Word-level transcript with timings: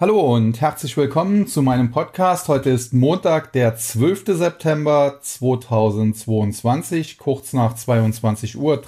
Hallo 0.00 0.34
und 0.34 0.62
herzlich 0.62 0.96
willkommen 0.96 1.46
zu 1.46 1.60
meinem 1.60 1.90
Podcast. 1.90 2.48
Heute 2.48 2.70
ist 2.70 2.94
Montag, 2.94 3.52
der 3.52 3.76
12. 3.76 4.28
September 4.28 5.18
2022, 5.20 7.18
kurz 7.18 7.52
nach 7.52 7.76
22.30 7.76 8.56
Uhr. 8.56 8.82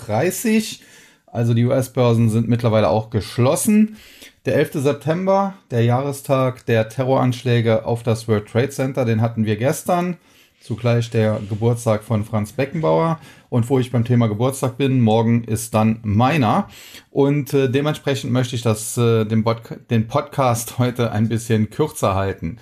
Also 1.27 1.53
die 1.53 1.67
US-Börsen 1.67 2.31
sind 2.31 2.49
mittlerweile 2.49 2.89
auch 2.89 3.11
geschlossen. 3.11 3.99
Der 4.47 4.55
11. 4.55 4.73
September, 4.83 5.53
der 5.71 5.85
Jahrestag 5.85 6.65
der 6.65 6.89
Terroranschläge 6.89 7.85
auf 7.85 8.03
das 8.03 8.27
World 8.27 8.49
Trade 8.49 8.71
Center, 8.71 9.05
den 9.05 9.21
hatten 9.21 9.45
wir 9.45 9.57
gestern 9.57 10.17
zugleich 10.63 11.11
der 11.11 11.41
Geburtstag 11.49 12.05
von 12.05 12.25
Franz 12.25 12.53
Beckenbauer. 12.53 13.19
Und 13.49 13.69
wo 13.69 13.79
ich 13.79 13.91
beim 13.91 14.05
Thema 14.05 14.29
Geburtstag 14.29 14.79
bin, 14.79 15.01
morgen 15.01 15.45
ist 15.45 15.75
dann 15.75 16.01
meiner. 16.03 16.69
Und 17.11 17.53
äh, 17.53 17.69
dementsprechend 17.69 18.33
möchte 18.33 18.57
ich 18.57 18.63
das, 18.63 18.97
äh, 18.97 19.25
den, 19.25 19.45
den 19.91 20.09
Podcast 20.09 20.79
heute 20.79 21.13
ein 21.13 21.29
bisschen 21.29 21.71
kürzer 21.71 22.15
halten. 22.15 22.59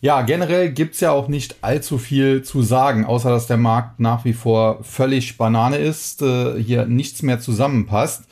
Ja, 0.00 0.22
generell 0.22 0.70
gibt's 0.70 1.00
ja 1.00 1.10
auch 1.10 1.26
nicht 1.26 1.56
allzu 1.60 1.98
viel 1.98 2.42
zu 2.42 2.62
sagen, 2.62 3.04
außer 3.04 3.30
dass 3.30 3.48
der 3.48 3.56
Markt 3.56 3.98
nach 3.98 4.24
wie 4.24 4.32
vor 4.32 4.84
völlig 4.84 5.36
Banane 5.38 5.78
ist, 5.78 6.22
äh, 6.22 6.62
hier 6.62 6.86
nichts 6.86 7.22
mehr 7.22 7.40
zusammenpasst. 7.40 8.24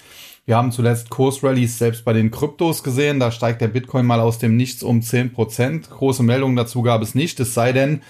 Wir 0.45 0.57
haben 0.57 0.71
zuletzt 0.71 1.10
Kursrallies 1.10 1.77
selbst 1.77 2.05
bei 2.05 2.12
den 2.12 2.30
Kryptos 2.30 2.85
gesehen. 2.85 3.19
Da 3.19 3.33
steigt 3.33 3.60
der 3.60 3.66
Bitcoin 3.66 4.07
mal 4.07 4.21
aus 4.21 4.38
dem 4.38 4.57
Nichts 4.57 4.85
um 4.85 5.01
10%. 5.01 5.91
Große 5.91 6.23
Meldungen 6.23 6.55
dazu 6.55 6.83
gab 6.83 7.02
es 7.02 7.16
nicht. 7.16 7.41
Es 7.41 7.52
sei 7.52 7.73
denn, 7.73 8.02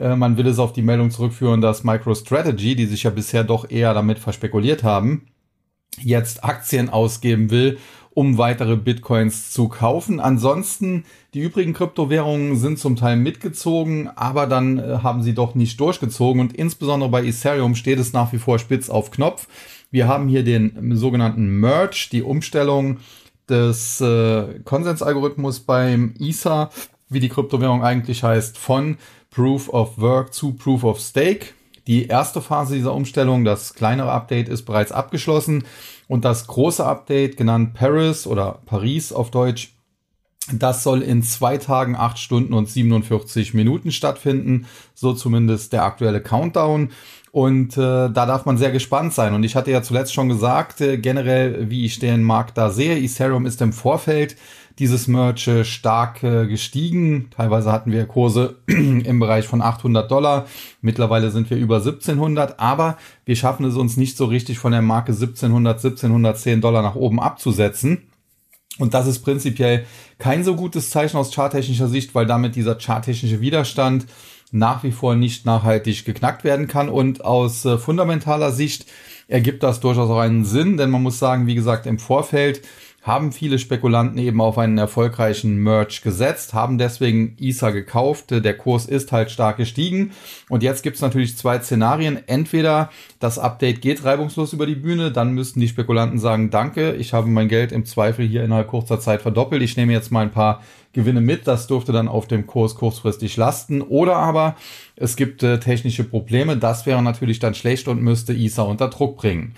äh, 0.00 0.16
man 0.16 0.36
will 0.36 0.46
es 0.46 0.58
auf 0.58 0.72
die 0.72 0.82
Meldung 0.82 1.10
zurückführen, 1.10 1.60
dass 1.60 1.84
MicroStrategy, 1.84 2.74
die 2.74 2.86
sich 2.86 3.02
ja 3.02 3.10
bisher 3.10 3.44
doch 3.44 3.70
eher 3.70 3.94
damit 3.94 4.18
verspekuliert 4.18 4.82
haben, 4.82 5.26
jetzt 6.00 6.42
Aktien 6.42 6.88
ausgeben 6.88 7.50
will, 7.50 7.78
um 8.12 8.38
weitere 8.38 8.76
Bitcoins 8.76 9.52
zu 9.52 9.68
kaufen. 9.68 10.18
Ansonsten, 10.18 11.04
die 11.34 11.40
übrigen 11.40 11.74
Kryptowährungen 11.74 12.56
sind 12.56 12.78
zum 12.78 12.96
Teil 12.96 13.16
mitgezogen, 13.16 14.08
aber 14.16 14.46
dann 14.46 14.78
äh, 14.78 14.98
haben 15.02 15.22
sie 15.22 15.34
doch 15.34 15.54
nicht 15.54 15.78
durchgezogen 15.78 16.40
und 16.40 16.54
insbesondere 16.54 17.10
bei 17.10 17.24
Ethereum 17.24 17.74
steht 17.74 17.98
es 17.98 18.12
nach 18.12 18.32
wie 18.32 18.38
vor 18.38 18.58
spitz 18.58 18.88
auf 18.88 19.10
Knopf. 19.10 19.46
Wir 19.90 20.08
haben 20.08 20.28
hier 20.28 20.44
den 20.44 20.96
sogenannten 20.96 21.60
Merge, 21.60 22.08
die 22.10 22.22
Umstellung 22.22 22.98
des 23.48 24.00
äh, 24.00 24.60
Konsensalgorithmus 24.64 25.60
beim 25.60 26.14
Ether, 26.18 26.70
wie 27.08 27.20
die 27.20 27.28
Kryptowährung 27.28 27.82
eigentlich 27.82 28.22
heißt, 28.22 28.56
von 28.56 28.96
Proof 29.30 29.68
of 29.68 29.98
Work 29.98 30.34
zu 30.34 30.52
Proof 30.52 30.84
of 30.84 31.00
Stake. 31.00 31.46
Die 31.86 32.06
erste 32.06 32.40
Phase 32.40 32.74
dieser 32.74 32.94
Umstellung, 32.94 33.44
das 33.44 33.74
kleinere 33.74 34.12
Update, 34.12 34.48
ist 34.48 34.62
bereits 34.62 34.92
abgeschlossen 34.92 35.64
und 36.08 36.24
das 36.24 36.46
große 36.46 36.84
Update, 36.84 37.36
genannt 37.36 37.74
Paris 37.74 38.26
oder 38.26 38.60
Paris 38.66 39.12
auf 39.12 39.30
Deutsch, 39.30 39.72
das 40.52 40.82
soll 40.82 41.02
in 41.02 41.22
zwei 41.22 41.58
Tagen, 41.58 41.96
acht 41.96 42.18
Stunden 42.18 42.54
und 42.54 42.68
47 42.68 43.54
Minuten 43.54 43.92
stattfinden. 43.92 44.66
So 44.94 45.12
zumindest 45.12 45.72
der 45.72 45.84
aktuelle 45.84 46.20
Countdown. 46.20 46.90
Und 47.32 47.76
äh, 47.76 48.10
da 48.10 48.10
darf 48.10 48.44
man 48.44 48.58
sehr 48.58 48.72
gespannt 48.72 49.12
sein. 49.12 49.34
Und 49.34 49.44
ich 49.44 49.54
hatte 49.54 49.70
ja 49.70 49.82
zuletzt 49.82 50.12
schon 50.12 50.28
gesagt, 50.28 50.80
äh, 50.80 50.98
generell, 50.98 51.70
wie 51.70 51.84
ich 51.84 52.00
den 52.00 52.24
Markt 52.24 52.58
da 52.58 52.70
sehe. 52.70 52.98
Ethereum 52.98 53.46
ist 53.46 53.62
im 53.62 53.72
Vorfeld 53.72 54.36
dieses 54.78 55.08
Merch 55.08 55.48
äh, 55.48 55.64
stark 55.64 56.22
äh, 56.22 56.46
gestiegen. 56.46 57.28
Teilweise 57.36 57.72
hatten 57.72 57.92
wir 57.92 58.06
Kurse 58.06 58.56
im 58.66 59.18
Bereich 59.18 59.46
von 59.46 59.62
800 59.62 60.10
Dollar. 60.10 60.46
Mittlerweile 60.80 61.30
sind 61.30 61.50
wir 61.50 61.56
über 61.56 61.76
1700, 61.76 62.60
aber 62.60 62.96
wir 63.24 63.36
schaffen 63.36 63.66
es 63.66 63.76
uns 63.76 63.96
nicht 63.96 64.16
so 64.16 64.24
richtig 64.26 64.58
von 64.58 64.72
der 64.72 64.82
Marke 64.82 65.12
1700, 65.12 65.76
1710 65.76 66.60
Dollar 66.60 66.82
nach 66.82 66.94
oben 66.94 67.20
abzusetzen. 67.20 68.10
Und 68.78 68.94
das 68.94 69.06
ist 69.06 69.20
prinzipiell 69.20 69.84
kein 70.18 70.44
so 70.44 70.56
gutes 70.56 70.90
Zeichen 70.90 71.18
aus 71.18 71.34
charttechnischer 71.34 71.88
Sicht, 71.88 72.14
weil 72.14 72.26
damit 72.26 72.56
dieser 72.56 72.78
charttechnische 72.78 73.40
Widerstand 73.40 74.06
nach 74.52 74.82
wie 74.82 74.92
vor 74.92 75.14
nicht 75.14 75.46
nachhaltig 75.46 76.04
geknackt 76.04 76.44
werden 76.44 76.66
kann. 76.66 76.88
Und 76.88 77.24
aus 77.24 77.64
äh, 77.64 77.78
fundamentaler 77.78 78.52
Sicht 78.52 78.86
ergibt 79.28 79.62
das 79.62 79.80
durchaus 79.80 80.10
auch 80.10 80.18
einen 80.18 80.44
Sinn, 80.44 80.76
denn 80.76 80.90
man 80.90 81.02
muss 81.02 81.18
sagen, 81.18 81.46
wie 81.46 81.54
gesagt, 81.54 81.86
im 81.86 81.98
Vorfeld 81.98 82.62
haben 83.02 83.32
viele 83.32 83.58
Spekulanten 83.58 84.18
eben 84.18 84.40
auf 84.40 84.58
einen 84.58 84.76
erfolgreichen 84.76 85.56
Merch 85.56 86.02
gesetzt, 86.02 86.52
haben 86.52 86.76
deswegen 86.76 87.34
ISA 87.38 87.70
gekauft. 87.70 88.30
Der 88.30 88.56
Kurs 88.56 88.84
ist 88.86 89.10
halt 89.10 89.30
stark 89.30 89.56
gestiegen. 89.56 90.12
Und 90.50 90.62
jetzt 90.62 90.82
gibt's 90.82 91.00
natürlich 91.00 91.36
zwei 91.36 91.58
Szenarien. 91.60 92.18
Entweder 92.26 92.90
das 93.18 93.38
Update 93.38 93.80
geht 93.80 94.04
reibungslos 94.04 94.52
über 94.52 94.66
die 94.66 94.74
Bühne, 94.74 95.10
dann 95.12 95.32
müssten 95.32 95.60
die 95.60 95.68
Spekulanten 95.68 96.18
sagen, 96.18 96.50
danke, 96.50 96.92
ich 96.92 97.14
habe 97.14 97.28
mein 97.28 97.48
Geld 97.48 97.72
im 97.72 97.86
Zweifel 97.86 98.26
hier 98.26 98.44
innerhalb 98.44 98.68
kurzer 98.68 99.00
Zeit 99.00 99.22
verdoppelt. 99.22 99.62
Ich 99.62 99.76
nehme 99.78 99.92
jetzt 99.92 100.12
mal 100.12 100.20
ein 100.20 100.32
paar 100.32 100.62
Gewinne 100.92 101.22
mit. 101.22 101.46
Das 101.46 101.66
dürfte 101.68 101.92
dann 101.92 102.08
auf 102.08 102.26
dem 102.26 102.46
Kurs 102.46 102.74
kurzfristig 102.74 103.36
lasten. 103.36 103.80
Oder 103.80 104.16
aber 104.16 104.56
es 104.96 105.16
gibt 105.16 105.42
äh, 105.42 105.58
technische 105.58 106.04
Probleme. 106.04 106.58
Das 106.58 106.84
wäre 106.84 107.02
natürlich 107.02 107.38
dann 107.38 107.54
schlecht 107.54 107.88
und 107.88 108.02
müsste 108.02 108.34
ISA 108.34 108.62
unter 108.62 108.88
Druck 108.88 109.16
bringen. 109.16 109.54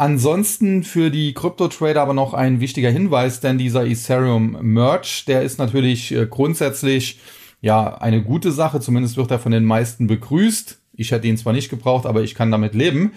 Ansonsten 0.00 0.82
für 0.82 1.10
die 1.10 1.34
Krypto-Trader 1.34 2.00
aber 2.00 2.14
noch 2.14 2.32
ein 2.32 2.60
wichtiger 2.60 2.90
Hinweis, 2.90 3.40
denn 3.40 3.58
dieser 3.58 3.84
Ethereum 3.84 4.56
Merch, 4.62 5.26
der 5.26 5.42
ist 5.42 5.58
natürlich 5.58 6.10
äh, 6.12 6.26
grundsätzlich 6.26 7.20
ja 7.60 7.98
eine 7.98 8.22
gute 8.22 8.50
Sache, 8.50 8.80
zumindest 8.80 9.18
wird 9.18 9.30
er 9.30 9.38
von 9.38 9.52
den 9.52 9.66
meisten 9.66 10.06
begrüßt. 10.06 10.80
Ich 10.94 11.10
hätte 11.10 11.26
ihn 11.28 11.36
zwar 11.36 11.52
nicht 11.52 11.68
gebraucht, 11.68 12.06
aber 12.06 12.22
ich 12.22 12.34
kann 12.34 12.50
damit 12.50 12.74
leben. 12.74 13.12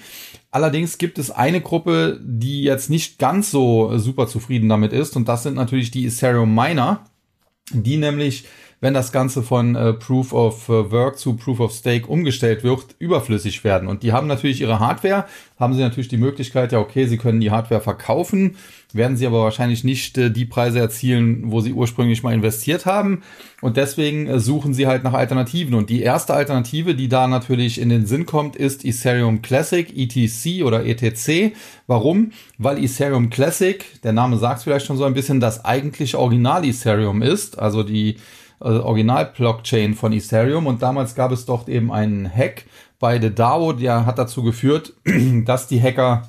Allerdings 0.51 0.97
gibt 0.97 1.19
es 1.19 1.31
eine 1.31 1.61
Gruppe, 1.61 2.19
die 2.21 2.63
jetzt 2.63 2.89
nicht 2.89 3.17
ganz 3.17 3.49
so 3.49 3.97
super 3.97 4.27
zufrieden 4.27 4.67
damit 4.67 4.91
ist 4.91 5.15
und 5.15 5.29
das 5.29 5.43
sind 5.43 5.55
natürlich 5.55 5.89
die 5.89 6.05
Ethereum 6.05 6.53
Miner, 6.53 7.05
die 7.71 7.95
nämlich 7.95 8.43
wenn 8.83 8.93
das 8.93 9.13
Ganze 9.13 9.43
von 9.43 9.75
äh, 9.75 9.93
Proof 9.93 10.33
of 10.33 10.67
äh, 10.67 10.91
Work 10.91 11.17
zu 11.17 11.37
Proof 11.37 11.61
of 11.61 11.71
Stake 11.71 12.05
umgestellt 12.05 12.65
wird, 12.65 12.97
überflüssig 12.99 13.63
werden. 13.63 13.87
Und 13.87 14.03
die 14.03 14.11
haben 14.11 14.27
natürlich 14.27 14.59
ihre 14.59 14.81
Hardware, 14.81 15.23
haben 15.57 15.73
sie 15.73 15.79
natürlich 15.79 16.09
die 16.09 16.17
Möglichkeit, 16.17 16.73
ja, 16.73 16.79
okay, 16.79 17.05
sie 17.05 17.17
können 17.17 17.39
die 17.39 17.49
Hardware 17.49 17.79
verkaufen, 17.79 18.57
werden 18.91 19.15
sie 19.15 19.25
aber 19.25 19.41
wahrscheinlich 19.41 19.85
nicht 19.85 20.17
äh, 20.17 20.29
die 20.29 20.43
Preise 20.43 20.79
erzielen, 20.79 21.43
wo 21.45 21.61
sie 21.61 21.71
ursprünglich 21.71 22.23
mal 22.23 22.33
investiert 22.33 22.85
haben. 22.85 23.23
Und 23.61 23.77
deswegen 23.77 24.27
äh, 24.27 24.41
suchen 24.41 24.73
sie 24.73 24.85
halt 24.85 25.05
nach 25.05 25.13
Alternativen. 25.13 25.75
Und 25.75 25.89
die 25.89 26.01
erste 26.01 26.33
Alternative, 26.33 26.93
die 26.93 27.07
da 27.07 27.29
natürlich 27.29 27.79
in 27.79 27.87
den 27.87 28.05
Sinn 28.05 28.25
kommt, 28.25 28.57
ist 28.57 28.83
Ethereum 28.83 29.41
Classic, 29.41 29.87
ETC 29.95 30.61
oder 30.65 30.85
ETC. 30.85 31.55
Warum? 31.87 32.33
Weil 32.57 32.83
Ethereum 32.83 33.29
Classic, 33.29 33.85
der 34.03 34.11
Name 34.11 34.37
sagt 34.39 34.63
vielleicht 34.63 34.87
schon 34.87 34.97
so 34.97 35.05
ein 35.05 35.13
bisschen, 35.13 35.39
das 35.39 35.63
eigentliche 35.63 36.19
Original 36.19 36.65
Ethereum 36.65 37.21
ist. 37.21 37.57
Also 37.57 37.83
die 37.83 38.17
Original-Blockchain 38.69 39.93
von 39.93 40.13
Ethereum. 40.13 40.67
Und 40.67 40.81
damals 40.81 41.15
gab 41.15 41.31
es 41.31 41.45
dort 41.45 41.69
eben 41.69 41.91
einen 41.91 42.29
Hack 42.33 42.65
bei 42.99 43.19
The 43.19 43.33
DAO, 43.33 43.73
der 43.73 44.05
hat 44.05 44.17
dazu 44.17 44.43
geführt, 44.43 44.93
dass 45.45 45.67
die 45.67 45.81
Hacker 45.81 46.23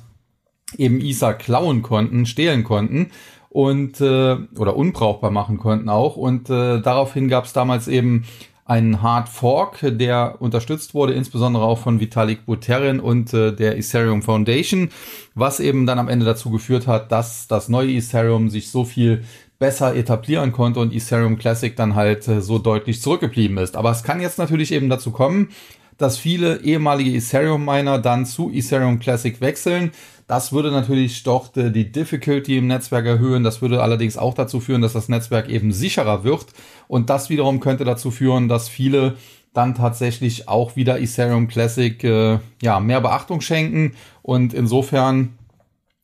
eben 0.77 0.99
Ether 0.99 1.33
klauen 1.33 1.81
konnten, 1.81 2.25
stehlen 2.25 2.63
konnten 2.63 3.11
und 3.49 4.01
äh, 4.01 4.35
oder 4.57 4.75
unbrauchbar 4.75 5.31
machen 5.31 5.57
konnten 5.57 5.89
auch. 5.89 6.17
Und 6.17 6.49
äh, 6.49 6.81
daraufhin 6.81 7.29
gab 7.29 7.45
es 7.45 7.53
damals 7.53 7.87
eben 7.87 8.25
einen 8.65 9.03
Hard 9.03 9.29
Fork, 9.29 9.77
der 9.83 10.37
unterstützt 10.39 10.95
wurde, 10.95 11.13
insbesondere 11.13 11.63
auch 11.63 11.77
von 11.77 11.99
Vitalik 11.99 12.47
Buterin 12.47 12.99
und 12.99 13.31
äh, 13.33 13.53
der 13.53 13.77
Ethereum 13.77 14.23
Foundation, 14.23 14.89
was 15.35 15.59
eben 15.59 15.85
dann 15.85 15.99
am 15.99 16.09
Ende 16.09 16.25
dazu 16.25 16.49
geführt 16.49 16.87
hat, 16.87 17.11
dass 17.11 17.47
das 17.47 17.69
neue 17.69 17.91
Ethereum 17.91 18.49
sich 18.49 18.71
so 18.71 18.83
viel 18.83 19.23
besser 19.59 19.95
etablieren 19.95 20.51
konnte 20.51 20.79
und 20.79 20.93
Ethereum 20.93 21.37
Classic 21.37 21.75
dann 21.75 21.95
halt 21.95 22.27
äh, 22.27 22.41
so 22.41 22.59
deutlich 22.59 23.01
zurückgeblieben 23.01 23.57
ist. 23.57 23.75
Aber 23.75 23.91
es 23.91 24.03
kann 24.03 24.21
jetzt 24.21 24.37
natürlich 24.37 24.71
eben 24.71 24.89
dazu 24.89 25.11
kommen, 25.11 25.49
dass 25.97 26.17
viele 26.17 26.61
ehemalige 26.61 27.15
Ethereum-Miner 27.15 27.99
dann 27.99 28.25
zu 28.25 28.51
Ethereum 28.51 28.99
Classic 28.99 29.39
wechseln. 29.39 29.91
Das 30.27 30.51
würde 30.51 30.71
natürlich 30.71 31.23
doch 31.23 31.49
die 31.53 31.91
Difficulty 31.91 32.57
im 32.57 32.67
Netzwerk 32.67 33.05
erhöhen. 33.05 33.43
Das 33.43 33.61
würde 33.61 33.81
allerdings 33.81 34.17
auch 34.17 34.33
dazu 34.33 34.59
führen, 34.59 34.81
dass 34.81 34.93
das 34.93 35.07
Netzwerk 35.07 35.49
eben 35.49 35.71
sicherer 35.71 36.23
wird. 36.23 36.47
Und 36.87 37.09
das 37.09 37.29
wiederum 37.29 37.59
könnte 37.59 37.85
dazu 37.85 38.11
führen, 38.11 38.49
dass 38.49 38.67
viele 38.67 39.15
dann 39.53 39.75
tatsächlich 39.75 40.49
auch 40.49 40.75
wieder 40.75 40.99
Ethereum 40.99 41.47
Classic 41.47 42.03
äh, 42.03 42.39
ja 42.61 42.79
mehr 42.79 43.01
Beachtung 43.01 43.39
schenken. 43.39 43.93
Und 44.21 44.53
insofern 44.53 45.37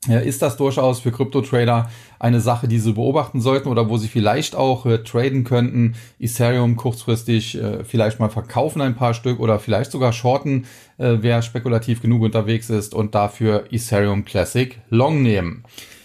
ist 0.07 0.41
das 0.41 0.57
durchaus 0.57 0.99
für 0.99 1.11
Krypto-Trader 1.11 1.89
eine 2.17 2.41
Sache, 2.41 2.67
die 2.67 2.79
sie 2.79 2.93
beobachten 2.93 3.39
sollten 3.39 3.69
oder 3.69 3.87
wo 3.87 3.97
sie 3.97 4.07
vielleicht 4.07 4.55
auch 4.55 4.87
äh, 4.87 5.03
traden 5.03 5.43
könnten, 5.43 5.93
Ethereum 6.19 6.75
kurzfristig 6.75 7.61
äh, 7.61 7.83
vielleicht 7.83 8.19
mal 8.19 8.29
verkaufen 8.29 8.81
ein 8.81 8.95
paar 8.95 9.13
Stück 9.13 9.39
oder 9.39 9.59
vielleicht 9.59 9.91
sogar 9.91 10.11
shorten, 10.11 10.65
äh, 10.97 11.17
wer 11.21 11.43
spekulativ 11.43 12.01
genug 12.01 12.23
unterwegs 12.23 12.71
ist 12.71 12.95
und 12.95 13.13
dafür 13.13 13.65
Ethereum 13.69 14.25
Classic 14.25 14.79
long 14.89 15.21
nehmen. 15.21 15.63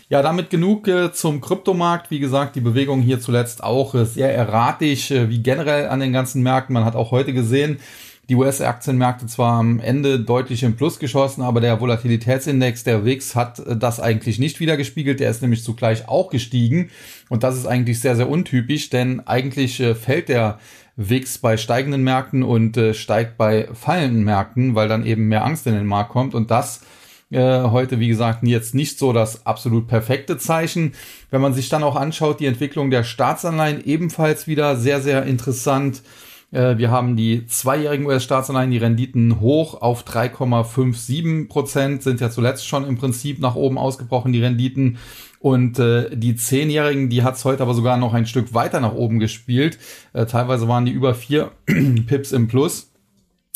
Ja, 0.08 0.22
damit 0.22 0.50
genug 0.50 0.86
äh, 0.86 1.10
zum 1.12 1.40
Kryptomarkt. 1.40 2.12
Wie 2.12 2.20
gesagt, 2.20 2.54
die 2.54 2.60
Bewegung 2.60 3.00
hier 3.00 3.18
zuletzt 3.18 3.64
auch 3.64 3.94
äh, 3.94 4.04
sehr 4.04 4.32
erratisch, 4.32 5.10
äh, 5.10 5.28
wie 5.28 5.42
generell 5.42 5.88
an 5.88 5.98
den 5.98 6.12
ganzen 6.12 6.42
Märkten. 6.44 6.74
Man 6.74 6.84
hat 6.84 6.94
auch 6.94 7.10
heute 7.10 7.32
gesehen, 7.32 7.78
die 8.28 8.34
US-Aktienmärkte 8.34 9.26
zwar 9.26 9.58
am 9.60 9.78
Ende 9.78 10.18
deutlich 10.18 10.62
im 10.64 10.76
Plus 10.76 10.98
geschossen, 10.98 11.42
aber 11.42 11.60
der 11.60 11.80
Volatilitätsindex 11.80 12.82
der 12.82 13.04
WIX 13.04 13.36
hat 13.36 13.60
äh, 13.60 13.76
das 13.76 14.00
eigentlich 14.00 14.38
nicht 14.38 14.58
wiedergespiegelt. 14.58 15.20
Der 15.20 15.30
ist 15.30 15.42
nämlich 15.42 15.62
zugleich 15.62 16.08
auch 16.08 16.30
gestiegen 16.30 16.90
und 17.28 17.44
das 17.44 17.56
ist 17.56 17.66
eigentlich 17.66 18.00
sehr, 18.00 18.16
sehr 18.16 18.28
untypisch, 18.28 18.90
denn 18.90 19.26
eigentlich 19.26 19.80
äh, 19.80 19.94
fällt 19.94 20.28
der 20.28 20.58
WIX 20.96 21.38
bei 21.38 21.56
steigenden 21.56 22.02
Märkten 22.02 22.42
und 22.42 22.76
äh, 22.76 22.94
steigt 22.94 23.36
bei 23.36 23.68
fallenden 23.72 24.24
Märkten, 24.24 24.74
weil 24.74 24.88
dann 24.88 25.06
eben 25.06 25.28
mehr 25.28 25.44
Angst 25.44 25.66
in 25.66 25.74
den 25.74 25.86
Markt 25.86 26.10
kommt 26.10 26.34
und 26.34 26.50
das 26.50 26.80
heute, 27.28 27.98
wie 27.98 28.06
gesagt, 28.06 28.46
jetzt 28.46 28.72
nicht 28.72 29.00
so 29.00 29.12
das 29.12 29.46
absolut 29.46 29.88
perfekte 29.88 30.38
Zeichen. 30.38 30.92
Wenn 31.32 31.40
man 31.40 31.54
sich 31.54 31.68
dann 31.68 31.82
auch 31.82 31.96
anschaut, 31.96 32.38
die 32.38 32.46
Entwicklung 32.46 32.88
der 32.88 33.02
Staatsanleihen 33.02 33.84
ebenfalls 33.84 34.46
wieder 34.46 34.76
sehr, 34.76 35.00
sehr 35.00 35.24
interessant. 35.24 36.02
Äh, 36.50 36.78
wir 36.78 36.90
haben 36.90 37.16
die 37.16 37.46
zweijährigen 37.46 38.06
US-Staatsanleihen, 38.06 38.70
die 38.70 38.78
Renditen 38.78 39.40
hoch 39.40 39.80
auf 39.80 40.04
3,57 40.04 41.48
Prozent, 41.48 42.02
sind 42.02 42.20
ja 42.20 42.30
zuletzt 42.30 42.66
schon 42.66 42.86
im 42.86 42.96
Prinzip 42.96 43.40
nach 43.40 43.54
oben 43.54 43.78
ausgebrochen, 43.78 44.32
die 44.32 44.42
Renditen. 44.42 44.98
Und 45.38 45.78
äh, 45.78 46.16
die 46.16 46.34
Zehnjährigen, 46.34 47.08
die 47.08 47.22
hat's 47.22 47.44
heute 47.44 47.62
aber 47.62 47.74
sogar 47.74 47.98
noch 47.98 48.14
ein 48.14 48.26
Stück 48.26 48.54
weiter 48.54 48.80
nach 48.80 48.94
oben 48.94 49.18
gespielt. 49.18 49.78
Äh, 50.12 50.26
teilweise 50.26 50.66
waren 50.66 50.86
die 50.86 50.92
über 50.92 51.14
vier 51.14 51.52
Pips 52.06 52.32
im 52.32 52.48
Plus. 52.48 52.90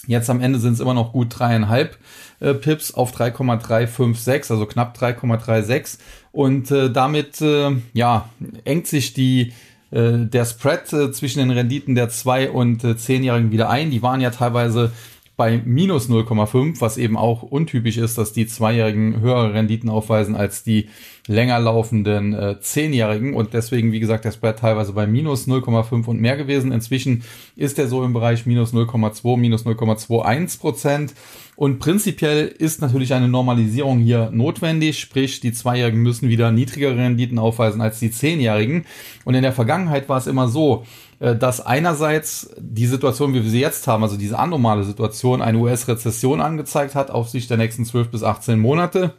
Jetzt 0.07 0.31
am 0.31 0.41
Ende 0.41 0.59
sind 0.59 0.75
es 0.75 0.81
immer 0.81 0.95
noch 0.95 1.13
gut 1.13 1.39
dreieinhalb 1.39 1.99
äh, 2.41 2.55
Pips 2.55 2.95
auf 2.95 3.13
3,356, 3.13 4.51
also 4.51 4.67
knapp 4.67 4.97
3,36. 4.97 5.99
Und 6.33 6.71
äh, 6.71 6.91
damit 6.91 7.41
äh, 7.41 7.71
ja 7.93 8.29
engt 8.65 8.87
sich 8.87 9.13
die 9.13 9.53
äh, 9.91 10.27
der 10.27 10.45
Spread 10.45 10.93
äh, 10.93 11.13
zwischen 11.13 11.41
den 11.41 11.51
Renditen 11.51 11.95
der 11.95 12.09
zwei 12.09 12.51
und 12.51 12.85
äh, 12.85 12.97
zehnjährigen 12.97 13.51
wieder 13.51 13.71
ein. 13.71 13.91
Die 13.91 14.03
waren 14.03 14.21
ja 14.21 14.31
teilweise 14.31 14.93
bei 15.37 15.63
minus 15.65 16.11
0,5, 16.11 16.81
was 16.81 16.99
eben 16.99 17.17
auch 17.17 17.43
untypisch 17.43 17.97
ist, 17.97 18.19
dass 18.19 18.35
die 18.35 18.47
Zweijährigen 18.47 19.21
höhere 19.21 19.55
Renditen 19.55 19.89
aufweisen 19.89 20.37
als 20.37 20.63
die 20.63 20.91
länger 21.27 21.59
laufenden 21.59 22.35
äh, 22.35 22.61
Zehnjährigen 22.61 23.35
und 23.35 23.53
deswegen, 23.53 23.93
wie 23.93 24.01
gesagt, 24.01 24.25
der 24.25 24.33
Spread 24.33 24.59
teilweise 24.59 24.93
bei 24.93 25.07
minus 25.07 25.47
0,5 25.47 26.07
und 26.07 26.21
mehr 26.21 26.37
gewesen. 26.37 26.73
Inzwischen 26.73 27.25
ist 27.57 27.79
er 27.79 27.89
so 27.89 28.03
im 28.05 28.13
Bereich 28.13 28.47
minus 28.47 28.73
0,2, 28.73 29.37
minus 29.37 29.65
0,21 29.65 30.59
Prozent. 30.59 31.15
Und 31.57 31.79
prinzipiell 31.79 32.47
ist 32.47 32.81
natürlich 32.81 33.13
eine 33.13 33.29
Normalisierung 33.29 33.99
hier 33.99 34.31
notwendig, 34.33 34.99
sprich 34.99 35.41
die 35.41 35.53
Zweijährigen 35.53 36.01
müssen 36.01 36.31
wieder 36.31 36.51
niedrigere 36.53 36.97
Renditen 36.97 37.39
aufweisen 37.39 37.83
als 37.83 37.99
die 37.99 38.11
Zehnjährigen. 38.11 38.87
Und 39.27 39.35
in 39.35 39.43
der 39.43 39.53
Vergangenheit 39.53 40.09
war 40.09 40.17
es 40.17 40.27
immer 40.27 40.49
so, 40.49 40.85
äh, 41.19 41.37
dass 41.37 41.61
einerseits 41.61 42.51
die 42.59 42.87
Situation, 42.87 43.35
wie 43.35 43.45
wir 43.45 43.51
sie 43.51 43.61
jetzt 43.61 43.87
haben, 43.87 44.03
also 44.03 44.17
diese 44.17 44.39
anormale 44.39 44.85
Situation, 44.85 45.43
eine 45.43 45.59
US-Rezession 45.59 46.41
angezeigt 46.41 46.95
hat 46.95 47.11
auf 47.11 47.29
Sicht 47.29 47.51
der 47.51 47.59
nächsten 47.59 47.85
12 47.85 48.11
bis 48.11 48.23
18 48.23 48.59
Monate. 48.59 49.13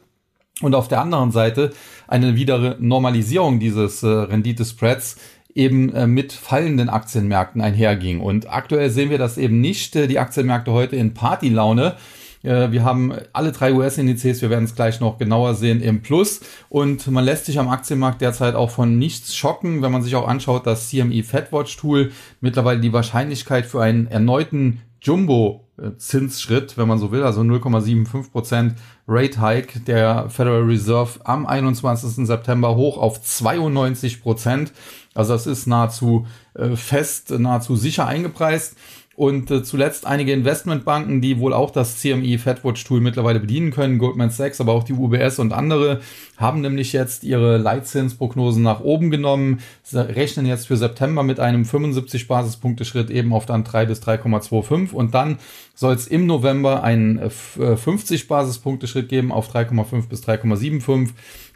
Und 0.62 0.76
auf 0.76 0.88
der 0.88 1.02
anderen 1.02 1.32
Seite 1.32 1.72
eine 2.08 2.36
widere 2.36 2.78
Normalisierung 2.80 3.60
dieses 3.60 4.04
äh, 4.04 4.08
Renditespreads 4.08 5.18
eben 5.56 5.94
äh, 5.94 6.08
mit 6.08 6.34
fallenden 6.34 6.90
Aktienmärkten 6.90 7.62
einherging. 7.62 8.20
Und 8.20 8.52
aktuell 8.52 8.90
sehen 8.90 9.10
wir 9.10 9.18
das 9.18 9.38
eben 9.38 9.60
nicht. 9.62 9.96
Äh, 9.96 10.08
die 10.08 10.20
Aktienmärkte 10.20 10.72
heute 10.72 10.96
in 10.96 11.14
Partylaune. 11.14 11.96
Äh, 12.44 12.72
wir 12.72 12.84
haben 12.84 13.14
alle 13.34 13.52
drei 13.52 13.74
US-Indizes, 13.74 14.42
wir 14.42 14.50
werden 14.50 14.66
es 14.66 14.76
gleich 14.76 15.00
noch 15.00 15.18
genauer 15.18 15.56
sehen, 15.56 15.82
im 15.82 16.02
Plus. 16.02 16.42
Und 16.70 17.08
man 17.08 17.26
lässt 17.26 17.46
sich 17.46 17.60
am 17.60 17.70
Aktienmarkt 17.70 18.22
derzeit 18.22 18.56
auch 18.56 18.70
von 18.70 18.98
nichts 18.98 19.36
schocken, 19.36 19.82
wenn 19.82 19.92
man 19.92 20.04
sich 20.04 20.16
auch 20.16 20.28
anschaut, 20.28 20.66
dass 20.66 20.90
CME 20.90 21.24
FedWatch 21.24 21.78
Tool 21.78 22.12
mittlerweile 22.40 22.80
die 22.80 22.94
Wahrscheinlichkeit 22.94 23.66
für 23.66 23.82
einen 23.82 24.08
erneuten 24.08 24.82
Jumbo 25.02 25.61
Zinsschritt, 25.98 26.78
wenn 26.78 26.88
man 26.88 27.00
so 27.00 27.12
will, 27.12 27.24
also 27.24 27.42
0,75% 27.42 28.74
Rate 29.08 29.42
Hike 29.42 29.80
der 29.80 30.30
Federal 30.30 30.64
Reserve 30.64 31.20
am 31.24 31.46
21. 31.46 32.28
September 32.28 32.76
hoch 32.76 32.98
auf 32.98 33.20
92%. 33.22 34.72
Also 35.14 35.34
das 35.34 35.48
ist 35.48 35.68
nahezu 35.68 36.28
äh, 36.54 36.76
fest, 36.76 37.32
nahezu 37.32 37.76
sicher 37.76 38.08
eingepreist. 38.08 38.76
Und 39.22 39.52
äh, 39.52 39.62
zuletzt 39.62 40.08
einige 40.08 40.34
Investmentbanken, 40.34 41.22
die 41.22 41.38
wohl 41.38 41.54
auch 41.54 41.70
das 41.70 42.00
CME 42.00 42.40
FedWatch 42.40 42.84
Tool 42.84 43.02
mittlerweile 43.02 43.40
bedienen 43.40 43.70
können, 43.70 44.00
Goldman 44.00 44.32
Sachs, 44.32 44.60
aber 44.60 44.72
auch 44.72 44.84
die 44.84 44.94
UBS 44.94 45.38
und 45.38 45.54
andere, 45.54 46.02
haben 46.38 46.62
nämlich 46.62 46.92
jetzt 46.92 47.24
ihre 47.24 47.58
Leitzinsprognosen 47.58 48.64
nach 48.64 48.80
oben 48.80 49.12
genommen, 49.12 49.60
rechnen 49.94 50.48
jetzt 50.48 50.66
für 50.66 50.76
September 50.76 51.22
mit 51.22 51.40
einem 51.40 51.66
75 51.66 52.28
Basispunkte 52.28 52.84
Schritt 52.84 53.12
eben 53.12 53.32
auf 53.32 53.46
dann 53.46 53.64
3 53.64 53.86
bis 53.86 54.02
3,25 54.02 54.92
und 54.92 55.14
dann 55.14 55.38
soll 55.76 55.94
es 55.94 56.08
im 56.08 56.26
November 56.26 56.84
einen 56.84 57.30
50 57.30 58.24
äh, 58.24 58.26
Basispunkte 58.26 58.88
Schritt 58.88 59.08
geben 59.08 59.32
auf 59.32 59.54
3,5 59.54 60.10
bis 60.10 60.24
3,75 60.24 61.10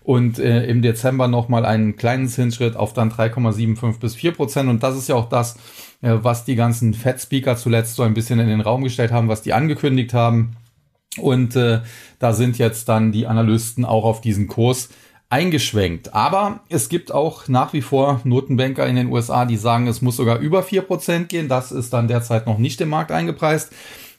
und 0.05 0.37
äh, 0.37 0.65
im 0.67 0.83
Dezember 0.83 1.27
nochmal 1.27 1.65
einen 1.65 1.95
kleinen 1.95 2.27
Zinsschritt 2.27 2.75
auf 2.75 2.93
dann 2.93 3.11
3,75 3.11 3.99
bis 3.99 4.13
4 4.13 4.33
Prozent. 4.33 4.69
Und 4.69 4.83
das 4.83 4.95
ist 4.95 5.09
ja 5.09 5.15
auch 5.15 5.27
das, 5.27 5.55
äh, 5.55 5.57
was 6.01 6.45
die 6.45 6.55
ganzen 6.55 6.93
Fed-Speaker 6.93 7.57
zuletzt 7.57 7.95
so 7.95 8.03
ein 8.03 8.13
bisschen 8.13 8.39
in 8.39 8.47
den 8.47 8.61
Raum 8.61 8.83
gestellt 8.83 9.11
haben, 9.11 9.27
was 9.27 9.41
die 9.41 9.53
angekündigt 9.53 10.13
haben. 10.13 10.55
Und 11.17 11.55
äh, 11.55 11.81
da 12.19 12.33
sind 12.33 12.57
jetzt 12.57 12.89
dann 12.89 13.11
die 13.11 13.27
Analysten 13.27 13.85
auch 13.85 14.03
auf 14.03 14.21
diesen 14.21 14.47
Kurs 14.47 14.89
eingeschwenkt. 15.29 16.13
Aber 16.13 16.61
es 16.69 16.89
gibt 16.89 17.11
auch 17.11 17.47
nach 17.47 17.73
wie 17.73 17.81
vor 17.81 18.21
Notenbanker 18.23 18.85
in 18.85 18.95
den 18.95 19.11
USA, 19.11 19.45
die 19.45 19.57
sagen, 19.57 19.87
es 19.87 20.01
muss 20.01 20.17
sogar 20.17 20.39
über 20.39 20.63
vier 20.63 20.81
Prozent 20.81 21.29
gehen. 21.29 21.47
Das 21.47 21.71
ist 21.71 21.93
dann 21.93 22.07
derzeit 22.07 22.45
noch 22.45 22.57
nicht 22.57 22.79
im 22.81 22.89
Markt 22.89 23.11
eingepreist. 23.11 23.71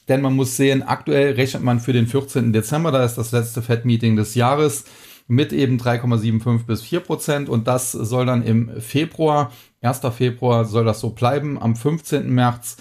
Denn 0.08 0.20
man 0.20 0.34
muss 0.34 0.56
sehen, 0.56 0.82
aktuell 0.82 1.32
rechnet 1.32 1.62
man 1.62 1.80
für 1.80 1.92
den 1.92 2.06
14. 2.06 2.52
Dezember, 2.52 2.92
da 2.92 3.04
ist 3.04 3.18
das 3.18 3.32
letzte 3.32 3.60
Fed-Meeting 3.60 4.14
des 4.14 4.34
Jahres, 4.34 4.84
mit 5.26 5.52
eben 5.52 5.78
3,75 5.78 6.66
bis 6.66 6.82
4 6.82 7.00
Prozent. 7.00 7.48
Und 7.48 7.66
das 7.66 7.92
soll 7.92 8.26
dann 8.26 8.42
im 8.42 8.80
Februar 8.80 9.50
1. 9.82 10.00
Februar 10.14 10.64
soll 10.64 10.84
das 10.84 11.00
so 11.00 11.10
bleiben. 11.10 11.60
Am 11.60 11.76
15. 11.76 12.28
März 12.32 12.76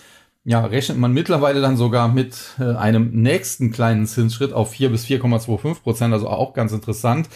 ja, 0.48 0.64
rechnet 0.64 1.00
man 1.00 1.12
mittlerweile 1.12 1.60
dann 1.60 1.76
sogar 1.76 2.08
mit 2.08 2.38
äh, 2.60 2.76
einem 2.76 3.10
nächsten 3.22 3.72
kleinen 3.72 4.06
Zinsschritt 4.06 4.54
auf 4.54 4.72
4 4.72 4.92
bis 4.92 5.06
4,25 5.06 5.82
Prozent, 5.82 6.14
also 6.14 6.30
auch 6.30 6.54
ganz 6.54 6.72
interessant, 6.72 7.28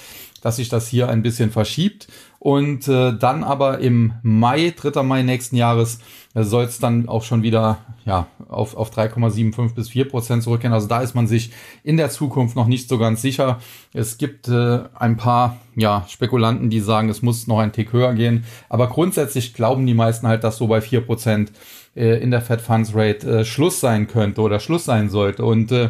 dass 0.44 0.58
sich 0.58 0.70
das 0.70 0.88
hier 0.88 1.10
ein 1.10 1.24
bisschen 1.24 1.50
verschiebt. 1.50 2.08
Und 2.38 2.88
äh, 2.88 3.18
dann 3.18 3.44
aber 3.44 3.80
im 3.80 4.14
Mai, 4.22 4.74
3. 4.76 5.02
Mai 5.02 5.24
nächsten 5.24 5.56
Jahres, 5.56 6.00
soll 6.36 6.66
es 6.66 6.80
dann 6.80 7.10
auch 7.10 7.24
schon 7.24 7.42
wieder 7.42 7.80
ja, 8.06 8.28
auf, 8.48 8.76
auf 8.76 8.92
3,75 8.92 9.74
bis 9.74 9.90
4 9.90 10.10
Prozent 10.10 10.44
zurückgehen. 10.44 10.74
Also 10.74 10.88
da 10.88 11.02
ist 11.02 11.16
man 11.16 11.28
sich 11.28 11.52
in 11.84 11.98
der 11.98 12.10
Zukunft 12.10 12.56
noch 12.56 12.68
nicht 12.68 12.88
so 12.88 12.98
ganz 12.98 13.22
sicher. 13.22 13.60
Es 13.94 14.18
gibt 14.18 14.48
äh, 14.48 14.82
ein 14.94 15.18
paar 15.18 15.58
ja, 15.76 16.06
Spekulanten, 16.08 16.70
die 16.70 16.82
sagen, 16.82 17.10
es 17.10 17.22
muss 17.22 17.48
noch 17.48 17.60
ein 17.60 17.72
Tick 17.72 17.94
höher 17.94 18.14
gehen. 18.14 18.46
Aber 18.70 18.88
grundsätzlich 18.88 19.54
glauben 19.54 19.86
die 19.86 19.94
meisten 19.94 20.28
halt, 20.28 20.44
dass 20.44 20.58
so 20.58 20.68
bei 20.68 20.82
4 20.82 21.02
Prozent 21.02 21.52
äh, 21.96 22.22
in 22.22 22.32
der 22.32 22.42
Fed 22.42 22.62
Funds 22.62 22.92
Rate 22.94 23.40
äh, 23.40 23.46
Schluss 23.46 23.80
sein 23.80 24.08
könnte 24.08 24.42
oder 24.42 24.60
Schluss 24.60 24.86
sein 24.86 25.10
sollte. 25.10 25.46
Und 25.46 25.72
äh, 25.72 25.90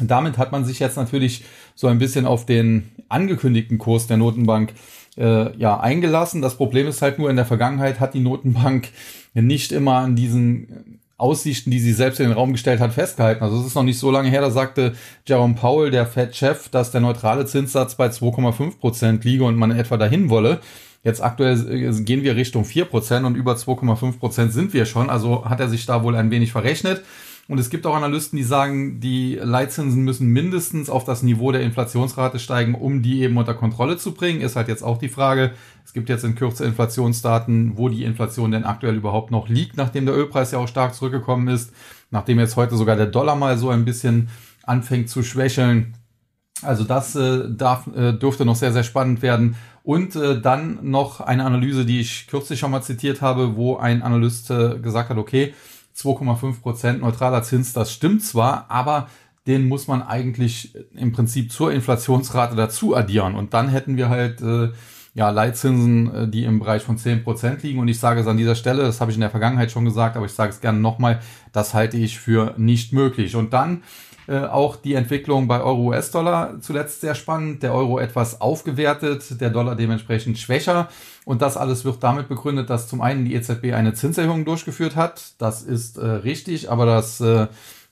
damit 0.00 0.38
hat 0.38 0.52
man 0.52 0.64
sich 0.64 0.78
jetzt 0.78 0.96
natürlich 0.96 1.44
so 1.74 1.88
ein 1.88 1.98
bisschen 1.98 2.26
auf 2.26 2.46
den 2.46 2.90
angekündigten 3.08 3.78
Kurs 3.78 4.06
der 4.06 4.16
Notenbank 4.16 4.72
äh, 5.16 5.56
ja 5.56 5.78
eingelassen. 5.80 6.42
Das 6.42 6.56
Problem 6.56 6.86
ist 6.86 7.02
halt 7.02 7.18
nur, 7.18 7.30
in 7.30 7.36
der 7.36 7.44
Vergangenheit 7.44 8.00
hat 8.00 8.14
die 8.14 8.20
Notenbank 8.20 8.88
nicht 9.34 9.72
immer 9.72 9.94
an 9.96 10.16
diesen 10.16 10.98
Aussichten, 11.18 11.72
die 11.72 11.80
sie 11.80 11.92
selbst 11.92 12.20
in 12.20 12.26
den 12.26 12.34
Raum 12.34 12.52
gestellt 12.52 12.80
hat, 12.80 12.92
festgehalten. 12.92 13.42
Also 13.42 13.58
es 13.60 13.66
ist 13.66 13.74
noch 13.74 13.82
nicht 13.82 13.98
so 13.98 14.10
lange 14.10 14.30
her, 14.30 14.40
da 14.40 14.50
sagte 14.50 14.94
Jerome 15.26 15.54
Powell, 15.54 15.90
der 15.90 16.06
Fed-Chef, 16.06 16.68
dass 16.68 16.92
der 16.92 17.00
neutrale 17.00 17.44
Zinssatz 17.44 17.96
bei 17.96 18.06
2,5 18.06 18.78
Prozent 18.78 19.24
liege 19.24 19.44
und 19.44 19.56
man 19.56 19.72
etwa 19.72 19.96
dahin 19.96 20.30
wolle. 20.30 20.60
Jetzt 21.02 21.20
aktuell 21.22 21.58
äh, 21.72 22.02
gehen 22.02 22.22
wir 22.22 22.36
Richtung 22.36 22.64
4 22.64 22.84
Prozent 22.84 23.26
und 23.26 23.34
über 23.34 23.54
2,5 23.54 24.18
Prozent 24.18 24.52
sind 24.52 24.72
wir 24.72 24.86
schon. 24.86 25.10
Also 25.10 25.44
hat 25.44 25.58
er 25.58 25.68
sich 25.68 25.86
da 25.86 26.04
wohl 26.04 26.14
ein 26.14 26.30
wenig 26.30 26.52
verrechnet. 26.52 27.02
Und 27.48 27.58
es 27.58 27.70
gibt 27.70 27.86
auch 27.86 27.94
Analysten, 27.94 28.36
die 28.36 28.42
sagen, 28.42 29.00
die 29.00 29.36
Leitzinsen 29.36 30.04
müssen 30.04 30.28
mindestens 30.28 30.90
auf 30.90 31.04
das 31.04 31.22
Niveau 31.22 31.50
der 31.50 31.62
Inflationsrate 31.62 32.38
steigen, 32.38 32.74
um 32.74 33.02
die 33.02 33.22
eben 33.22 33.38
unter 33.38 33.54
Kontrolle 33.54 33.96
zu 33.96 34.12
bringen. 34.12 34.42
Ist 34.42 34.54
halt 34.54 34.68
jetzt 34.68 34.82
auch 34.84 34.98
die 34.98 35.08
Frage. 35.08 35.52
Es 35.82 35.94
gibt 35.94 36.10
jetzt 36.10 36.24
in 36.24 36.34
Kürze 36.34 36.66
Inflationsdaten, 36.66 37.78
wo 37.78 37.88
die 37.88 38.04
Inflation 38.04 38.50
denn 38.50 38.64
aktuell 38.64 38.96
überhaupt 38.96 39.30
noch 39.30 39.48
liegt, 39.48 39.78
nachdem 39.78 40.04
der 40.04 40.14
Ölpreis 40.14 40.50
ja 40.50 40.58
auch 40.58 40.68
stark 40.68 40.94
zurückgekommen 40.94 41.48
ist, 41.48 41.72
nachdem 42.10 42.38
jetzt 42.38 42.56
heute 42.56 42.76
sogar 42.76 42.96
der 42.96 43.06
Dollar 43.06 43.34
mal 43.34 43.56
so 43.56 43.70
ein 43.70 43.86
bisschen 43.86 44.28
anfängt 44.64 45.08
zu 45.08 45.22
schwächeln. 45.22 45.94
Also 46.60 46.84
das 46.84 47.16
äh, 47.16 47.48
darf, 47.48 47.86
äh, 47.96 48.12
dürfte 48.12 48.44
noch 48.44 48.56
sehr, 48.56 48.74
sehr 48.74 48.82
spannend 48.82 49.22
werden. 49.22 49.56
Und 49.82 50.16
äh, 50.16 50.38
dann 50.38 50.80
noch 50.82 51.22
eine 51.22 51.46
Analyse, 51.46 51.86
die 51.86 52.00
ich 52.00 52.26
kürzlich 52.26 52.58
schon 52.58 52.72
mal 52.72 52.82
zitiert 52.82 53.22
habe, 53.22 53.56
wo 53.56 53.78
ein 53.78 54.02
Analyst 54.02 54.50
äh, 54.50 54.78
gesagt 54.80 55.08
hat, 55.08 55.16
okay, 55.16 55.54
2,5 55.98 56.60
Prozent 56.60 57.00
neutraler 57.00 57.42
Zins, 57.42 57.72
das 57.72 57.92
stimmt 57.92 58.22
zwar, 58.22 58.70
aber 58.70 59.08
den 59.46 59.66
muss 59.66 59.88
man 59.88 60.02
eigentlich 60.02 60.74
im 60.94 61.12
Prinzip 61.12 61.50
zur 61.50 61.72
Inflationsrate 61.72 62.54
dazu 62.54 62.94
addieren. 62.94 63.34
Und 63.34 63.54
dann 63.54 63.68
hätten 63.68 63.96
wir 63.96 64.10
halt 64.10 64.42
äh, 64.42 64.70
ja, 65.14 65.30
Leitzinsen, 65.30 66.14
äh, 66.14 66.28
die 66.28 66.44
im 66.44 66.60
Bereich 66.60 66.82
von 66.82 66.98
10% 66.98 67.62
liegen. 67.62 67.78
Und 67.78 67.88
ich 67.88 67.98
sage 67.98 68.20
es 68.20 68.26
an 68.26 68.36
dieser 68.36 68.54
Stelle, 68.54 68.82
das 68.82 69.00
habe 69.00 69.10
ich 69.10 69.16
in 69.16 69.22
der 69.22 69.30
Vergangenheit 69.30 69.72
schon 69.72 69.84
gesagt, 69.84 70.16
aber 70.16 70.26
ich 70.26 70.32
sage 70.32 70.50
es 70.50 70.60
gerne 70.60 70.78
nochmal, 70.78 71.20
das 71.52 71.74
halte 71.74 71.96
ich 71.96 72.18
für 72.18 72.54
nicht 72.58 72.92
möglich. 72.92 73.34
Und 73.34 73.52
dann 73.52 73.82
äh, 74.28 74.40
auch 74.40 74.76
die 74.76 74.94
Entwicklung 74.94 75.48
bei 75.48 75.60
Euro-US-Dollar 75.60 76.60
zuletzt 76.60 77.00
sehr 77.00 77.14
spannend. 77.14 77.62
Der 77.62 77.74
Euro 77.74 77.98
etwas 77.98 78.40
aufgewertet, 78.40 79.40
der 79.40 79.50
Dollar 79.50 79.74
dementsprechend 79.74 80.38
schwächer. 80.38 80.88
Und 81.24 81.42
das 81.42 81.56
alles 81.56 81.84
wird 81.84 82.02
damit 82.02 82.28
begründet, 82.28 82.70
dass 82.70 82.88
zum 82.88 83.00
einen 83.00 83.24
die 83.24 83.34
EZB 83.34 83.72
eine 83.72 83.94
Zinserhöhung 83.94 84.44
durchgeführt 84.44 84.96
hat. 84.96 85.32
Das 85.38 85.62
ist 85.62 85.98
äh, 85.98 86.06
richtig, 86.06 86.70
aber 86.70 86.86
das 86.86 87.20
äh, 87.20 87.46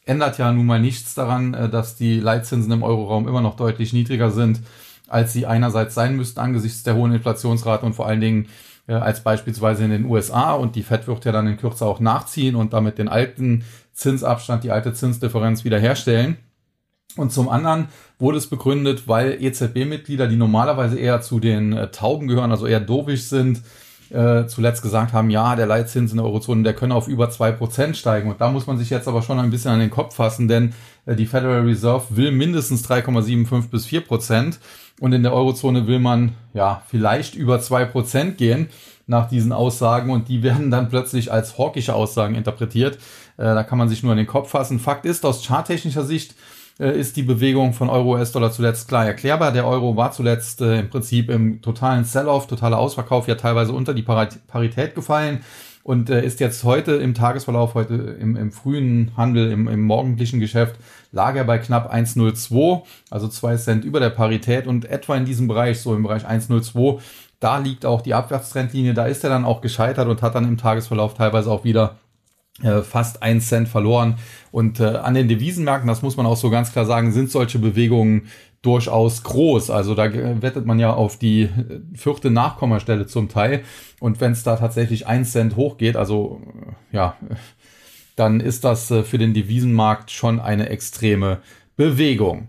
ändert 0.05 0.39
ja 0.39 0.53
nun 0.53 0.67
mal 0.67 0.81
nichts 0.81 1.15
daran, 1.15 1.55
äh, 1.55 1.69
dass 1.69 1.97
die 1.97 2.21
Leitzinsen 2.21 2.71
im 2.71 2.83
Euroraum 2.83 3.27
immer 3.27 3.41
noch 3.41 3.57
deutlich 3.57 3.93
niedriger 3.93 4.31
sind 4.31 4.61
als 5.09 5.33
sie 5.33 5.47
einerseits 5.47 5.95
sein 5.95 6.17
müssten 6.17 6.41
angesichts 6.41 6.83
der 6.83 6.97
hohen 6.97 7.13
Inflationsrate 7.13 7.87
und 7.87 7.95
vor 7.95 8.07
allen 8.07 8.21
Dingen 8.21 8.49
äh, 8.87 8.95
als 8.95 9.23
beispielsweise 9.23 9.85
in 9.85 9.91
den 9.91 10.05
USA. 10.05 10.53
Und 10.53 10.77
die 10.77 10.83
Fed 10.83 11.07
wird 11.07 11.25
ja 11.25 11.33
dann 11.33 11.47
in 11.47 11.57
Kürze 11.57 11.87
auch 11.87 12.01
nachziehen 12.01 12.57
und 12.57 12.73
damit 12.73 12.99
den 12.99 13.09
alten 13.09 13.65
Zinsabstand, 13.97 14.63
die 14.63 14.71
alte 14.71 14.93
Zinsdifferenz 14.93 15.65
wiederherstellen. 15.65 16.37
Und 17.17 17.33
zum 17.33 17.49
anderen 17.49 17.89
wurde 18.19 18.39
es 18.39 18.47
begründet, 18.47 19.09
weil 19.09 19.43
EZB-Mitglieder, 19.43 20.29
die 20.29 20.37
normalerweise 20.37 20.99
eher 20.99 21.23
zu 21.23 21.41
den 21.41 21.73
äh, 21.73 21.91
Tauben 21.91 22.29
gehören, 22.29 22.51
also 22.51 22.67
eher 22.67 22.81
dovisch 22.81 23.23
sind, 23.23 23.63
äh, 24.11 24.47
zuletzt 24.47 24.83
gesagt 24.83 25.13
haben, 25.13 25.31
ja, 25.31 25.57
der 25.57 25.67
Leitzins 25.67 26.11
in 26.11 26.19
der 26.19 26.27
Eurozone, 26.27 26.63
der 26.63 26.75
könne 26.75 26.95
auf 26.95 27.09
über 27.09 27.31
zwei 27.31 27.53
Prozent 27.53 27.97
steigen. 27.97 28.31
Und 28.31 28.41
da 28.41 28.51
muss 28.51 28.67
man 28.67 28.79
sich 28.79 28.91
jetzt 28.91 29.09
aber 29.09 29.23
schon 29.23 29.39
ein 29.39 29.51
bisschen 29.51 29.73
an 29.73 29.81
den 29.81 29.91
Kopf 29.91 30.15
fassen, 30.15 30.47
denn 30.47 30.75
äh, 31.07 31.17
die 31.17 31.27
Federal 31.27 31.63
Reserve 31.63 32.05
will 32.11 32.33
mindestens 32.33 32.89
3,75 32.89 33.71
bis 33.71 33.87
vier 33.87 34.03
Prozent. 34.03 34.61
Und 35.01 35.13
in 35.13 35.23
der 35.23 35.33
Eurozone 35.33 35.87
will 35.87 35.99
man 35.99 36.33
ja 36.55 36.83
vielleicht 36.87 37.35
über 37.35 37.61
zwei 37.61 37.85
Prozent 37.85 38.39
gehen 38.39 38.69
nach 39.07 39.29
diesen 39.29 39.53
Aussagen 39.53 40.11
und 40.11 40.29
die 40.29 40.43
werden 40.43 40.71
dann 40.71 40.89
plötzlich 40.89 41.33
als 41.33 41.59
hawkische 41.59 41.95
Aussagen 41.95 42.35
interpretiert. 42.35 42.99
Äh, 43.37 43.45
da 43.45 43.63
kann 43.63 43.79
man 43.79 43.89
sich 43.89 44.03
nur 44.03 44.13
an 44.13 44.19
den 44.19 44.27
Kopf 44.27 44.51
fassen. 44.51 44.79
Fakt 44.79 45.05
ist, 45.07 45.25
aus 45.25 45.45
charttechnischer 45.45 46.05
Sicht 46.05 46.35
äh, 46.79 46.99
ist 46.99 47.17
die 47.17 47.23
Bewegung 47.23 47.73
von 47.73 47.89
Euro 47.89 48.15
US-Dollar 48.15 48.53
zuletzt 48.53 48.89
klar 48.89 49.07
erklärbar. 49.07 49.53
Der 49.53 49.67
Euro 49.67 49.97
war 49.97 50.13
zuletzt 50.13 50.61
äh, 50.61 50.81
im 50.81 50.91
Prinzip 50.91 51.31
im 51.31 51.63
totalen 51.63 52.05
Sell-off, 52.05 52.47
totaler 52.47 52.79
Ausverkauf, 52.79 53.29
ja 53.29 53.35
teilweise 53.35 53.73
unter 53.73 53.95
die 53.95 54.03
Parität 54.03 54.95
gefallen 54.95 55.41
und 55.87 56.11
äh, 56.11 56.25
ist 56.27 56.41
jetzt 56.41 56.65
heute 56.65 56.95
im 56.97 57.15
Tagesverlauf, 57.15 57.75
heute 57.75 57.95
im, 57.95 58.35
im 58.35 58.51
frühen 58.51 59.13
Handel, 59.17 59.53
im, 59.53 59.69
im 59.69 59.83
morgendlichen 59.83 60.41
Geschäft, 60.41 60.75
lag 61.13 61.37
er 61.37 61.45
bei 61.45 61.59
knapp 61.59 61.95
1,02, 61.95 62.83
also 63.09 63.29
zwei 63.29 63.57
Cent 63.57 63.85
über 63.85 64.01
der 64.01 64.11
Parität 64.11 64.67
und 64.67 64.85
etwa 64.87 65.15
in 65.15 65.25
diesem 65.25 65.47
Bereich, 65.47 65.81
so 65.81 65.95
im 65.95 66.03
Bereich 66.03 66.27
1,02, 66.27 66.99
da 67.39 67.59
liegt 67.59 67.87
auch 67.87 68.03
die 68.03 68.15
Abwärtstrendlinie, 68.15 68.95
da 68.95 69.07
ist 69.07 69.23
er 69.23 69.31
dann 69.31 69.45
auch 69.45 69.61
gescheitert 69.61 70.09
und 70.09 70.23
hat 70.23 70.35
dann 70.35 70.49
im 70.49 70.59
Tagesverlauf 70.59 71.15
teilweise 71.15 71.53
auch 71.53 71.63
wieder 71.63 72.01
fast 72.83 73.23
ein 73.23 73.41
Cent 73.41 73.69
verloren. 73.69 74.17
Und 74.51 74.81
äh, 74.81 74.85
an 74.85 75.15
den 75.15 75.29
Devisenmärkten, 75.29 75.89
das 75.89 76.03
muss 76.03 76.17
man 76.17 76.25
auch 76.27 76.37
so 76.37 76.49
ganz 76.49 76.73
klar 76.73 76.87
sagen, 76.87 77.13
sind 77.13 77.31
solche 77.31 77.59
Bewegungen 77.59 78.29
durchaus 78.63 79.23
groß. 79.23 79.71
Also 79.71 79.95
da 79.95 80.13
wettet 80.43 80.67
man 80.67 80.79
ja 80.79 80.93
auf 80.93 81.19
die 81.19 81.43
äh, 81.43 81.51
vierte 81.95 82.31
Nachkommastelle 82.31 83.07
zum 83.07 83.29
Teil. 83.29 83.63
Und 84.01 84.21
wenn 84.21 84.33
es 84.33 84.43
da 84.43 84.57
tatsächlich 84.57 85.07
ein 85.07 85.25
Cent 85.25 85.57
hochgeht, 85.57 85.97
also 85.97 86.41
äh, 86.93 86.97
ja, 86.97 87.17
dann 88.17 88.41
ist 88.41 88.65
das 88.65 88.91
äh, 88.91 89.03
für 89.03 89.19
den 89.19 89.35
Devisenmarkt 89.35 90.11
schon 90.11 90.41
eine 90.41 90.69
extreme 90.69 91.39
Bewegung. 91.77 92.49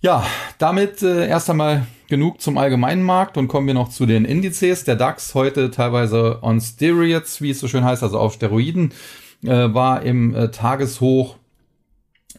Ja, 0.00 0.24
damit 0.58 1.02
äh, 1.02 1.26
erst 1.26 1.50
einmal 1.50 1.86
genug 2.08 2.40
zum 2.40 2.58
allgemeinen 2.58 3.02
Markt 3.02 3.36
und 3.36 3.48
kommen 3.48 3.66
wir 3.66 3.74
noch 3.74 3.88
zu 3.88 4.06
den 4.06 4.24
Indizes. 4.24 4.84
Der 4.84 4.96
DAX 4.96 5.34
heute 5.34 5.70
teilweise 5.70 6.38
on 6.42 6.60
Steroids, 6.60 7.40
wie 7.40 7.50
es 7.50 7.60
so 7.60 7.68
schön 7.68 7.84
heißt, 7.84 8.02
also 8.02 8.18
auf 8.18 8.34
Steroiden, 8.34 8.92
äh, 9.44 9.48
war 9.48 10.02
im 10.02 10.34
äh, 10.34 10.50
Tageshoch 10.50 11.36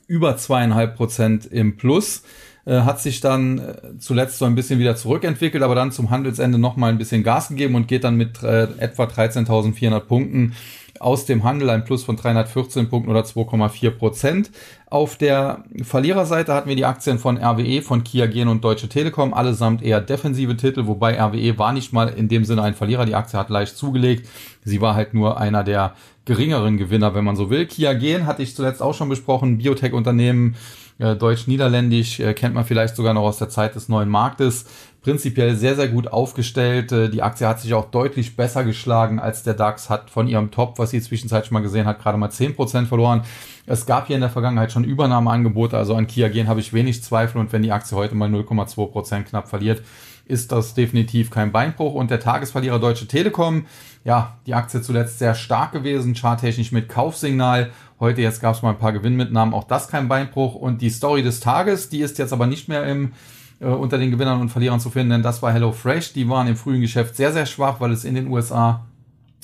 über 0.07 0.37
zweieinhalb 0.37 0.95
Prozent 0.95 1.45
im 1.45 1.77
Plus. 1.77 2.23
Äh, 2.67 2.81
hat 2.81 2.99
sich 2.99 3.21
dann 3.21 3.59
äh, 3.59 3.97
zuletzt 3.97 4.39
so 4.39 4.45
ein 4.45 4.55
bisschen 4.55 4.77
wieder 4.77 4.97
zurückentwickelt, 4.97 5.63
aber 5.63 5.73
dann 5.73 5.93
zum 5.93 6.09
Handelsende 6.09 6.57
nochmal 6.57 6.91
ein 6.91 6.97
bisschen 6.97 7.23
Gas 7.23 7.47
gegeben 7.47 7.75
und 7.75 7.87
geht 7.87 8.03
dann 8.03 8.17
mit 8.17 8.43
äh, 8.43 8.63
etwa 8.79 9.05
13.400 9.05 10.01
Punkten 10.01 10.53
aus 10.99 11.25
dem 11.25 11.43
Handel 11.43 11.69
ein 11.69 11.83
Plus 11.83 12.03
von 12.03 12.15
314 12.15 12.89
Punkten 12.89 13.09
oder 13.09 13.21
2,4 13.21 13.91
Prozent. 13.91 14.51
Auf 14.89 15.17
der 15.17 15.63
Verliererseite 15.83 16.53
hatten 16.53 16.69
wir 16.69 16.75
die 16.75 16.85
Aktien 16.85 17.19
von 17.19 17.37
RWE, 17.37 17.81
von 17.81 18.03
Kia 18.03 18.25
Gen 18.25 18.47
und 18.47 18.63
Deutsche 18.63 18.87
Telekom, 18.89 19.33
allesamt 19.33 19.83
eher 19.83 20.01
defensive 20.01 20.55
Titel, 20.55 20.87
wobei 20.87 21.19
RWE 21.19 21.57
war 21.57 21.73
nicht 21.73 21.93
mal 21.93 22.07
in 22.09 22.27
dem 22.27 22.45
Sinne 22.45 22.63
ein 22.63 22.73
Verlierer. 22.73 23.05
Die 23.05 23.15
Aktie 23.15 23.37
hat 23.37 23.49
leicht 23.49 23.75
zugelegt. 23.75 24.27
Sie 24.63 24.81
war 24.81 24.95
halt 24.95 25.13
nur 25.13 25.37
einer 25.39 25.63
der 25.63 25.93
geringeren 26.25 26.77
Gewinner, 26.77 27.15
wenn 27.15 27.23
man 27.23 27.35
so 27.35 27.49
will. 27.49 27.65
Kia 27.65 27.93
Gen 27.93 28.25
hatte 28.25 28.43
ich 28.43 28.55
zuletzt 28.55 28.81
auch 28.81 28.93
schon 28.93 29.09
besprochen, 29.09 29.57
Biotech-Unternehmen, 29.57 30.55
äh, 30.99 31.15
Deutsch-Niederländisch, 31.15 32.19
äh, 32.19 32.33
kennt 32.33 32.55
man 32.55 32.65
vielleicht 32.65 32.95
sogar 32.95 33.13
noch 33.13 33.23
aus 33.23 33.37
der 33.37 33.49
Zeit 33.49 33.75
des 33.75 33.89
neuen 33.89 34.09
Marktes. 34.09 34.65
Prinzipiell 35.01 35.55
sehr, 35.55 35.75
sehr 35.75 35.87
gut 35.87 36.07
aufgestellt. 36.07 36.91
Äh, 36.91 37.09
die 37.09 37.21
Aktie 37.21 37.47
hat 37.47 37.61
sich 37.61 37.73
auch 37.73 37.91
deutlich 37.91 38.35
besser 38.35 38.63
geschlagen 38.63 39.19
als 39.19 39.43
der 39.43 39.53
DAX, 39.53 39.89
hat 39.89 40.09
von 40.09 40.27
ihrem 40.27 40.51
Top, 40.51 40.79
was 40.79 40.89
sie 40.89 41.01
zwischenzeitlich 41.01 41.51
mal 41.51 41.61
gesehen 41.61 41.85
hat, 41.85 42.01
gerade 42.01 42.17
mal 42.17 42.29
10% 42.29 42.85
verloren. 42.87 43.21
Es 43.65 43.85
gab 43.85 44.07
hier 44.07 44.15
in 44.15 44.21
der 44.21 44.29
Vergangenheit 44.29 44.71
schon 44.71 44.83
Übernahmeangebote, 44.83 45.77
also 45.77 45.95
an 45.95 46.07
Kia 46.07 46.29
gehen 46.29 46.47
habe 46.47 46.59
ich 46.59 46.73
wenig 46.73 47.03
Zweifel 47.03 47.39
und 47.39 47.53
wenn 47.53 47.63
die 47.63 47.71
Aktie 47.71 47.97
heute 47.97 48.15
mal 48.15 48.29
0,2% 48.29 49.23
knapp 49.23 49.49
verliert, 49.49 49.81
ist 50.27 50.51
das 50.51 50.73
definitiv 50.73 51.29
kein 51.29 51.51
Beinbruch. 51.51 51.93
Und 51.93 52.11
der 52.11 52.19
Tagesverlierer 52.19 52.79
Deutsche 52.79 53.07
Telekom, 53.07 53.65
ja, 54.03 54.37
die 54.45 54.53
Aktie 54.53 54.81
zuletzt 54.81 55.19
sehr 55.19 55.35
stark 55.35 55.71
gewesen, 55.71 56.15
charttechnisch 56.15 56.71
mit 56.71 56.89
Kaufsignal 56.89 57.71
Heute 57.99 58.21
jetzt 58.21 58.41
gab 58.41 58.55
es 58.55 58.61
mal 58.61 58.69
ein 58.69 58.77
paar 58.77 58.93
Gewinnmitnahmen, 58.93 59.53
auch 59.53 59.63
das 59.63 59.87
kein 59.87 60.07
Beinbruch. 60.07 60.55
Und 60.55 60.81
die 60.81 60.89
Story 60.89 61.23
des 61.23 61.39
Tages, 61.39 61.89
die 61.89 62.01
ist 62.01 62.17
jetzt 62.17 62.33
aber 62.33 62.45
nicht 62.45 62.67
mehr 62.67 62.85
im 62.85 63.13
äh, 63.59 63.65
unter 63.65 63.97
den 63.97 64.11
Gewinnern 64.11 64.39
und 64.39 64.49
Verlierern 64.49 64.79
zu 64.79 64.89
finden, 64.89 65.09
denn 65.11 65.23
das 65.23 65.41
war 65.41 65.51
HelloFresh. 65.51 66.13
Die 66.13 66.29
waren 66.29 66.47
im 66.47 66.55
frühen 66.55 66.81
Geschäft 66.81 67.15
sehr, 67.15 67.33
sehr 67.33 67.45
schwach, 67.45 67.79
weil 67.79 67.91
es 67.91 68.05
in 68.05 68.15
den 68.15 68.27
USA 68.27 68.85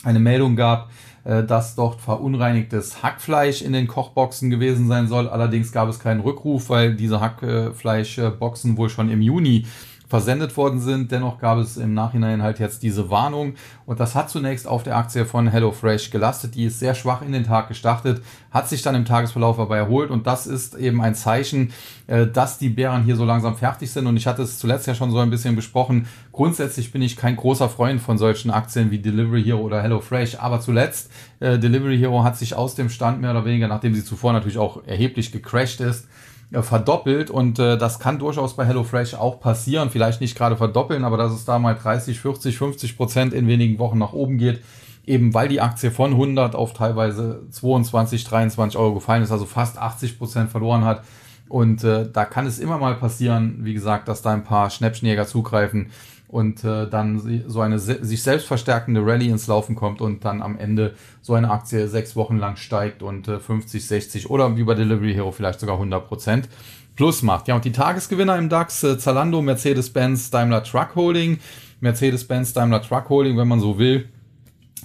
eine 0.03 0.19
Meldung 0.19 0.55
gab, 0.55 0.91
äh, 1.23 1.43
dass 1.43 1.75
dort 1.75 1.99
verunreinigtes 2.01 3.01
Hackfleisch 3.01 3.61
in 3.61 3.73
den 3.73 3.87
Kochboxen 3.87 4.49
gewesen 4.49 4.87
sein 4.87 5.07
soll. 5.07 5.29
Allerdings 5.29 5.71
gab 5.71 5.89
es 5.89 5.99
keinen 5.99 6.21
Rückruf, 6.21 6.69
weil 6.69 6.95
diese 6.95 7.21
Hackfleischboxen 7.21 8.77
wohl 8.77 8.89
schon 8.89 9.09
im 9.09 9.21
Juni 9.21 9.65
versendet 10.13 10.55
worden 10.57 10.79
sind. 10.79 11.11
Dennoch 11.11 11.39
gab 11.39 11.57
es 11.57 11.75
im 11.75 11.95
Nachhinein 11.95 12.43
halt 12.43 12.59
jetzt 12.59 12.83
diese 12.83 13.09
Warnung 13.09 13.55
und 13.87 13.99
das 13.99 14.13
hat 14.13 14.29
zunächst 14.29 14.67
auf 14.67 14.83
der 14.83 14.95
Aktie 14.95 15.25
von 15.25 15.47
HelloFresh 15.47 16.11
gelastet. 16.11 16.53
Die 16.53 16.65
ist 16.65 16.77
sehr 16.77 16.93
schwach 16.93 17.23
in 17.23 17.31
den 17.31 17.45
Tag 17.45 17.67
gestartet, 17.67 18.21
hat 18.51 18.69
sich 18.69 18.83
dann 18.83 18.93
im 18.93 19.05
Tagesverlauf 19.05 19.57
aber 19.57 19.75
erholt 19.75 20.11
und 20.11 20.27
das 20.27 20.45
ist 20.45 20.75
eben 20.75 21.01
ein 21.01 21.15
Zeichen, 21.15 21.73
äh, 22.05 22.27
dass 22.27 22.59
die 22.59 22.69
Bären 22.69 23.01
hier 23.01 23.15
so 23.15 23.25
langsam 23.25 23.57
fertig 23.57 23.91
sind 23.91 24.05
und 24.05 24.15
ich 24.15 24.27
hatte 24.27 24.43
es 24.43 24.59
zuletzt 24.59 24.85
ja 24.85 24.93
schon 24.93 25.09
so 25.09 25.17
ein 25.17 25.31
bisschen 25.31 25.55
besprochen. 25.55 26.05
Grundsätzlich 26.31 26.91
bin 26.91 27.01
ich 27.01 27.17
kein 27.17 27.35
großer 27.35 27.67
Freund 27.67 27.99
von 27.99 28.19
solchen 28.19 28.51
Aktien 28.51 28.91
wie 28.91 28.99
Delivery 28.99 29.43
Hero 29.43 29.61
oder 29.61 29.81
HelloFresh, 29.81 30.35
aber 30.35 30.61
zuletzt 30.61 31.09
äh, 31.39 31.57
Delivery 31.57 31.97
Hero 31.97 32.23
hat 32.23 32.37
sich 32.37 32.53
aus 32.53 32.75
dem 32.75 32.89
Stand 32.89 33.19
mehr 33.19 33.31
oder 33.31 33.45
weniger, 33.45 33.67
nachdem 33.67 33.95
sie 33.95 34.05
zuvor 34.05 34.31
natürlich 34.31 34.59
auch 34.59 34.85
erheblich 34.85 35.31
gecrashed 35.31 35.81
ist, 35.81 36.07
verdoppelt 36.51 37.29
und 37.29 37.57
äh, 37.57 37.77
das 37.77 37.99
kann 37.99 38.19
durchaus 38.19 38.55
bei 38.55 38.65
HelloFresh 38.65 39.15
auch 39.15 39.39
passieren. 39.39 39.89
Vielleicht 39.89 40.21
nicht 40.21 40.37
gerade 40.37 40.55
verdoppeln, 40.55 41.03
aber 41.03 41.17
dass 41.17 41.31
es 41.31 41.45
da 41.45 41.57
mal 41.57 41.73
30, 41.75 42.19
40, 42.19 42.57
50 42.57 42.97
Prozent 42.97 43.33
in 43.33 43.47
wenigen 43.47 43.79
Wochen 43.79 43.97
nach 43.97 44.13
oben 44.13 44.37
geht, 44.37 44.61
eben 45.05 45.33
weil 45.33 45.47
die 45.47 45.61
Aktie 45.61 45.89
von 45.89 46.11
100 46.11 46.55
auf 46.55 46.73
teilweise 46.73 47.41
22, 47.49 48.23
23 48.23 48.79
Euro 48.79 48.95
gefallen 48.95 49.23
ist, 49.23 49.31
also 49.31 49.45
fast 49.45 49.77
80 49.77 50.19
Prozent 50.19 50.51
verloren 50.51 50.85
hat. 50.85 51.03
Und 51.49 51.83
äh, 51.83 52.09
da 52.11 52.25
kann 52.25 52.45
es 52.45 52.59
immer 52.59 52.77
mal 52.77 52.95
passieren, 52.95 53.59
wie 53.61 53.73
gesagt, 53.73 54.07
dass 54.07 54.21
da 54.21 54.31
ein 54.31 54.43
paar 54.43 54.69
Schnäppchenjäger 54.69 55.27
zugreifen 55.27 55.91
und 56.33 56.63
äh, 56.63 56.89
dann 56.89 57.43
so 57.47 57.61
eine 57.61 57.77
se 57.77 58.03
sich 58.03 58.23
selbst 58.23 58.47
verstärkende 58.47 59.05
Rallye 59.05 59.29
ins 59.29 59.45
Laufen 59.45 59.75
kommt 59.75 60.01
und 60.01 60.25
dann 60.25 60.41
am 60.41 60.57
Ende 60.57 60.95
so 61.21 61.35
eine 61.35 61.51
Aktie 61.51 61.87
sechs 61.87 62.15
Wochen 62.15 62.37
lang 62.37 62.55
steigt 62.55 63.03
und 63.03 63.27
äh, 63.27 63.39
50, 63.39 63.85
60 63.85 64.29
oder 64.31 64.57
wie 64.57 64.63
bei 64.63 64.73
Delivery 64.73 65.13
Hero 65.13 65.31
vielleicht 65.31 65.59
sogar 65.59 65.75
100 65.75 66.07
Prozent 66.07 66.49
plus 66.95 67.21
macht. 67.21 67.47
Ja, 67.47 67.55
und 67.55 67.65
die 67.65 67.71
Tagesgewinner 67.71 68.35
im 68.39 68.49
DAX, 68.49 68.83
äh, 68.83 68.97
Zalando, 68.97 69.43
Mercedes-Benz, 69.43 70.31
Daimler 70.31 70.63
Truck 70.63 70.95
Holding, 70.95 71.37
Mercedes-Benz, 71.81 72.53
Daimler 72.53 72.81
Truck 72.81 73.09
Holding, 73.09 73.37
wenn 73.37 73.47
man 73.47 73.59
so 73.59 73.77
will, 73.77 74.09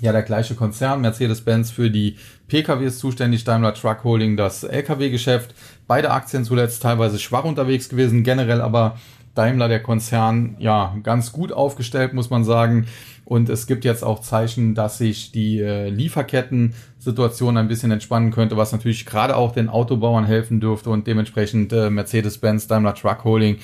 ja 0.02 0.12
der 0.12 0.24
gleiche 0.24 0.54
Konzern, 0.54 1.00
Mercedes-Benz 1.00 1.70
für 1.70 1.90
die 1.90 2.16
PKWs 2.48 2.98
zuständig, 2.98 3.44
Daimler 3.44 3.72
Truck 3.72 4.04
Holding 4.04 4.36
das 4.36 4.64
LKW-Geschäft. 4.64 5.54
Beide 5.86 6.10
Aktien 6.10 6.44
zuletzt 6.44 6.82
teilweise 6.82 7.18
schwach 7.18 7.44
unterwegs 7.44 7.88
gewesen, 7.88 8.22
generell 8.22 8.60
aber 8.60 8.98
Daimler, 9.38 9.68
der 9.68 9.80
Konzern, 9.80 10.56
ja, 10.58 10.96
ganz 11.04 11.32
gut 11.32 11.52
aufgestellt, 11.52 12.12
muss 12.12 12.28
man 12.28 12.42
sagen. 12.42 12.86
Und 13.24 13.50
es 13.50 13.66
gibt 13.66 13.84
jetzt 13.84 14.02
auch 14.02 14.20
Zeichen, 14.20 14.74
dass 14.74 14.98
sich 14.98 15.32
die 15.32 15.60
äh, 15.60 15.90
Lieferketten-Situation 15.90 17.56
ein 17.56 17.68
bisschen 17.68 17.90
entspannen 17.90 18.32
könnte, 18.32 18.56
was 18.56 18.72
natürlich 18.72 19.06
gerade 19.06 19.36
auch 19.36 19.52
den 19.52 19.68
Autobauern 19.68 20.24
helfen 20.24 20.60
dürfte 20.60 20.90
und 20.90 21.06
dementsprechend 21.06 21.72
äh, 21.72 21.90
Mercedes-Benz, 21.90 22.66
Daimler 22.66 22.94
Truck 22.94 23.24
Holding 23.24 23.58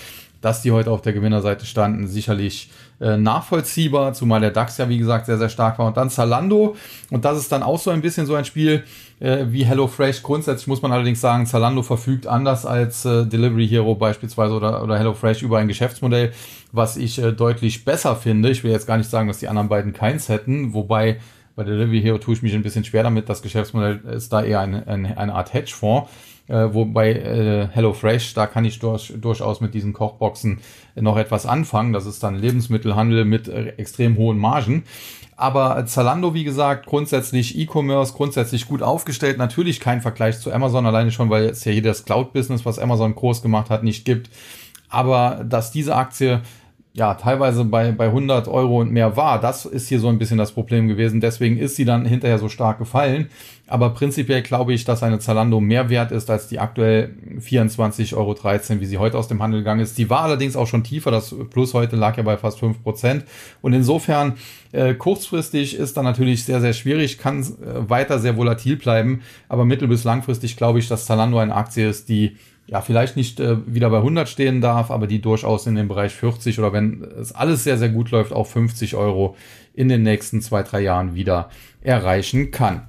dass 0.44 0.60
die 0.60 0.72
heute 0.72 0.90
auf 0.90 1.00
der 1.00 1.14
Gewinnerseite 1.14 1.64
standen, 1.64 2.06
sicherlich 2.06 2.70
äh, 3.00 3.16
nachvollziehbar, 3.16 4.12
zumal 4.12 4.42
der 4.42 4.50
DAX 4.50 4.76
ja 4.76 4.88
wie 4.90 4.98
gesagt 4.98 5.24
sehr, 5.24 5.38
sehr 5.38 5.48
stark 5.48 5.78
war. 5.78 5.86
Und 5.86 5.96
dann 5.96 6.10
Zalando. 6.10 6.76
Und 7.10 7.24
das 7.24 7.38
ist 7.38 7.50
dann 7.50 7.62
auch 7.62 7.78
so 7.78 7.90
ein 7.90 8.02
bisschen 8.02 8.26
so 8.26 8.34
ein 8.34 8.44
Spiel 8.44 8.84
äh, 9.20 9.46
wie 9.48 9.64
HelloFresh. 9.64 10.22
Grundsätzlich 10.22 10.66
muss 10.66 10.82
man 10.82 10.92
allerdings 10.92 11.22
sagen, 11.22 11.46
Zalando 11.46 11.82
verfügt 11.82 12.26
anders 12.26 12.66
als 12.66 13.06
äh, 13.06 13.24
Delivery 13.24 13.66
Hero 13.66 13.94
beispielsweise 13.94 14.52
oder, 14.52 14.82
oder 14.82 14.98
HelloFresh 14.98 15.40
über 15.40 15.58
ein 15.58 15.68
Geschäftsmodell, 15.68 16.32
was 16.72 16.98
ich 16.98 17.18
äh, 17.18 17.32
deutlich 17.32 17.86
besser 17.86 18.14
finde. 18.14 18.50
Ich 18.50 18.62
will 18.64 18.70
jetzt 18.70 18.86
gar 18.86 18.98
nicht 18.98 19.08
sagen, 19.08 19.28
dass 19.28 19.38
die 19.38 19.48
anderen 19.48 19.70
beiden 19.70 19.94
keins 19.94 20.28
hätten, 20.28 20.74
wobei 20.74 21.20
bei 21.56 21.64
Delivery 21.64 22.02
Hero 22.02 22.18
tue 22.18 22.34
ich 22.34 22.42
mich 22.42 22.52
ein 22.54 22.62
bisschen 22.62 22.84
schwer 22.84 23.02
damit. 23.02 23.30
Das 23.30 23.40
Geschäftsmodell 23.40 24.00
ist 24.14 24.30
da 24.30 24.42
eher 24.42 24.60
eine, 24.60 24.86
eine, 24.86 25.16
eine 25.16 25.34
Art 25.34 25.54
Hedgefonds. 25.54 26.10
Äh, 26.46 26.74
wobei 26.74 27.12
äh, 27.12 27.68
HelloFresh, 27.72 28.34
da 28.34 28.46
kann 28.46 28.64
ich 28.64 28.78
durch, 28.78 29.14
durchaus 29.16 29.60
mit 29.60 29.72
diesen 29.72 29.94
Kochboxen 29.94 30.60
noch 30.94 31.16
etwas 31.16 31.46
anfangen. 31.46 31.92
Das 31.92 32.04
ist 32.04 32.22
dann 32.22 32.36
Lebensmittelhandel 32.36 33.24
mit 33.24 33.48
äh, 33.48 33.68
extrem 33.76 34.16
hohen 34.18 34.38
Margen. 34.38 34.84
Aber 35.36 35.84
Zalando, 35.86 36.34
wie 36.34 36.44
gesagt, 36.44 36.86
grundsätzlich 36.86 37.58
E-Commerce, 37.58 38.12
grundsätzlich 38.12 38.68
gut 38.68 38.82
aufgestellt. 38.82 39.38
Natürlich 39.38 39.80
kein 39.80 40.00
Vergleich 40.00 40.38
zu 40.38 40.52
Amazon, 40.52 40.86
alleine 40.86 41.10
schon, 41.10 41.30
weil 41.30 41.46
es 41.46 41.64
ja 41.64 41.72
hier 41.72 41.82
das 41.82 42.04
Cloud-Business, 42.04 42.64
was 42.64 42.78
Amazon 42.78 43.14
groß 43.14 43.42
gemacht 43.42 43.70
hat, 43.70 43.82
nicht 43.82 44.04
gibt. 44.04 44.30
Aber 44.88 45.44
dass 45.44 45.72
diese 45.72 45.96
Aktie 45.96 46.42
ja, 46.96 47.14
teilweise 47.14 47.64
bei, 47.64 47.90
bei 47.90 48.06
100 48.06 48.46
Euro 48.46 48.80
und 48.80 48.92
mehr 48.92 49.16
war. 49.16 49.40
Das 49.40 49.66
ist 49.66 49.88
hier 49.88 49.98
so 49.98 50.08
ein 50.08 50.18
bisschen 50.18 50.38
das 50.38 50.52
Problem 50.52 50.86
gewesen. 50.86 51.20
Deswegen 51.20 51.58
ist 51.58 51.74
sie 51.74 51.84
dann 51.84 52.04
hinterher 52.04 52.38
so 52.38 52.48
stark 52.48 52.78
gefallen. 52.78 53.30
Aber 53.66 53.90
prinzipiell 53.90 54.42
glaube 54.42 54.72
ich, 54.74 54.84
dass 54.84 55.02
eine 55.02 55.18
Zalando 55.18 55.58
mehr 55.58 55.90
wert 55.90 56.12
ist 56.12 56.30
als 56.30 56.46
die 56.46 56.60
aktuell 56.60 57.16
24,13 57.40 58.14
Euro, 58.14 58.80
wie 58.80 58.86
sie 58.86 58.98
heute 58.98 59.18
aus 59.18 59.26
dem 59.26 59.42
Handel 59.42 59.60
gegangen 59.60 59.80
ist. 59.80 59.98
Die 59.98 60.08
war 60.08 60.20
allerdings 60.20 60.54
auch 60.54 60.68
schon 60.68 60.84
tiefer. 60.84 61.10
Das 61.10 61.34
Plus 61.50 61.74
heute 61.74 61.96
lag 61.96 62.16
ja 62.16 62.22
bei 62.22 62.36
fast 62.36 62.60
5 62.60 62.84
Prozent. 62.84 63.24
Und 63.60 63.72
insofern, 63.72 64.34
äh, 64.70 64.94
kurzfristig 64.94 65.76
ist 65.76 65.96
dann 65.96 66.04
natürlich 66.04 66.44
sehr, 66.44 66.60
sehr 66.60 66.74
schwierig, 66.74 67.18
kann 67.18 67.40
äh, 67.42 67.90
weiter 67.90 68.20
sehr 68.20 68.36
volatil 68.36 68.76
bleiben. 68.76 69.22
Aber 69.48 69.64
mittel- 69.64 69.88
bis 69.88 70.04
langfristig 70.04 70.56
glaube 70.56 70.78
ich, 70.78 70.86
dass 70.86 71.06
Zalando 71.06 71.38
eine 71.38 71.56
Aktie 71.56 71.88
ist, 71.88 72.08
die 72.08 72.36
ja, 72.66 72.80
vielleicht 72.80 73.16
nicht 73.16 73.40
äh, 73.40 73.56
wieder 73.66 73.90
bei 73.90 73.98
100 73.98 74.28
stehen 74.28 74.60
darf, 74.60 74.90
aber 74.90 75.06
die 75.06 75.20
durchaus 75.20 75.66
in 75.66 75.74
dem 75.74 75.88
Bereich 75.88 76.14
40 76.14 76.58
oder 76.58 76.72
wenn 76.72 77.02
es 77.20 77.32
alles 77.32 77.64
sehr, 77.64 77.76
sehr 77.76 77.90
gut 77.90 78.10
läuft, 78.10 78.32
auch 78.32 78.46
50 78.46 78.94
Euro 78.94 79.36
in 79.74 79.88
den 79.88 80.02
nächsten 80.02 80.40
zwei, 80.40 80.62
drei 80.62 80.80
Jahren 80.80 81.14
wieder 81.14 81.50
erreichen 81.82 82.50
kann. 82.50 82.88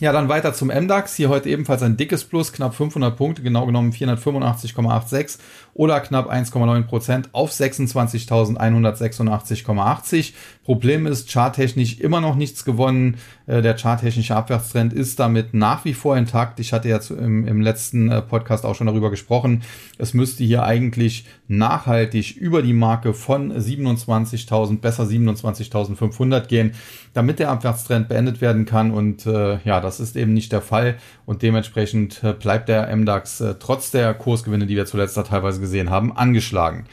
Ja, 0.00 0.12
dann 0.12 0.28
weiter 0.28 0.52
zum 0.52 0.68
MDAX. 0.68 1.14
Hier 1.14 1.28
heute 1.28 1.48
ebenfalls 1.48 1.80
ein 1.82 1.96
dickes 1.96 2.24
Plus, 2.24 2.52
knapp 2.52 2.74
500 2.74 3.16
Punkte, 3.16 3.42
genau 3.42 3.64
genommen 3.64 3.92
485,86 3.92 5.38
oder 5.72 6.00
knapp 6.00 6.28
1,9 6.28 6.82
Prozent 6.82 7.28
auf 7.30 7.52
26.186,80. 7.52 10.32
Problem 10.64 11.06
ist, 11.06 11.30
charttechnisch 11.30 12.00
immer 12.00 12.20
noch 12.20 12.34
nichts 12.34 12.64
gewonnen. 12.64 13.18
Äh, 13.46 13.62
der 13.62 13.78
charttechnische 13.78 14.34
Abwärtstrend 14.34 14.92
ist 14.92 15.20
damit 15.20 15.54
nach 15.54 15.84
wie 15.84 15.94
vor 15.94 16.16
intakt. 16.16 16.58
Ich 16.58 16.72
hatte 16.72 16.88
ja 16.88 16.98
im, 17.10 17.46
im 17.46 17.60
letzten 17.60 18.10
äh, 18.10 18.20
Podcast 18.20 18.64
auch 18.64 18.74
schon 18.74 18.88
darüber 18.88 19.10
gesprochen. 19.10 19.62
Es 19.98 20.12
müsste 20.12 20.42
hier 20.42 20.64
eigentlich 20.64 21.24
nachhaltig 21.46 22.36
über 22.36 22.62
die 22.62 22.72
Marke 22.72 23.12
von 23.12 23.52
27.000, 23.52 24.80
besser 24.80 25.04
27.500 25.04 26.46
gehen, 26.46 26.72
damit 27.12 27.38
der 27.38 27.50
Abwärtstrend 27.50 28.08
beendet 28.08 28.40
werden 28.40 28.64
kann. 28.64 28.90
Und 28.90 29.26
äh, 29.26 29.58
ja, 29.64 29.80
das 29.80 30.00
ist 30.00 30.16
eben 30.16 30.32
nicht 30.32 30.52
der 30.52 30.62
Fall. 30.62 30.96
Und 31.26 31.42
dementsprechend 31.42 32.22
äh, 32.24 32.32
bleibt 32.32 32.68
der 32.68 32.94
MDAX 32.94 33.40
äh, 33.40 33.54
trotz 33.58 33.90
der 33.90 34.14
Kursgewinne, 34.14 34.66
die 34.66 34.76
wir 34.76 34.86
zuletzt 34.86 35.16
da 35.16 35.22
teilweise 35.22 35.60
gesehen 35.60 35.90
haben, 35.90 36.16
angeschlagen. 36.16 36.86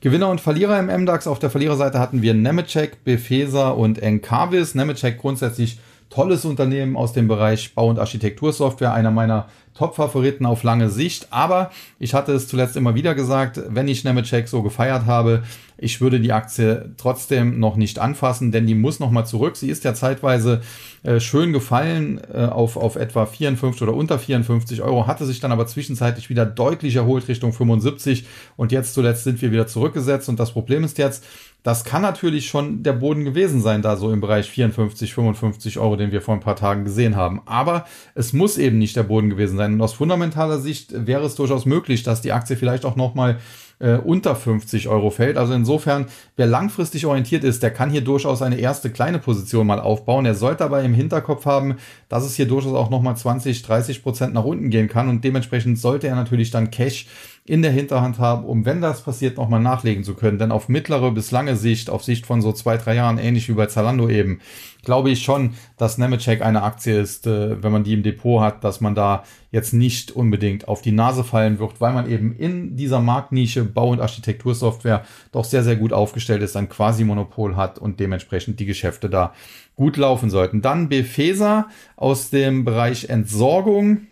Gewinner 0.00 0.28
und 0.28 0.40
Verlierer 0.42 0.78
im 0.78 0.86
MDAX. 0.86 1.26
Auf 1.26 1.38
der 1.38 1.48
Verliererseite 1.48 1.98
hatten 1.98 2.20
wir 2.20 2.34
Nemetschek, 2.34 3.04
Befesa 3.04 3.70
und 3.70 3.98
Encarvis. 3.98 4.74
Nemetschek 4.74 5.18
grundsätzlich 5.18 5.78
tolles 6.10 6.44
Unternehmen 6.44 6.96
aus 6.96 7.12
dem 7.12 7.26
Bereich 7.26 7.74
Bau- 7.74 7.88
und 7.88 7.98
Architektursoftware, 7.98 8.92
einer 8.92 9.10
meiner 9.10 9.48
Top-Favoriten 9.74 10.46
auf 10.46 10.62
lange 10.62 10.88
Sicht. 10.88 11.28
Aber 11.30 11.70
ich 11.98 12.14
hatte 12.14 12.32
es 12.32 12.48
zuletzt 12.48 12.76
immer 12.76 12.94
wieder 12.94 13.14
gesagt, 13.14 13.60
wenn 13.68 13.88
ich 13.88 14.04
Nemetschek 14.04 14.48
so 14.48 14.62
gefeiert 14.62 15.06
habe, 15.06 15.42
ich 15.76 16.00
würde 16.00 16.20
die 16.20 16.32
Aktie 16.32 16.94
trotzdem 16.96 17.58
noch 17.58 17.76
nicht 17.76 17.98
anfassen, 17.98 18.52
denn 18.52 18.66
die 18.66 18.76
muss 18.76 19.00
noch 19.00 19.10
mal 19.10 19.24
zurück. 19.24 19.56
Sie 19.56 19.68
ist 19.68 19.84
ja 19.84 19.92
zeitweise 19.92 20.62
äh, 21.02 21.18
schön 21.18 21.52
gefallen 21.52 22.20
äh, 22.32 22.46
auf, 22.46 22.76
auf 22.76 22.96
etwa 22.96 23.26
54 23.26 23.82
oder 23.82 23.94
unter 23.94 24.18
54 24.18 24.82
Euro, 24.82 25.06
hatte 25.06 25.26
sich 25.26 25.40
dann 25.40 25.52
aber 25.52 25.66
zwischenzeitlich 25.66 26.30
wieder 26.30 26.46
deutlich 26.46 26.96
erholt 26.96 27.26
Richtung 27.26 27.52
75 27.52 28.24
und 28.56 28.72
jetzt 28.72 28.94
zuletzt 28.94 29.24
sind 29.24 29.42
wir 29.42 29.50
wieder 29.50 29.66
zurückgesetzt 29.66 30.28
und 30.28 30.38
das 30.38 30.52
Problem 30.52 30.84
ist 30.84 30.96
jetzt, 30.98 31.24
das 31.64 31.82
kann 31.82 32.02
natürlich 32.02 32.46
schon 32.46 32.82
der 32.82 32.92
Boden 32.92 33.24
gewesen 33.24 33.62
sein, 33.62 33.80
da 33.80 33.96
so 33.96 34.12
im 34.12 34.20
Bereich 34.20 34.50
54, 34.50 35.14
55 35.14 35.78
Euro, 35.78 35.96
den 35.96 36.12
wir 36.12 36.20
vor 36.20 36.34
ein 36.34 36.40
paar 36.40 36.56
Tagen 36.56 36.84
gesehen 36.84 37.16
haben. 37.16 37.40
Aber 37.46 37.86
es 38.14 38.34
muss 38.34 38.58
eben 38.58 38.76
nicht 38.76 38.96
der 38.96 39.02
Boden 39.02 39.30
gewesen 39.30 39.56
sein. 39.56 39.72
Und 39.72 39.80
aus 39.80 39.94
fundamentaler 39.94 40.58
Sicht 40.58 41.06
wäre 41.06 41.24
es 41.24 41.36
durchaus 41.36 41.64
möglich, 41.64 42.02
dass 42.02 42.20
die 42.20 42.32
Aktie 42.32 42.56
vielleicht 42.56 42.84
auch 42.84 42.96
nochmal 42.96 43.38
äh, 43.78 43.94
unter 43.94 44.36
50 44.36 44.88
Euro 44.88 45.08
fällt. 45.08 45.38
Also 45.38 45.54
insofern, 45.54 46.04
wer 46.36 46.46
langfristig 46.46 47.06
orientiert 47.06 47.44
ist, 47.44 47.62
der 47.62 47.70
kann 47.70 47.88
hier 47.88 48.02
durchaus 48.02 48.42
eine 48.42 48.56
erste 48.56 48.90
kleine 48.90 49.18
Position 49.18 49.66
mal 49.66 49.80
aufbauen. 49.80 50.26
Er 50.26 50.34
sollte 50.34 50.64
aber 50.64 50.82
im 50.82 50.92
Hinterkopf 50.92 51.46
haben, 51.46 51.76
dass 52.10 52.24
es 52.24 52.34
hier 52.34 52.46
durchaus 52.46 52.74
auch 52.74 52.90
nochmal 52.90 53.16
20, 53.16 53.62
30 53.62 54.02
Prozent 54.02 54.34
nach 54.34 54.44
unten 54.44 54.68
gehen 54.68 54.88
kann. 54.88 55.08
Und 55.08 55.24
dementsprechend 55.24 55.78
sollte 55.78 56.08
er 56.08 56.14
natürlich 56.14 56.50
dann 56.50 56.70
Cash 56.70 57.06
in 57.46 57.60
der 57.60 57.72
Hinterhand 57.72 58.18
haben, 58.18 58.46
um, 58.46 58.64
wenn 58.64 58.80
das 58.80 59.02
passiert, 59.02 59.36
nochmal 59.36 59.60
nachlegen 59.60 60.02
zu 60.02 60.14
können. 60.14 60.38
Denn 60.38 60.50
auf 60.50 60.70
mittlere 60.70 61.10
bis 61.10 61.30
lange 61.30 61.56
Sicht, 61.56 61.90
auf 61.90 62.02
Sicht 62.02 62.24
von 62.24 62.40
so 62.40 62.52
zwei, 62.52 62.78
drei 62.78 62.94
Jahren, 62.94 63.18
ähnlich 63.18 63.50
wie 63.50 63.52
bei 63.52 63.66
Zalando 63.66 64.08
eben, 64.08 64.40
glaube 64.82 65.10
ich 65.10 65.22
schon, 65.22 65.52
dass 65.76 65.98
Nemetschek 65.98 66.40
eine 66.40 66.62
Aktie 66.62 66.98
ist, 66.98 67.26
äh, 67.26 67.62
wenn 67.62 67.70
man 67.70 67.84
die 67.84 67.92
im 67.92 68.02
Depot 68.02 68.40
hat, 68.40 68.64
dass 68.64 68.80
man 68.80 68.94
da 68.94 69.24
jetzt 69.50 69.74
nicht 69.74 70.10
unbedingt 70.10 70.68
auf 70.68 70.80
die 70.80 70.92
Nase 70.92 71.22
fallen 71.22 71.58
wird, 71.58 71.82
weil 71.82 71.92
man 71.92 72.10
eben 72.10 72.34
in 72.34 72.76
dieser 72.76 73.00
Marktnische 73.00 73.62
Bau- 73.64 73.90
und 73.90 74.00
Architektursoftware 74.00 75.04
doch 75.30 75.44
sehr, 75.44 75.64
sehr 75.64 75.76
gut 75.76 75.92
aufgestellt 75.92 76.42
ist, 76.42 76.56
ein 76.56 76.70
Quasi-Monopol 76.70 77.56
hat 77.56 77.78
und 77.78 78.00
dementsprechend 78.00 78.58
die 78.58 78.66
Geschäfte 78.66 79.10
da 79.10 79.34
gut 79.76 79.98
laufen 79.98 80.30
sollten. 80.30 80.62
Dann 80.62 80.88
Befesa 80.88 81.68
aus 81.96 82.30
dem 82.30 82.64
Bereich 82.64 83.10
Entsorgung 83.10 84.06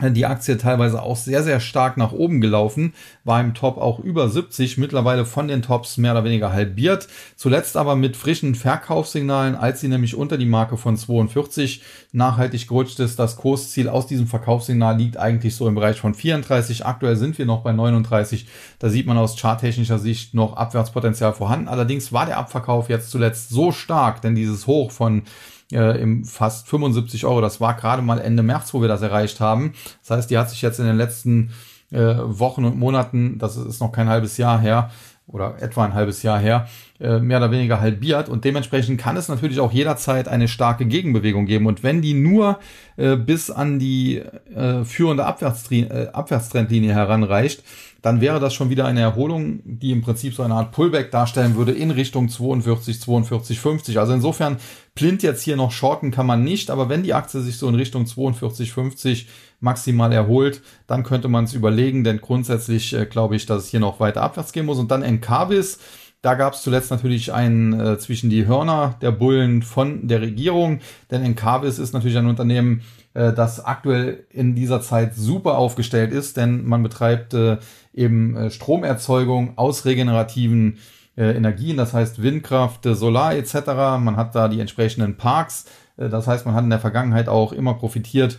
die 0.00 0.26
Aktie 0.26 0.56
teilweise 0.56 1.02
auch 1.02 1.16
sehr, 1.16 1.42
sehr 1.42 1.58
stark 1.58 1.96
nach 1.96 2.12
oben 2.12 2.40
gelaufen, 2.40 2.94
war 3.24 3.40
im 3.40 3.54
Top 3.54 3.78
auch 3.78 3.98
über 3.98 4.28
70, 4.28 4.78
mittlerweile 4.78 5.24
von 5.24 5.48
den 5.48 5.60
Tops 5.60 5.96
mehr 5.96 6.12
oder 6.12 6.24
weniger 6.24 6.52
halbiert. 6.52 7.08
Zuletzt 7.36 7.76
aber 7.76 7.96
mit 7.96 8.16
frischen 8.16 8.54
Verkaufssignalen, 8.54 9.56
als 9.56 9.80
sie 9.80 9.88
nämlich 9.88 10.14
unter 10.14 10.38
die 10.38 10.46
Marke 10.46 10.76
von 10.76 10.96
42 10.96 11.82
nachhaltig 12.12 12.68
gerutscht 12.68 13.00
ist. 13.00 13.18
Das 13.18 13.36
Kursziel 13.36 13.88
aus 13.88 14.06
diesem 14.06 14.28
Verkaufssignal 14.28 14.96
liegt 14.96 15.16
eigentlich 15.16 15.56
so 15.56 15.66
im 15.66 15.74
Bereich 15.74 16.00
von 16.00 16.14
34. 16.14 16.86
Aktuell 16.86 17.16
sind 17.16 17.36
wir 17.36 17.46
noch 17.46 17.62
bei 17.62 17.72
39. 17.72 18.46
Da 18.78 18.90
sieht 18.90 19.06
man 19.06 19.18
aus 19.18 19.36
charttechnischer 19.36 19.98
Sicht 19.98 20.32
noch 20.32 20.56
Abwärtspotenzial 20.56 21.32
vorhanden. 21.32 21.68
Allerdings 21.68 22.12
war 22.12 22.26
der 22.26 22.38
Abverkauf 22.38 22.88
jetzt 22.88 23.10
zuletzt 23.10 23.50
so 23.50 23.72
stark, 23.72 24.22
denn 24.22 24.36
dieses 24.36 24.68
Hoch 24.68 24.92
von 24.92 25.24
äh, 25.72 26.00
im 26.00 26.24
fast 26.24 26.68
75 26.68 27.24
Euro. 27.26 27.40
Das 27.40 27.60
war 27.60 27.74
gerade 27.74 28.02
mal 28.02 28.20
Ende 28.20 28.42
März, 28.42 28.74
wo 28.74 28.80
wir 28.80 28.88
das 28.88 29.02
erreicht 29.02 29.40
haben. 29.40 29.74
Das 30.02 30.16
heißt, 30.16 30.30
die 30.30 30.38
hat 30.38 30.50
sich 30.50 30.62
jetzt 30.62 30.80
in 30.80 30.86
den 30.86 30.96
letzten 30.96 31.50
äh, 31.90 32.16
Wochen 32.18 32.64
und 32.64 32.78
Monaten, 32.78 33.38
das 33.38 33.56
ist 33.56 33.80
noch 33.80 33.92
kein 33.92 34.08
halbes 34.08 34.36
Jahr 34.36 34.60
her, 34.60 34.90
oder 35.28 35.60
etwa 35.60 35.84
ein 35.84 35.94
halbes 35.94 36.22
Jahr 36.22 36.38
her, 36.38 36.68
äh, 37.00 37.18
mehr 37.18 37.38
oder 37.38 37.50
weniger 37.50 37.80
halbiert 37.80 38.28
und 38.28 38.44
dementsprechend 38.44 38.98
kann 38.98 39.16
es 39.16 39.28
natürlich 39.28 39.60
auch 39.60 39.72
jederzeit 39.72 40.26
eine 40.26 40.48
starke 40.48 40.86
Gegenbewegung 40.86 41.46
geben 41.46 41.66
und 41.66 41.82
wenn 41.82 42.00
die 42.00 42.14
nur 42.14 42.58
äh, 42.96 43.16
bis 43.16 43.50
an 43.50 43.78
die 43.78 44.16
äh, 44.16 44.84
führende 44.84 45.26
Abwärtstrendlinie, 45.26 46.14
Abwärtstrendlinie 46.14 46.94
heranreicht, 46.94 47.62
dann 48.08 48.22
wäre 48.22 48.40
das 48.40 48.54
schon 48.54 48.70
wieder 48.70 48.86
eine 48.86 49.02
Erholung, 49.02 49.60
die 49.66 49.90
im 49.90 50.00
Prinzip 50.00 50.32
so 50.32 50.42
eine 50.42 50.54
Art 50.54 50.72
Pullback 50.72 51.10
darstellen 51.10 51.56
würde 51.56 51.72
in 51.72 51.90
Richtung 51.90 52.30
42, 52.30 53.02
42, 53.02 53.60
50. 53.60 53.98
Also 53.98 54.14
insofern 54.14 54.56
blind 54.94 55.22
jetzt 55.22 55.42
hier 55.42 55.56
noch 55.56 55.72
shorten 55.72 56.10
kann 56.10 56.24
man 56.24 56.42
nicht, 56.42 56.70
aber 56.70 56.88
wenn 56.88 57.02
die 57.02 57.12
Aktie 57.12 57.42
sich 57.42 57.58
so 57.58 57.68
in 57.68 57.74
Richtung 57.74 58.06
42, 58.06 58.72
50 58.72 59.28
maximal 59.60 60.10
erholt, 60.10 60.62
dann 60.86 61.02
könnte 61.02 61.28
man 61.28 61.44
es 61.44 61.52
überlegen, 61.52 62.02
denn 62.02 62.22
grundsätzlich 62.22 62.94
äh, 62.94 63.04
glaube 63.04 63.36
ich, 63.36 63.44
dass 63.44 63.64
es 63.64 63.68
hier 63.68 63.80
noch 63.80 64.00
weiter 64.00 64.22
abwärts 64.22 64.52
gehen 64.52 64.64
muss. 64.64 64.78
Und 64.78 64.90
dann 64.90 65.02
Encarvis, 65.02 65.78
da 66.22 66.32
gab 66.34 66.54
es 66.54 66.62
zuletzt 66.62 66.90
natürlich 66.90 67.34
einen 67.34 67.78
äh, 67.78 67.98
zwischen 67.98 68.30
die 68.30 68.46
Hörner 68.46 68.94
der 69.02 69.10
Bullen 69.10 69.60
von 69.60 70.08
der 70.08 70.22
Regierung, 70.22 70.80
denn 71.10 71.22
Encarvis 71.22 71.78
ist 71.78 71.92
natürlich 71.92 72.16
ein 72.16 72.26
Unternehmen, 72.26 72.80
äh, 73.18 73.32
das 73.32 73.64
aktuell 73.64 74.26
in 74.30 74.54
dieser 74.54 74.80
Zeit 74.80 75.14
super 75.16 75.58
aufgestellt 75.58 76.12
ist, 76.12 76.36
denn 76.36 76.64
man 76.64 76.84
betreibt 76.84 77.34
äh, 77.34 77.58
eben 77.92 78.36
äh, 78.36 78.50
Stromerzeugung 78.50 79.58
aus 79.58 79.84
regenerativen 79.84 80.78
Energien, 81.20 81.76
das 81.76 81.94
heißt 81.94 82.22
Windkraft, 82.22 82.84
Solar 82.84 83.34
etc. 83.34 83.66
Man 83.98 84.14
hat 84.14 84.36
da 84.36 84.46
die 84.46 84.60
entsprechenden 84.60 85.16
Parks, 85.16 85.64
das 85.96 86.28
heißt, 86.28 86.46
man 86.46 86.54
hat 86.54 86.62
in 86.62 86.70
der 86.70 86.78
Vergangenheit 86.78 87.28
auch 87.28 87.52
immer 87.52 87.74
profitiert 87.74 88.38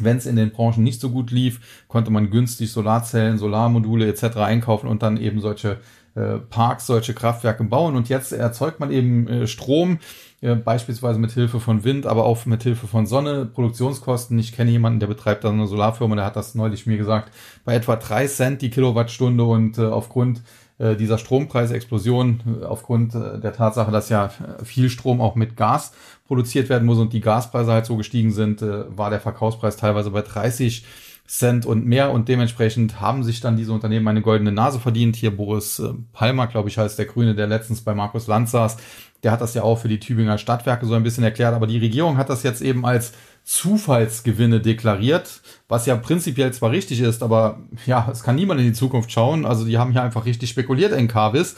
wenn 0.00 0.16
es 0.16 0.26
in 0.26 0.36
den 0.36 0.50
Branchen 0.50 0.82
nicht 0.82 1.00
so 1.00 1.10
gut 1.10 1.30
lief, 1.30 1.84
konnte 1.88 2.10
man 2.10 2.30
günstig 2.30 2.72
Solarzellen, 2.72 3.38
Solarmodule 3.38 4.08
etc. 4.08 4.36
einkaufen 4.38 4.88
und 4.88 5.02
dann 5.02 5.16
eben 5.16 5.40
solche 5.40 5.78
äh, 6.14 6.38
Parks, 6.38 6.86
solche 6.86 7.14
Kraftwerke 7.14 7.64
bauen. 7.64 7.96
Und 7.96 8.08
jetzt 8.08 8.32
erzeugt 8.32 8.80
man 8.80 8.90
eben 8.90 9.28
äh, 9.28 9.46
Strom, 9.46 9.98
äh, 10.44 10.56
beispielsweise 10.56 11.18
mit 11.18 11.32
Hilfe 11.32 11.58
von 11.58 11.84
Wind, 11.84 12.04
aber 12.04 12.26
auch 12.26 12.44
mit 12.44 12.62
Hilfe 12.62 12.86
von 12.86 13.06
Sonne. 13.06 13.46
Produktionskosten, 13.46 14.38
ich 14.38 14.52
kenne 14.52 14.70
jemanden, 14.70 15.00
der 15.00 15.06
betreibt 15.06 15.42
da 15.42 15.48
eine 15.48 15.66
Solarfirma, 15.66 16.16
der 16.16 16.26
hat 16.26 16.36
das 16.36 16.54
neulich 16.54 16.84
mir 16.84 16.98
gesagt, 16.98 17.32
bei 17.64 17.74
etwa 17.74 17.96
drei 17.96 18.26
Cent 18.26 18.60
die 18.60 18.68
Kilowattstunde 18.68 19.42
und 19.42 19.78
äh, 19.78 19.86
aufgrund 19.86 20.42
äh, 20.76 20.96
dieser 20.96 21.16
Strompreisexplosion, 21.16 22.60
äh, 22.60 22.64
aufgrund 22.66 23.14
der 23.14 23.54
Tatsache, 23.54 23.90
dass 23.90 24.10
ja 24.10 24.30
viel 24.62 24.90
Strom 24.90 25.22
auch 25.22 25.34
mit 25.34 25.56
Gas 25.56 25.94
produziert 26.26 26.68
werden 26.68 26.84
muss 26.84 26.98
und 26.98 27.14
die 27.14 27.22
Gaspreise 27.22 27.72
halt 27.72 27.86
so 27.86 27.96
gestiegen 27.96 28.30
sind, 28.30 28.60
war 28.60 29.08
der 29.08 29.20
Verkaufspreis 29.20 29.78
teilweise 29.78 30.10
bei 30.10 30.20
30 30.20 30.84
Cent 31.26 31.64
und 31.64 31.86
mehr 31.86 32.12
und 32.12 32.28
dementsprechend 32.28 33.00
haben 33.00 33.24
sich 33.24 33.40
dann 33.40 33.56
diese 33.56 33.72
Unternehmen 33.72 34.06
eine 34.08 34.20
goldene 34.20 34.52
Nase 34.52 34.78
verdient. 34.78 35.16
Hier 35.16 35.34
Boris 35.34 35.82
Palmer, 36.12 36.46
glaube 36.48 36.68
ich, 36.68 36.76
heißt 36.76 36.98
der 36.98 37.06
Grüne, 37.06 37.34
der 37.34 37.46
letztens 37.46 37.80
bei 37.80 37.94
Markus 37.94 38.26
Lanz 38.26 38.50
saß. 38.50 38.76
Der 39.24 39.32
hat 39.32 39.40
das 39.40 39.54
ja 39.54 39.62
auch 39.62 39.78
für 39.78 39.88
die 39.88 39.98
Tübinger 39.98 40.38
Stadtwerke 40.38 40.86
so 40.86 40.94
ein 40.94 41.02
bisschen 41.02 41.24
erklärt, 41.24 41.54
aber 41.54 41.66
die 41.66 41.78
Regierung 41.78 42.18
hat 42.18 42.30
das 42.30 42.42
jetzt 42.42 42.62
eben 42.62 42.86
als 42.86 43.12
Zufallsgewinne 43.42 44.60
deklariert, 44.60 45.40
was 45.66 45.86
ja 45.86 45.96
prinzipiell 45.96 46.52
zwar 46.52 46.70
richtig 46.70 47.00
ist, 47.00 47.22
aber 47.22 47.58
ja, 47.86 48.08
es 48.10 48.22
kann 48.22 48.36
niemand 48.36 48.60
in 48.60 48.66
die 48.66 48.72
Zukunft 48.72 49.10
schauen. 49.10 49.44
Also 49.44 49.64
die 49.64 49.78
haben 49.78 49.92
hier 49.92 50.02
einfach 50.02 50.24
richtig 50.26 50.50
spekuliert 50.50 50.92
in 50.92 51.08
Carvis. 51.08 51.56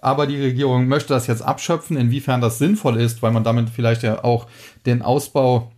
Aber 0.00 0.26
die 0.26 0.40
Regierung 0.40 0.86
möchte 0.86 1.12
das 1.12 1.26
jetzt 1.26 1.42
abschöpfen, 1.42 1.96
inwiefern 1.96 2.40
das 2.40 2.58
sinnvoll 2.58 3.00
ist, 3.00 3.20
weil 3.22 3.32
man 3.32 3.44
damit 3.44 3.68
vielleicht 3.70 4.02
ja 4.04 4.22
auch 4.22 4.46
den 4.86 5.02
Ausbau 5.02 5.72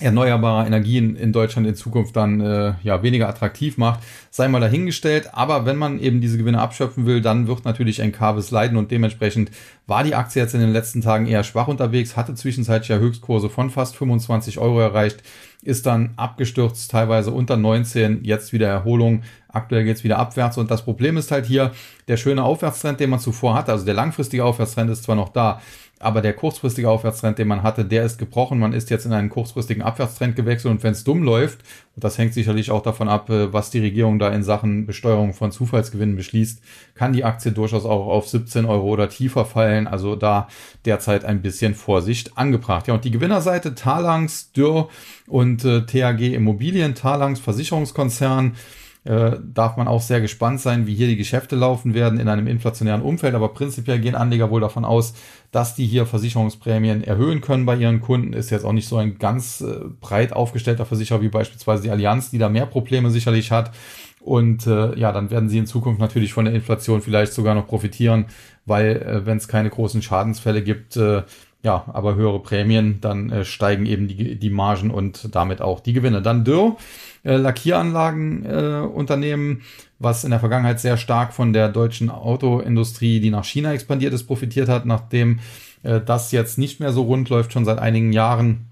erneuerbarer 0.00 0.66
Energien 0.66 1.14
in 1.14 1.32
Deutschland 1.32 1.68
in 1.68 1.76
Zukunft 1.76 2.16
dann 2.16 2.40
äh, 2.40 2.74
ja 2.82 3.04
weniger 3.04 3.28
attraktiv 3.28 3.78
macht, 3.78 4.00
sei 4.28 4.48
mal 4.48 4.60
dahingestellt. 4.60 5.30
Aber 5.34 5.66
wenn 5.66 5.76
man 5.76 6.00
eben 6.00 6.20
diese 6.20 6.36
Gewinne 6.36 6.60
abschöpfen 6.60 7.06
will, 7.06 7.20
dann 7.20 7.46
wird 7.46 7.64
natürlich 7.64 8.00
Encarvis 8.00 8.50
leiden 8.50 8.76
und 8.76 8.90
dementsprechend 8.90 9.52
war 9.86 10.02
die 10.02 10.16
Aktie 10.16 10.42
jetzt 10.42 10.54
in 10.54 10.60
den 10.60 10.72
letzten 10.72 11.00
Tagen 11.00 11.26
eher 11.26 11.44
schwach 11.44 11.68
unterwegs, 11.68 12.16
hatte 12.16 12.34
zwischenzeitlich 12.34 12.88
ja 12.88 12.98
Höchstkurse 12.98 13.48
von 13.48 13.70
fast 13.70 13.94
25 13.96 14.58
Euro 14.58 14.80
erreicht, 14.80 15.22
ist 15.62 15.86
dann 15.86 16.14
abgestürzt, 16.16 16.90
teilweise 16.90 17.30
unter 17.30 17.56
19, 17.56 18.24
jetzt 18.24 18.52
wieder 18.52 18.68
Erholung. 18.68 19.22
Aktuell 19.48 19.84
geht's 19.84 20.02
wieder 20.02 20.18
abwärts 20.18 20.58
und 20.58 20.70
das 20.72 20.82
Problem 20.82 21.16
ist 21.16 21.30
halt 21.30 21.46
hier 21.46 21.70
der 22.08 22.16
schöne 22.16 22.42
Aufwärtstrend, 22.42 22.98
den 22.98 23.10
man 23.10 23.20
zuvor 23.20 23.54
hatte. 23.54 23.70
Also 23.70 23.84
der 23.84 23.94
langfristige 23.94 24.44
Aufwärtstrend 24.44 24.90
ist 24.90 25.04
zwar 25.04 25.14
noch 25.14 25.28
da, 25.28 25.60
aber 26.00 26.20
der 26.20 26.34
kurzfristige 26.34 26.90
Aufwärtstrend, 26.90 27.38
den 27.38 27.48
man 27.48 27.62
hatte, 27.62 27.84
der 27.84 28.04
ist 28.04 28.18
gebrochen. 28.18 28.58
Man 28.58 28.72
ist 28.72 28.90
jetzt 28.90 29.06
in 29.06 29.12
einen 29.12 29.30
kurzfristigen 29.30 29.82
Abwärtstrend 29.82 30.36
gewechselt 30.36 30.72
und 30.72 30.82
wenn 30.82 30.92
es 30.92 31.04
dumm 31.04 31.22
läuft, 31.22 31.60
und 31.94 32.02
das 32.02 32.18
hängt 32.18 32.34
sicherlich 32.34 32.70
auch 32.70 32.82
davon 32.82 33.08
ab, 33.08 33.30
äh, 33.30 33.52
was 33.52 33.70
die 33.70 33.78
Regierung 33.78 34.18
da 34.18 34.28
in 34.30 34.42
Sachen 34.42 34.86
Besteuerung 34.86 35.32
von 35.32 35.52
Zufallsgewinnen 35.52 36.16
beschließt, 36.16 36.60
kann 36.94 37.12
die 37.12 37.24
Aktie 37.24 37.52
durchaus 37.52 37.84
auch 37.84 38.06
auf 38.08 38.28
17 38.28 38.64
Euro 38.64 38.88
oder 38.88 39.08
tiefer 39.08 39.44
fallen. 39.44 39.86
Also 39.86 40.16
da 40.16 40.48
derzeit 40.84 41.24
ein 41.24 41.42
bisschen 41.42 41.74
Vorsicht 41.74 42.36
angebracht. 42.36 42.88
Ja, 42.88 42.94
und 42.94 43.04
die 43.04 43.10
Gewinnerseite 43.12 43.74
Talangs, 43.74 44.52
Dürr 44.52 44.88
und 45.26 45.64
äh, 45.64 45.86
THG 45.86 46.34
Immobilien, 46.34 46.94
Talangs 46.94 47.40
Versicherungskonzern, 47.40 48.56
äh, 49.04 49.36
darf 49.52 49.76
man 49.76 49.86
auch 49.86 50.00
sehr 50.00 50.20
gespannt 50.20 50.60
sein, 50.60 50.86
wie 50.86 50.94
hier 50.94 51.06
die 51.06 51.16
Geschäfte 51.16 51.56
laufen 51.56 51.92
werden 51.92 52.18
in 52.18 52.28
einem 52.28 52.46
inflationären 52.46 53.02
Umfeld. 53.02 53.34
Aber 53.34 53.48
prinzipiell 53.48 53.98
gehen 53.98 54.14
Anleger 54.14 54.50
wohl 54.50 54.62
davon 54.62 54.84
aus, 54.84 55.14
dass 55.52 55.74
die 55.74 55.86
hier 55.86 56.06
Versicherungsprämien 56.06 57.04
erhöhen 57.04 57.40
können 57.40 57.66
bei 57.66 57.76
ihren 57.76 58.00
Kunden. 58.00 58.32
Ist 58.32 58.50
jetzt 58.50 58.64
auch 58.64 58.72
nicht 58.72 58.88
so 58.88 58.96
ein 58.96 59.18
ganz 59.18 59.60
äh, 59.60 59.88
breit 60.00 60.32
aufgestellter 60.32 60.86
Versicherer 60.86 61.20
wie 61.20 61.28
beispielsweise 61.28 61.82
die 61.82 61.90
Allianz, 61.90 62.30
die 62.30 62.38
da 62.38 62.48
mehr 62.48 62.66
Probleme 62.66 63.10
sicherlich 63.10 63.50
hat. 63.50 63.72
Und 64.20 64.66
äh, 64.66 64.98
ja, 64.98 65.12
dann 65.12 65.30
werden 65.30 65.50
sie 65.50 65.58
in 65.58 65.66
Zukunft 65.66 66.00
natürlich 66.00 66.32
von 66.32 66.46
der 66.46 66.54
Inflation 66.54 67.02
vielleicht 67.02 67.34
sogar 67.34 67.54
noch 67.54 67.66
profitieren, 67.66 68.24
weil 68.64 68.96
äh, 68.96 69.26
wenn 69.26 69.36
es 69.36 69.48
keine 69.48 69.68
großen 69.68 70.00
Schadensfälle 70.00 70.62
gibt, 70.62 70.96
äh, 70.96 71.24
ja, 71.64 71.84
aber 71.92 72.14
höhere 72.14 72.38
Prämien, 72.40 73.00
dann 73.00 73.30
äh, 73.30 73.44
steigen 73.46 73.86
eben 73.86 74.06
die, 74.06 74.38
die 74.38 74.50
Margen 74.50 74.90
und 74.90 75.34
damit 75.34 75.62
auch 75.62 75.80
die 75.80 75.94
Gewinne. 75.94 76.20
Dann 76.20 76.44
Dürr, 76.44 76.76
äh, 77.24 77.36
Lackieranlagenunternehmen, 77.36 79.56
äh, 79.56 79.60
was 79.98 80.24
in 80.24 80.30
der 80.30 80.40
Vergangenheit 80.40 80.78
sehr 80.78 80.98
stark 80.98 81.32
von 81.32 81.54
der 81.54 81.70
deutschen 81.70 82.10
Autoindustrie, 82.10 83.18
die 83.18 83.30
nach 83.30 83.46
China 83.46 83.72
expandiert 83.72 84.12
ist, 84.12 84.26
profitiert 84.26 84.68
hat, 84.68 84.84
nachdem 84.84 85.38
äh, 85.82 86.02
das 86.02 86.32
jetzt 86.32 86.58
nicht 86.58 86.80
mehr 86.80 86.92
so 86.92 87.04
rund 87.04 87.30
läuft, 87.30 87.54
schon 87.54 87.64
seit 87.64 87.78
einigen 87.78 88.12
Jahren 88.12 88.66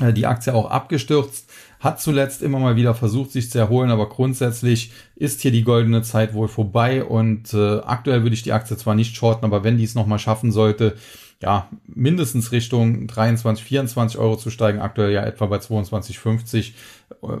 äh, 0.00 0.12
die 0.12 0.26
Aktie 0.26 0.52
auch 0.52 0.72
abgestürzt, 0.72 1.48
hat 1.78 2.00
zuletzt 2.00 2.42
immer 2.42 2.58
mal 2.58 2.74
wieder 2.74 2.96
versucht, 2.96 3.30
sich 3.30 3.48
zu 3.48 3.60
erholen, 3.60 3.92
aber 3.92 4.08
grundsätzlich 4.08 4.90
ist 5.14 5.40
hier 5.40 5.52
die 5.52 5.62
goldene 5.62 6.02
Zeit 6.02 6.34
wohl 6.34 6.48
vorbei 6.48 7.04
und 7.04 7.54
äh, 7.54 7.78
aktuell 7.78 8.24
würde 8.24 8.34
ich 8.34 8.42
die 8.42 8.52
Aktie 8.52 8.76
zwar 8.76 8.96
nicht 8.96 9.14
shorten, 9.14 9.44
aber 9.44 9.62
wenn 9.62 9.76
die 9.76 9.84
es 9.84 9.94
nochmal 9.94 10.18
schaffen 10.18 10.50
sollte, 10.50 10.96
ja, 11.40 11.68
mindestens 11.86 12.50
Richtung 12.50 13.06
23, 13.06 13.64
24 13.64 14.18
Euro 14.18 14.36
zu 14.36 14.50
steigen, 14.50 14.80
aktuell 14.80 15.12
ja 15.12 15.22
etwa 15.22 15.46
bei 15.46 15.58
22,50, 15.58 16.72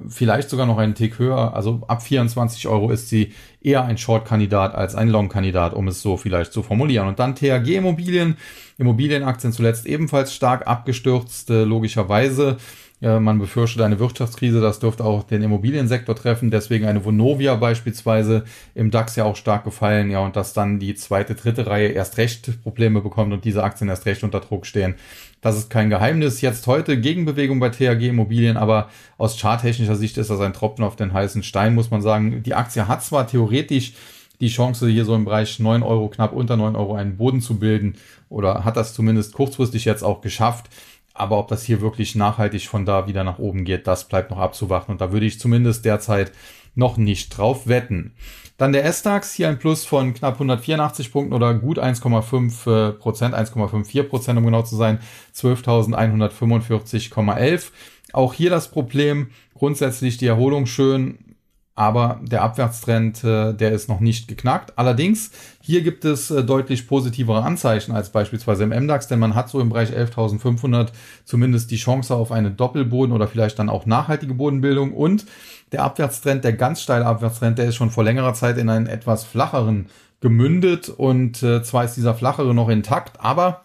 vielleicht 0.08 0.50
sogar 0.50 0.66
noch 0.66 0.78
einen 0.78 0.94
Tick 0.94 1.18
höher. 1.18 1.54
Also 1.54 1.82
ab 1.88 2.02
24 2.02 2.68
Euro 2.68 2.90
ist 2.90 3.08
sie 3.08 3.32
eher 3.60 3.84
ein 3.84 3.98
Short-Kandidat 3.98 4.74
als 4.74 4.94
ein 4.94 5.08
Long-Kandidat, 5.08 5.74
um 5.74 5.88
es 5.88 6.00
so 6.00 6.16
vielleicht 6.16 6.52
zu 6.52 6.62
formulieren. 6.62 7.08
Und 7.08 7.18
dann 7.18 7.34
THG 7.34 7.76
Immobilien, 7.76 8.36
Immobilienaktien 8.78 9.52
zuletzt 9.52 9.84
ebenfalls 9.84 10.32
stark 10.32 10.68
abgestürzt, 10.68 11.50
äh, 11.50 11.64
logischerweise. 11.64 12.58
Ja, 13.00 13.20
man 13.20 13.38
befürchtet 13.38 13.82
eine 13.82 14.00
Wirtschaftskrise, 14.00 14.60
das 14.60 14.80
dürfte 14.80 15.04
auch 15.04 15.22
den 15.22 15.42
Immobiliensektor 15.42 16.16
treffen, 16.16 16.50
deswegen 16.50 16.84
eine 16.84 17.04
Vonovia 17.04 17.54
beispielsweise 17.54 18.42
im 18.74 18.90
DAX 18.90 19.14
ja 19.14 19.24
auch 19.24 19.36
stark 19.36 19.62
gefallen, 19.62 20.10
ja, 20.10 20.18
und 20.18 20.34
dass 20.34 20.52
dann 20.52 20.80
die 20.80 20.96
zweite, 20.96 21.36
dritte 21.36 21.68
Reihe 21.68 21.90
erst 21.90 22.18
recht 22.18 22.60
Probleme 22.64 23.00
bekommt 23.00 23.32
und 23.32 23.44
diese 23.44 23.62
Aktien 23.62 23.88
erst 23.88 24.04
recht 24.06 24.24
unter 24.24 24.40
Druck 24.40 24.66
stehen. 24.66 24.96
Das 25.40 25.56
ist 25.56 25.70
kein 25.70 25.90
Geheimnis. 25.90 26.40
Jetzt 26.40 26.66
heute 26.66 27.00
Gegenbewegung 27.00 27.60
bei 27.60 27.68
THG 27.68 28.08
Immobilien, 28.08 28.56
aber 28.56 28.88
aus 29.16 29.38
charttechnischer 29.38 29.94
Sicht 29.94 30.18
ist 30.18 30.30
das 30.30 30.40
ein 30.40 30.52
Tropfen 30.52 30.84
auf 30.84 30.96
den 30.96 31.12
heißen 31.12 31.44
Stein, 31.44 31.76
muss 31.76 31.92
man 31.92 32.02
sagen. 32.02 32.42
Die 32.42 32.54
Aktie 32.54 32.88
hat 32.88 33.04
zwar 33.04 33.28
theoretisch 33.28 33.92
die 34.40 34.48
Chance, 34.48 34.88
hier 34.88 35.04
so 35.04 35.14
im 35.14 35.24
Bereich 35.24 35.60
9 35.60 35.84
Euro, 35.84 36.08
knapp 36.08 36.32
unter 36.32 36.56
9 36.56 36.74
Euro 36.74 36.94
einen 36.94 37.16
Boden 37.16 37.40
zu 37.40 37.60
bilden 37.60 37.94
oder 38.28 38.64
hat 38.64 38.76
das 38.76 38.94
zumindest 38.94 39.34
kurzfristig 39.34 39.84
jetzt 39.84 40.02
auch 40.02 40.20
geschafft. 40.20 40.66
Aber 41.18 41.38
ob 41.38 41.48
das 41.48 41.64
hier 41.64 41.80
wirklich 41.80 42.14
nachhaltig 42.14 42.68
von 42.68 42.86
da 42.86 43.06
wieder 43.06 43.24
nach 43.24 43.38
oben 43.38 43.64
geht, 43.64 43.86
das 43.86 44.08
bleibt 44.08 44.30
noch 44.30 44.38
abzuwarten. 44.38 44.92
Und 44.92 45.00
da 45.00 45.12
würde 45.12 45.26
ich 45.26 45.40
zumindest 45.40 45.84
derzeit 45.84 46.32
noch 46.74 46.96
nicht 46.96 47.36
drauf 47.36 47.66
wetten. 47.66 48.12
Dann 48.56 48.72
der 48.72 48.84
S-DAX, 48.84 49.34
hier 49.34 49.48
ein 49.48 49.58
Plus 49.58 49.84
von 49.84 50.14
knapp 50.14 50.34
184 50.34 51.12
Punkten 51.12 51.34
oder 51.34 51.54
gut 51.54 51.78
1,5 51.78 52.92
Prozent, 52.92 53.34
1,54 53.34 54.02
Prozent, 54.04 54.38
um 54.38 54.44
genau 54.44 54.62
zu 54.62 54.76
sein, 54.76 55.00
12.145,11. 55.34 57.64
Auch 58.12 58.34
hier 58.34 58.50
das 58.50 58.68
Problem, 58.68 59.30
grundsätzlich 59.54 60.16
die 60.16 60.26
Erholung 60.26 60.66
schön, 60.66 61.18
aber 61.78 62.18
der 62.24 62.42
Abwärtstrend, 62.42 63.22
äh, 63.22 63.52
der 63.54 63.70
ist 63.70 63.88
noch 63.88 64.00
nicht 64.00 64.26
geknackt. 64.26 64.76
Allerdings, 64.76 65.30
hier 65.60 65.82
gibt 65.82 66.04
es 66.04 66.28
äh, 66.28 66.42
deutlich 66.42 66.88
positivere 66.88 67.44
Anzeichen 67.44 67.92
als 67.92 68.10
beispielsweise 68.10 68.64
im 68.64 68.70
MDAX, 68.70 69.06
denn 69.06 69.20
man 69.20 69.36
hat 69.36 69.48
so 69.48 69.60
im 69.60 69.68
Bereich 69.68 69.90
11.500 69.90 70.88
zumindest 71.24 71.70
die 71.70 71.76
Chance 71.76 72.16
auf 72.16 72.32
einen 72.32 72.56
Doppelboden 72.56 73.14
oder 73.14 73.28
vielleicht 73.28 73.60
dann 73.60 73.68
auch 73.68 73.86
nachhaltige 73.86 74.34
Bodenbildung 74.34 74.92
und 74.92 75.24
der 75.70 75.84
Abwärtstrend, 75.84 76.42
der 76.42 76.54
ganz 76.54 76.82
steile 76.82 77.06
Abwärtstrend, 77.06 77.58
der 77.58 77.68
ist 77.68 77.76
schon 77.76 77.90
vor 77.90 78.02
längerer 78.02 78.34
Zeit 78.34 78.58
in 78.58 78.70
einen 78.70 78.88
etwas 78.88 79.22
flacheren 79.22 79.86
gemündet 80.20 80.88
und 80.88 81.44
äh, 81.44 81.62
zwar 81.62 81.84
ist 81.84 81.94
dieser 81.94 82.16
flachere 82.16 82.54
noch 82.54 82.70
intakt, 82.70 83.20
aber 83.20 83.60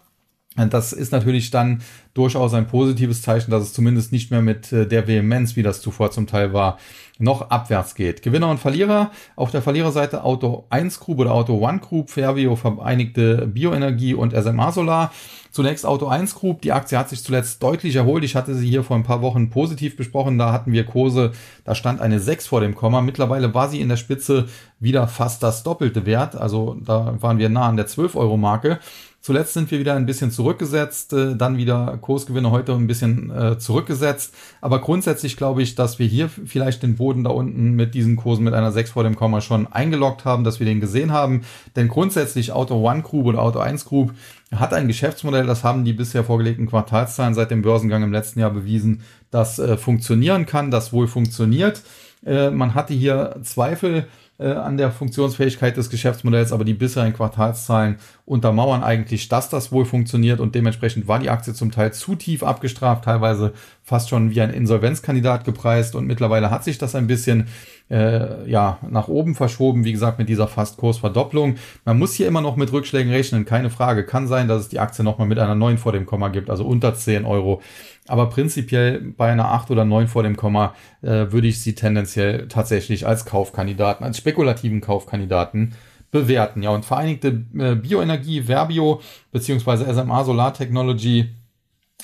das 0.56 0.92
ist 0.92 1.12
natürlich 1.12 1.50
dann 1.50 1.82
durchaus 2.14 2.54
ein 2.54 2.68
positives 2.68 3.22
Zeichen, 3.22 3.50
dass 3.50 3.64
es 3.64 3.72
zumindest 3.72 4.12
nicht 4.12 4.30
mehr 4.30 4.42
mit 4.42 4.72
äh, 4.72 4.86
der 4.86 5.08
Vehemenz, 5.08 5.56
wie 5.56 5.62
das 5.62 5.80
zuvor 5.80 6.12
zum 6.12 6.28
Teil 6.28 6.52
war, 6.52 6.78
noch 7.18 7.50
abwärts 7.50 7.94
geht. 7.94 8.22
Gewinner 8.22 8.50
und 8.50 8.58
Verlierer. 8.58 9.10
Auf 9.36 9.50
der 9.50 9.62
Verliererseite 9.62 10.24
Auto 10.24 10.64
1 10.70 11.00
Group 11.00 11.20
oder 11.20 11.32
Auto 11.32 11.64
1 11.64 11.82
Group, 11.82 12.10
Fairview 12.10 12.56
Vereinigte 12.56 13.46
Bioenergie 13.46 14.14
und 14.14 14.32
SMA 14.32 14.72
Solar. 14.72 15.12
Zunächst 15.50 15.86
Auto 15.86 16.06
1 16.06 16.34
Group. 16.34 16.62
Die 16.62 16.72
Aktie 16.72 16.98
hat 16.98 17.08
sich 17.08 17.22
zuletzt 17.22 17.62
deutlich 17.62 17.94
erholt. 17.94 18.24
Ich 18.24 18.34
hatte 18.34 18.54
sie 18.54 18.68
hier 18.68 18.82
vor 18.82 18.96
ein 18.96 19.04
paar 19.04 19.22
Wochen 19.22 19.50
positiv 19.50 19.96
besprochen. 19.96 20.38
Da 20.38 20.52
hatten 20.52 20.72
wir 20.72 20.84
Kurse, 20.84 21.32
da 21.64 21.76
stand 21.76 22.00
eine 22.00 22.18
6 22.18 22.48
vor 22.48 22.60
dem 22.60 22.74
Komma. 22.74 23.00
Mittlerweile 23.00 23.54
war 23.54 23.68
sie 23.68 23.80
in 23.80 23.88
der 23.88 23.96
Spitze 23.96 24.46
wieder 24.80 25.06
fast 25.06 25.42
das 25.44 25.62
doppelte 25.62 26.06
Wert. 26.06 26.34
Also 26.34 26.76
da 26.84 27.16
waren 27.20 27.38
wir 27.38 27.48
nah 27.48 27.68
an 27.68 27.76
der 27.76 27.86
12 27.86 28.16
Euro 28.16 28.36
Marke. 28.36 28.80
Zuletzt 29.24 29.54
sind 29.54 29.70
wir 29.70 29.78
wieder 29.78 29.94
ein 29.94 30.04
bisschen 30.04 30.30
zurückgesetzt, 30.30 31.14
äh, 31.14 31.34
dann 31.34 31.56
wieder 31.56 31.96
Kursgewinne 32.02 32.50
heute 32.50 32.74
ein 32.74 32.86
bisschen 32.86 33.30
äh, 33.30 33.56
zurückgesetzt. 33.58 34.34
Aber 34.60 34.82
grundsätzlich 34.82 35.38
glaube 35.38 35.62
ich, 35.62 35.74
dass 35.74 35.98
wir 35.98 36.06
hier 36.06 36.28
vielleicht 36.28 36.82
den 36.82 36.96
Boden 36.96 37.24
da 37.24 37.30
unten 37.30 37.70
mit 37.70 37.94
diesen 37.94 38.16
Kursen 38.16 38.44
mit 38.44 38.52
einer 38.52 38.70
6 38.70 38.90
vor 38.90 39.02
dem 39.02 39.16
Komma 39.16 39.40
schon 39.40 39.66
eingeloggt 39.66 40.26
haben, 40.26 40.44
dass 40.44 40.60
wir 40.60 40.66
den 40.66 40.78
gesehen 40.78 41.10
haben. 41.10 41.40
Denn 41.74 41.88
grundsätzlich 41.88 42.52
Auto 42.52 42.74
One 42.86 43.00
Group 43.00 43.24
oder 43.24 43.40
Auto 43.40 43.60
1 43.60 43.86
Group 43.86 44.12
hat 44.54 44.74
ein 44.74 44.88
Geschäftsmodell, 44.88 45.46
das 45.46 45.64
haben 45.64 45.86
die 45.86 45.94
bisher 45.94 46.22
vorgelegten 46.22 46.66
Quartalszahlen 46.66 47.32
seit 47.32 47.50
dem 47.50 47.62
Börsengang 47.62 48.02
im 48.02 48.12
letzten 48.12 48.40
Jahr 48.40 48.50
bewiesen, 48.50 49.04
das 49.30 49.58
äh, 49.58 49.78
funktionieren 49.78 50.44
kann, 50.44 50.70
das 50.70 50.92
wohl 50.92 51.08
funktioniert. 51.08 51.80
Äh, 52.26 52.50
man 52.50 52.74
hatte 52.74 52.92
hier 52.92 53.36
Zweifel, 53.42 54.06
äh, 54.38 54.48
an 54.48 54.76
der 54.76 54.90
Funktionsfähigkeit 54.90 55.76
des 55.76 55.90
Geschäftsmodells, 55.90 56.52
aber 56.52 56.64
die 56.64 56.74
bisherigen 56.74 57.14
Quartalszahlen 57.14 57.96
untermauern 58.26 58.82
eigentlich, 58.82 59.28
dass 59.28 59.48
das 59.48 59.70
wohl 59.70 59.84
funktioniert 59.84 60.40
und 60.40 60.54
dementsprechend 60.54 61.06
war 61.06 61.18
die 61.18 61.30
Aktie 61.30 61.54
zum 61.54 61.70
Teil 61.70 61.92
zu 61.92 62.16
tief 62.16 62.42
abgestraft, 62.42 63.04
teilweise 63.04 63.52
fast 63.82 64.08
schon 64.08 64.30
wie 64.30 64.40
ein 64.40 64.50
Insolvenzkandidat 64.50 65.44
gepreist 65.44 65.94
und 65.94 66.06
mittlerweile 66.06 66.50
hat 66.50 66.64
sich 66.64 66.78
das 66.78 66.94
ein 66.94 67.06
bisschen 67.06 67.46
äh, 67.90 68.50
ja 68.50 68.78
nach 68.88 69.08
oben 69.08 69.34
verschoben, 69.34 69.84
wie 69.84 69.92
gesagt 69.92 70.18
mit 70.18 70.28
dieser 70.28 70.48
fast 70.48 70.78
Kursverdopplung. 70.78 71.56
Man 71.84 71.98
muss 71.98 72.14
hier 72.14 72.26
immer 72.26 72.40
noch 72.40 72.56
mit 72.56 72.72
Rückschlägen 72.72 73.12
rechnen, 73.12 73.44
keine 73.44 73.70
Frage. 73.70 74.04
Kann 74.04 74.26
sein, 74.26 74.48
dass 74.48 74.62
es 74.62 74.68
die 74.68 74.80
Aktie 74.80 75.04
nochmal 75.04 75.28
mit 75.28 75.38
einer 75.38 75.54
9 75.54 75.78
vor 75.78 75.92
dem 75.92 76.06
Komma 76.06 76.28
gibt, 76.28 76.50
also 76.50 76.64
unter 76.64 76.94
10 76.94 77.24
Euro. 77.24 77.60
Aber 78.06 78.28
prinzipiell 78.28 79.00
bei 79.00 79.32
einer 79.32 79.50
8 79.50 79.70
oder 79.70 79.84
9 79.84 80.08
vor 80.08 80.22
dem 80.22 80.36
Komma 80.36 80.74
äh, 81.02 81.32
würde 81.32 81.46
ich 81.46 81.62
sie 81.62 81.74
tendenziell 81.74 82.48
tatsächlich 82.48 83.06
als 83.06 83.24
Kaufkandidaten, 83.24 84.04
als 84.04 84.18
spekulativen 84.18 84.80
Kaufkandidaten 84.80 85.74
bewerten. 86.10 86.62
Ja, 86.62 86.70
und 86.70 86.84
Vereinigte 86.84 87.44
äh, 87.58 87.74
Bioenergie, 87.74 88.42
Verbio, 88.42 89.00
beziehungsweise 89.32 89.92
SMA 89.92 90.24
Solar 90.24 90.52
Technology, 90.52 91.30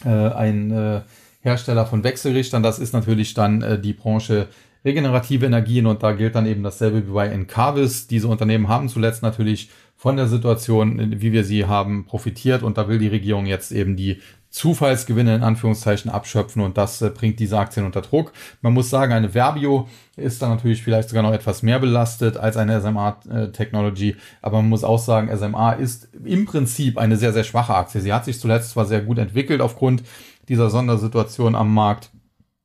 äh, 0.05 0.09
ein 0.09 0.71
äh, 0.71 1.03
Hersteller 1.43 1.87
von 1.87 2.03
Wechselrichtern, 2.03 2.63
das 2.63 2.79
ist 2.79 2.93
natürlich 2.93 3.35
dann 3.35 3.63
äh, 3.63 3.79
die 3.81 3.93
Branche 3.93 4.49
regenerative 4.85 5.47
Energien 5.47 5.87
und 5.87 6.03
da 6.03 6.13
gilt 6.13 6.35
dann 6.35 6.47
eben 6.47 6.63
dasselbe 6.63 7.07
wie 7.07 7.13
bei 7.13 7.29
Encarvis. 7.29 8.07
Diese 8.07 8.29
Unternehmen 8.29 8.69
haben 8.69 8.89
zuletzt 8.89 9.23
natürlich 9.23 9.71
von 9.95 10.17
der 10.17 10.27
Situation, 10.27 11.21
wie 11.21 11.33
wir 11.33 11.45
sie 11.45 11.67
haben, 11.67 12.07
profitiert 12.07 12.63
und 12.63 12.79
da 12.79 12.89
will 12.89 12.99
die 12.99 13.09
Regierung 13.09 13.45
jetzt 13.45 13.71
eben 13.73 13.97
die 13.97 14.21
Zufallsgewinne 14.51 15.37
in 15.37 15.43
Anführungszeichen 15.43 16.11
abschöpfen 16.11 16.63
und 16.63 16.77
das 16.77 17.01
äh, 17.03 17.11
bringt 17.11 17.39
diese 17.39 17.59
Aktien 17.59 17.87
unter 17.87 18.03
Druck. 18.03 18.33
Man 18.63 18.75
muss 18.75 18.91
sagen, 18.91 19.13
eine 19.13 19.31
Verbio 19.31 19.89
ist 20.17 20.43
dann 20.43 20.51
natürlich 20.51 20.83
vielleicht 20.83 21.09
sogar 21.09 21.23
noch 21.23 21.33
etwas 21.33 21.63
mehr 21.63 21.79
belastet 21.79 22.37
als 22.37 22.57
eine 22.57 22.81
SMA 22.81 23.21
äh, 23.31 23.53
Technology, 23.53 24.17
aber 24.43 24.59
man 24.59 24.69
muss 24.69 24.85
auch 24.85 24.99
sagen, 24.99 25.35
SMA 25.37 25.73
ist 25.73 26.09
im 26.25 26.47
Prinzip 26.47 26.99
eine 26.99 27.17
sehr, 27.17 27.33
sehr 27.33 27.45
schwache 27.45 27.75
Aktie. 27.75 28.01
Sie 28.01 28.13
hat 28.13 28.25
sich 28.25 28.41
zuletzt 28.41 28.71
zwar 28.71 28.87
sehr 28.87 29.03
gut 29.03 29.19
entwickelt 29.19 29.61
aufgrund 29.61 30.03
dieser 30.49 30.69
Sondersituation 30.69 31.55
am 31.55 31.73
Markt, 31.73 32.11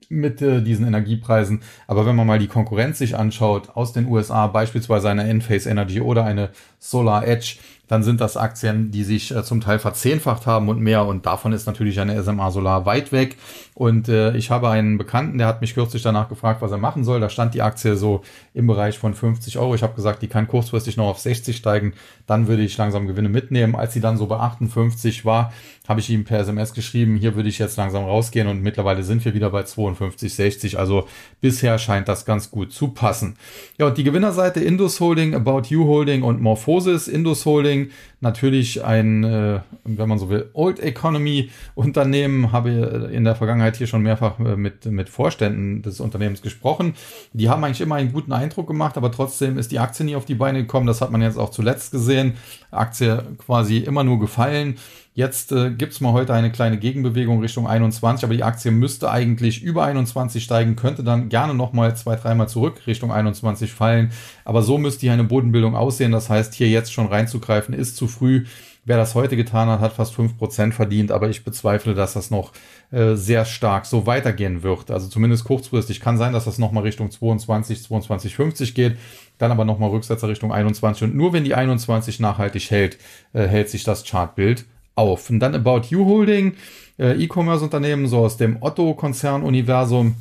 mit 0.10 0.42
äh, 0.42 0.62
diesen 0.62 0.88
Energiepreisen. 0.88 1.62
Aber 1.88 2.06
wenn 2.06 2.16
man 2.16 2.28
mal 2.28 2.40
die 2.40 2.48
Konkurrenz 2.48 2.98
sich 2.98 3.16
anschaut 3.16 3.70
aus 3.76 3.94
den 3.94 4.08
USA, 4.08 4.48
beispielsweise 4.48 5.10
eine 5.10 5.28
Enphase 5.28 5.70
Energy 5.70 6.02
oder 6.02 6.26
eine 6.26 6.50
Solar 6.80 7.28
Edge, 7.28 7.58
dann 7.88 8.04
sind 8.04 8.22
das 8.22 8.38
Aktien, 8.38 8.92
die 8.92 9.04
sich 9.04 9.36
äh, 9.36 9.44
zum 9.44 9.62
Teil 9.62 9.80
verzehnfacht 9.80 10.48
haben 10.48 10.70
und 10.70 10.80
mehr. 10.80 11.06
Und 11.06 11.26
davon 11.26 11.54
ist 11.54 11.68
natürlich 11.68 12.00
eine 12.00 12.22
SMA 12.22 12.52
Solar 12.52 12.86
weit 12.86 13.12
weg. 13.12 13.38
Und 13.74 14.10
äh, 14.10 14.36
ich 14.36 14.52
habe 14.52 14.70
einen 14.70 14.98
Bekannten, 14.98 15.38
der 15.38 15.48
hat 15.48 15.62
mich 15.62 15.76
kürzlich 15.76 16.02
danach 16.02 16.30
gefragt, 16.30 16.62
was 16.62 16.72
er 16.72 16.78
machen 16.78 17.04
soll. 17.04 17.20
Da 17.20 17.30
stand 17.30 17.54
die 17.54 17.62
Aktie 17.62 17.96
so 17.96 18.22
im 18.54 18.68
Bereich 18.68 18.98
von 18.98 19.14
50 19.14 19.58
Euro. 19.60 19.76
Ich 19.76 19.84
habe 19.84 19.96
gesagt, 19.96 20.22
die 20.22 20.28
kann 20.28 20.48
kurzfristig 20.48 20.98
noch 20.98 21.08
auf 21.08 21.20
60 21.20 21.56
steigen. 21.56 21.94
Dann 22.26 22.48
würde 22.48 22.64
ich 22.64 22.78
langsam 22.78 23.08
Gewinne 23.08 23.30
mitnehmen. 23.30 23.76
Als 23.76 23.94
sie 23.94 24.02
dann 24.02 24.18
so 24.18 24.28
bei 24.28 24.38
58 24.38 25.26
war, 25.26 25.54
habe 25.88 26.00
ich 26.00 26.10
ihm 26.10 26.24
per 26.24 26.40
SMS 26.40 26.74
geschrieben, 26.74 27.16
hier 27.18 27.36
würde 27.36 27.50
ich 27.50 27.60
jetzt 27.60 27.78
langsam 27.78 28.04
rausgehen. 28.04 28.48
Und 28.48 28.62
mittlerweile 28.62 29.04
sind 29.04 29.24
wir 29.24 29.34
wieder 29.34 29.50
bei 29.50 29.64
52, 29.64 30.34
60. 30.34 30.80
Also 30.80 31.08
bisher 31.42 31.78
scheint 31.78 32.08
das 32.08 32.26
ganz 32.26 32.52
gut 32.52 32.72
zu 32.72 32.90
passen. 32.90 33.36
Ja, 33.78 33.88
und 33.88 33.98
die 33.98 34.04
Gewinnerseite 34.04 34.60
Indus 34.60 35.00
Holding, 35.00 35.36
About 35.36 35.64
You 35.70 35.86
Holding 35.86 36.24
und 36.24 36.42
Morphosis. 36.42 37.08
Indus 37.08 37.46
Holding 37.46 37.90
natürlich 38.22 38.84
ein, 38.84 39.24
äh, 39.24 39.60
wenn 39.84 40.10
man 40.10 40.18
so 40.18 40.30
will, 40.30 40.50
Old 40.54 40.80
Economy 40.80 41.52
Unternehmen, 41.76 42.52
habe 42.52 43.10
in 43.14 43.24
der 43.24 43.36
Vergangenheit 43.36 43.78
hier 43.78 43.88
schon 43.88 44.02
mehrfach 44.02 44.40
äh, 44.40 44.56
mit, 44.56 44.86
mit 44.86 45.10
Vorständen 45.10 45.84
des 45.84 46.00
Unternehmens 46.00 46.42
gesprochen. 46.42 46.96
Die 47.34 47.50
haben 47.50 47.64
eigentlich 47.64 47.82
immer 47.82 47.96
einen 47.96 48.12
guten 48.12 48.34
Eindruck 48.34 48.68
gemacht, 48.68 48.98
aber 48.98 49.12
trotzdem 49.12 49.58
ist 49.58 49.72
die 49.72 49.80
Aktie 49.80 50.06
nie 50.06 50.16
auf 50.16 50.26
die 50.26 50.36
Beine 50.36 50.62
gekommen. 50.62 50.88
Das 50.88 51.02
hat 51.02 51.12
man 51.12 51.22
jetzt 51.22 51.38
auch 51.38 51.52
zuletzt 51.52 51.92
gesehen. 51.92 52.34
Aktie 52.72 53.24
quasi 53.38 53.78
immer 53.78 54.04
nur 54.04 54.20
gefallen. 54.20 54.76
Jetzt 55.18 55.54
äh, 55.54 55.72
gibt 55.72 56.02
mal 56.02 56.12
heute 56.12 56.34
eine 56.34 56.52
kleine 56.52 56.78
Gegenbewegung 56.78 57.40
Richtung 57.40 57.68
21, 57.68 58.26
aber 58.26 58.34
die 58.34 58.44
Aktie 58.44 58.70
müsste 58.70 59.10
eigentlich 59.10 59.64
über 59.64 59.86
21 59.86 60.44
steigen, 60.44 60.76
könnte 60.76 61.06
dann 61.06 61.30
gerne 61.30 61.54
nochmal 61.54 61.96
zwei, 61.96 62.18
dreimal 62.18 62.50
zurück 62.50 62.82
Richtung 62.86 63.14
21 63.14 63.72
fallen. 63.72 64.12
Aber 64.44 64.62
so 64.62 64.78
müsste 64.78 65.02
hier 65.02 65.14
eine 65.14 65.24
Bodenbildung 65.24 65.74
aussehen. 65.74 66.12
Das 66.12 66.30
heißt, 66.30 66.54
hier 66.54 66.68
jetzt 66.68 66.92
schon 66.92 67.08
reinzugreifen 67.08 67.74
ist 67.74 67.96
zu 67.96 68.10
früh. 68.10 68.44
Wer 68.84 68.98
das 68.98 69.16
heute 69.16 69.38
getan 69.38 69.70
hat, 69.70 69.80
hat 69.80 69.94
fast 69.94 70.14
fünf 70.14 70.38
Prozent 70.38 70.74
verdient, 70.74 71.14
aber 71.14 71.30
ich 71.30 71.46
bezweifle, 71.46 71.94
dass 71.94 72.12
das 72.12 72.30
noch 72.30 72.52
äh, 72.92 73.16
sehr 73.16 73.46
stark 73.46 73.86
so 73.86 74.06
weitergehen 74.06 74.64
wird. 74.64 74.92
Also 74.92 75.08
zumindest 75.08 75.46
kurzfristig 75.46 76.02
kann 76.02 76.18
sein, 76.18 76.34
dass 76.34 76.44
das 76.44 76.58
nochmal 76.58 76.84
Richtung 76.84 77.10
22, 77.10 77.84
22, 77.84 78.36
50 78.36 78.76
geht, 78.76 78.98
dann 79.38 79.52
aber 79.52 79.64
nochmal 79.64 79.92
Rücksetzer 79.92 80.28
Richtung 80.28 80.52
21 80.52 81.04
und 81.04 81.16
nur 81.16 81.32
wenn 81.32 81.46
die 81.46 81.56
21 81.56 82.20
nachhaltig 82.20 82.70
hält, 82.70 82.98
äh, 83.32 83.48
hält 83.48 83.70
sich 83.70 83.86
das 83.86 84.04
Chartbild 84.04 84.66
auf. 84.96 85.30
Und 85.30 85.40
dann 85.40 85.56
About 85.56 85.88
You 85.90 86.06
Holding, 86.06 86.54
äh, 86.98 87.22
E-Commerce-Unternehmen, 87.22 88.08
so 88.08 88.20
aus 88.20 88.38
dem 88.38 88.62
Otto-Konzern-Universum, 88.62 90.16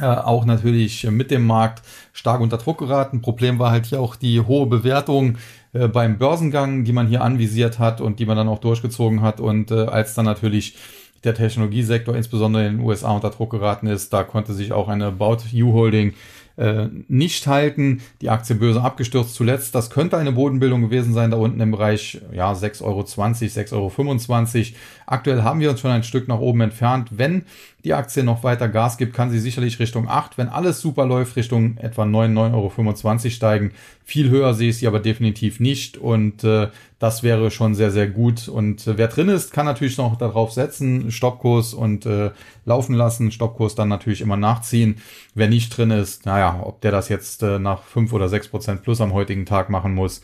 äh, 0.00 0.06
auch 0.06 0.44
natürlich 0.44 1.04
mit 1.10 1.30
dem 1.30 1.46
Markt 1.46 1.82
stark 2.12 2.40
unter 2.40 2.58
Druck 2.58 2.78
geraten. 2.78 3.20
Problem 3.20 3.58
war 3.58 3.70
halt 3.70 3.86
hier 3.86 4.00
auch 4.00 4.16
die 4.16 4.40
hohe 4.40 4.66
Bewertung 4.66 5.36
äh, 5.74 5.86
beim 5.86 6.18
Börsengang, 6.18 6.84
die 6.84 6.92
man 6.92 7.08
hier 7.08 7.22
anvisiert 7.22 7.78
hat 7.78 8.00
und 8.00 8.18
die 8.18 8.26
man 8.26 8.36
dann 8.36 8.48
auch 8.48 8.58
durchgezogen 8.58 9.20
hat. 9.20 9.40
Und 9.40 9.70
äh, 9.70 9.84
als 9.86 10.14
dann 10.14 10.24
natürlich 10.24 10.76
der 11.24 11.34
Technologiesektor 11.34 12.16
insbesondere 12.16 12.66
in 12.66 12.78
den 12.78 12.86
USA 12.86 13.12
unter 13.12 13.30
Druck 13.30 13.50
geraten 13.50 13.86
ist, 13.86 14.12
da 14.12 14.24
konnte 14.24 14.54
sich 14.54 14.72
auch 14.72 14.88
eine 14.88 15.06
About 15.06 15.38
You 15.50 15.72
Holding 15.72 16.14
äh, 16.56 16.88
nicht 17.08 17.46
halten. 17.46 18.02
Die 18.20 18.30
Aktie 18.30 18.56
böse 18.56 18.82
abgestürzt 18.82 19.34
zuletzt. 19.34 19.74
Das 19.74 19.90
könnte 19.90 20.18
eine 20.18 20.32
Bodenbildung 20.32 20.82
gewesen 20.82 21.14
sein, 21.14 21.30
da 21.30 21.36
unten 21.36 21.60
im 21.60 21.70
Bereich 21.70 22.20
ja, 22.32 22.52
6,20 22.52 22.82
Euro, 22.82 23.00
6,25 23.00 23.72
Euro. 23.72 24.76
Aktuell 25.12 25.42
haben 25.42 25.60
wir 25.60 25.68
uns 25.68 25.80
schon 25.80 25.90
ein 25.90 26.04
Stück 26.04 26.26
nach 26.26 26.38
oben 26.38 26.62
entfernt. 26.62 27.08
Wenn 27.10 27.44
die 27.84 27.92
Aktie 27.92 28.24
noch 28.24 28.44
weiter 28.44 28.66
Gas 28.66 28.96
gibt, 28.96 29.12
kann 29.12 29.30
sie 29.30 29.40
sicherlich 29.40 29.78
Richtung 29.78 30.08
8, 30.08 30.38
wenn 30.38 30.48
alles 30.48 30.80
super 30.80 31.04
läuft, 31.04 31.36
Richtung 31.36 31.76
etwa 31.76 32.06
9, 32.06 32.34
9,25 32.34 32.54
Euro 32.54 33.30
steigen. 33.30 33.72
Viel 34.06 34.30
höher 34.30 34.54
sehe 34.54 34.70
ich 34.70 34.78
sie 34.78 34.86
aber 34.86 35.00
definitiv 35.00 35.60
nicht 35.60 35.98
und 35.98 36.44
äh, 36.44 36.68
das 36.98 37.22
wäre 37.22 37.50
schon 37.50 37.74
sehr, 37.74 37.90
sehr 37.90 38.06
gut. 38.06 38.48
Und 38.48 38.86
äh, 38.86 38.96
wer 38.96 39.08
drin 39.08 39.28
ist, 39.28 39.52
kann 39.52 39.66
natürlich 39.66 39.98
noch 39.98 40.16
darauf 40.16 40.50
setzen, 40.52 41.10
Stoppkurs 41.10 41.74
und 41.74 42.06
äh, 42.06 42.30
laufen 42.64 42.94
lassen, 42.94 43.32
Stoppkurs 43.32 43.74
dann 43.74 43.88
natürlich 43.88 44.22
immer 44.22 44.38
nachziehen. 44.38 44.96
Wer 45.34 45.48
nicht 45.48 45.76
drin 45.76 45.90
ist, 45.90 46.24
naja, 46.24 46.62
ob 46.64 46.80
der 46.80 46.90
das 46.90 47.10
jetzt 47.10 47.42
äh, 47.42 47.58
nach 47.58 47.82
5 47.82 48.14
oder 48.14 48.30
6 48.30 48.48
Prozent 48.48 48.82
plus 48.82 49.02
am 49.02 49.12
heutigen 49.12 49.44
Tag 49.44 49.68
machen 49.68 49.94
muss, 49.94 50.22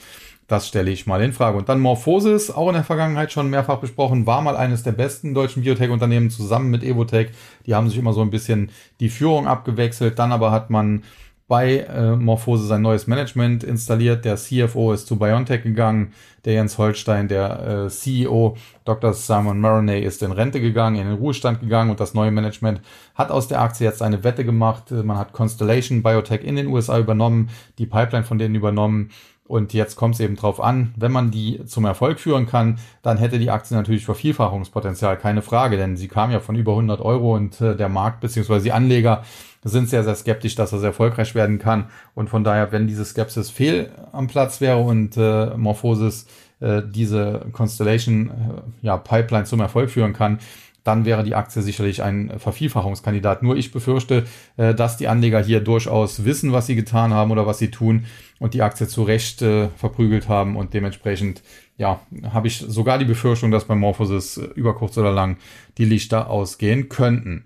das 0.49 0.67
stelle 0.67 0.91
ich 0.91 1.07
mal 1.07 1.23
in 1.23 1.35
Frage. 1.35 1.59
Und 1.59 1.69
dann 1.69 1.79
Morphosis, 1.79 2.51
auch 2.51 2.69
in 2.69 2.75
der 2.75 2.83
Vergangenheit 2.83 3.31
schon 3.31 3.51
mehrfach 3.51 3.77
besprochen, 3.77 4.27
war 4.27 4.41
mal 4.41 4.57
eines 4.57 4.83
der 4.83 4.93
besten 4.93 5.35
deutschen 5.35 5.63
Biotech-Unternehmen 5.63 6.31
zusammen 6.31 6.71
mit 6.71 6.83
Evotech. 6.83 7.29
Die 7.67 7.75
haben 7.75 7.89
sich 7.89 7.99
immer 7.99 8.15
so 8.15 8.23
ein 8.23 8.31
bisschen 8.31 8.71
die 8.99 9.11
Führung 9.11 9.47
abgewechselt. 9.47 10.19
Dann 10.19 10.33
aber 10.33 10.51
hat 10.51 10.71
man 10.71 11.05
bei 11.49 11.81
äh, 11.81 12.17
Morphosis 12.17 12.71
ein 12.71 12.81
neues 12.81 13.07
Management 13.07 13.63
installiert. 13.63 14.25
Der 14.25 14.37
CFO 14.37 14.93
ist 14.93 15.07
zu 15.07 15.19
BioNTech 15.19 15.63
gegangen. 15.63 16.13
Der 16.47 16.55
Jens 16.55 16.79
Holstein, 16.79 17.29
der 17.29 17.87
äh, 17.87 17.89
CEO, 17.89 18.57
Dr. 18.87 19.13
Simon 19.13 19.61
Maroney, 19.61 20.01
ist 20.01 20.23
in 20.23 20.33
Rente 20.33 20.61
gegangen, 20.61 20.97
in 20.97 21.09
den 21.09 21.17
Ruhestand 21.17 21.61
gegangen 21.61 21.91
und 21.91 22.01
das 22.01 22.15
neue 22.15 22.31
Management 22.31 22.81
hat 23.15 23.31
aus 23.31 23.49
der 23.49 23.61
Aktie 23.61 23.87
jetzt 23.87 24.03
eine 24.03 24.25
Wette 24.25 24.45
gemacht. 24.45 24.91
Man 24.91 25.19
hat 25.19 25.33
Constellation 25.33 26.03
Biotech 26.03 26.43
in 26.43 26.57
den 26.57 26.69
USA 26.69 26.99
übernommen, 26.99 27.51
die 27.79 27.87
Pipeline 27.87 28.25
von 28.25 28.39
denen 28.39 28.55
übernommen 28.55 29.11
und 29.49 29.73
jetzt 29.73 29.97
kommt 29.97 30.15
es 30.15 30.21
eben 30.21 30.37
drauf 30.37 30.61
an, 30.61 30.95
wenn 30.97 31.11
man 31.11 31.31
die 31.31 31.65
zum 31.65 31.87
Erfolg 31.87 32.21
führen 32.21 32.47
kann, 32.47 32.79
dann 33.03 33.17
hätte 33.17 33.39
die 33.39 33.51
Aktie 33.51 33.77
natürlich 33.77 34.05
Vervielfachungspotenzial, 34.05 35.17
keine 35.17 35.43
Frage, 35.43 35.77
denn 35.77 35.97
sie 35.97 36.07
kam 36.07 36.31
ja 36.31 36.39
von 36.39 36.55
über 36.55 36.73
100 36.73 37.01
Euro 37.01 37.35
und 37.35 37.61
äh, 37.61 37.75
der 37.75 37.89
Markt 37.89 38.21
bzw. 38.21 38.61
die 38.61 38.73
Anleger 38.73 39.25
sind 39.65 39.89
sehr, 39.89 40.05
sehr 40.05 40.15
skeptisch, 40.15 40.55
dass 40.55 40.71
das 40.71 40.83
erfolgreich 40.83 41.35
werden 41.35 41.59
kann. 41.59 41.87
Und 42.15 42.31
von 42.31 42.45
daher, 42.45 42.71
wenn 42.71 42.87
diese 42.87 43.05
Skepsis 43.05 43.51
fehl 43.51 43.91
am 44.13 44.29
Platz 44.29 44.61
wäre 44.61 44.79
und 44.79 45.17
äh, 45.17 45.57
Morphosis 45.57 46.27
äh, 46.61 46.83
diese 46.85 47.47
Constellation 47.53 48.29
äh, 48.29 48.87
ja, 48.87 48.97
Pipeline 48.97 49.45
zum 49.45 49.61
Erfolg 49.61 49.91
führen 49.91 50.13
kann, 50.13 50.39
dann 50.89 51.05
wäre 51.05 51.23
die 51.23 51.35
Aktie 51.35 51.61
sicherlich 51.61 52.03
ein 52.03 52.33
Vervielfachungskandidat. 52.39 53.43
Nur 53.43 53.59
ich 53.59 53.73
befürchte, 53.73 54.25
äh, 54.57 54.75
dass 54.75 54.97
die 54.97 55.07
Anleger 55.07 55.45
hier 55.45 55.61
durchaus 55.61 56.25
wissen, 56.25 56.53
was 56.53 56.67
sie 56.67 56.77
getan 56.77 57.13
haben 57.13 57.31
oder 57.31 57.47
was 57.47 57.59
sie 57.59 57.71
tun 57.71 58.07
und 58.39 58.55
die 58.55 58.63
Aktie 58.63 58.89
zu 58.89 59.03
Recht 59.03 59.43
äh, 59.43 59.69
verprügelt 59.77 60.29
haben 60.29 60.57
und 60.57 60.73
dementsprechend 60.73 61.43
ja, 61.77 62.01
habe 62.33 62.47
ich 62.47 62.57
sogar 62.57 62.99
die 62.99 63.05
Befürchtung, 63.05 63.51
dass 63.51 63.67
bei 63.67 63.75
Morphosis 63.75 64.39
äh, 64.39 64.45
über 64.55 64.75
kurz 64.75 64.97
oder 64.97 65.13
lang 65.13 65.37
die 65.77 65.85
Lichter 65.85 66.31
ausgehen 66.31 66.89
könnten. 66.89 67.45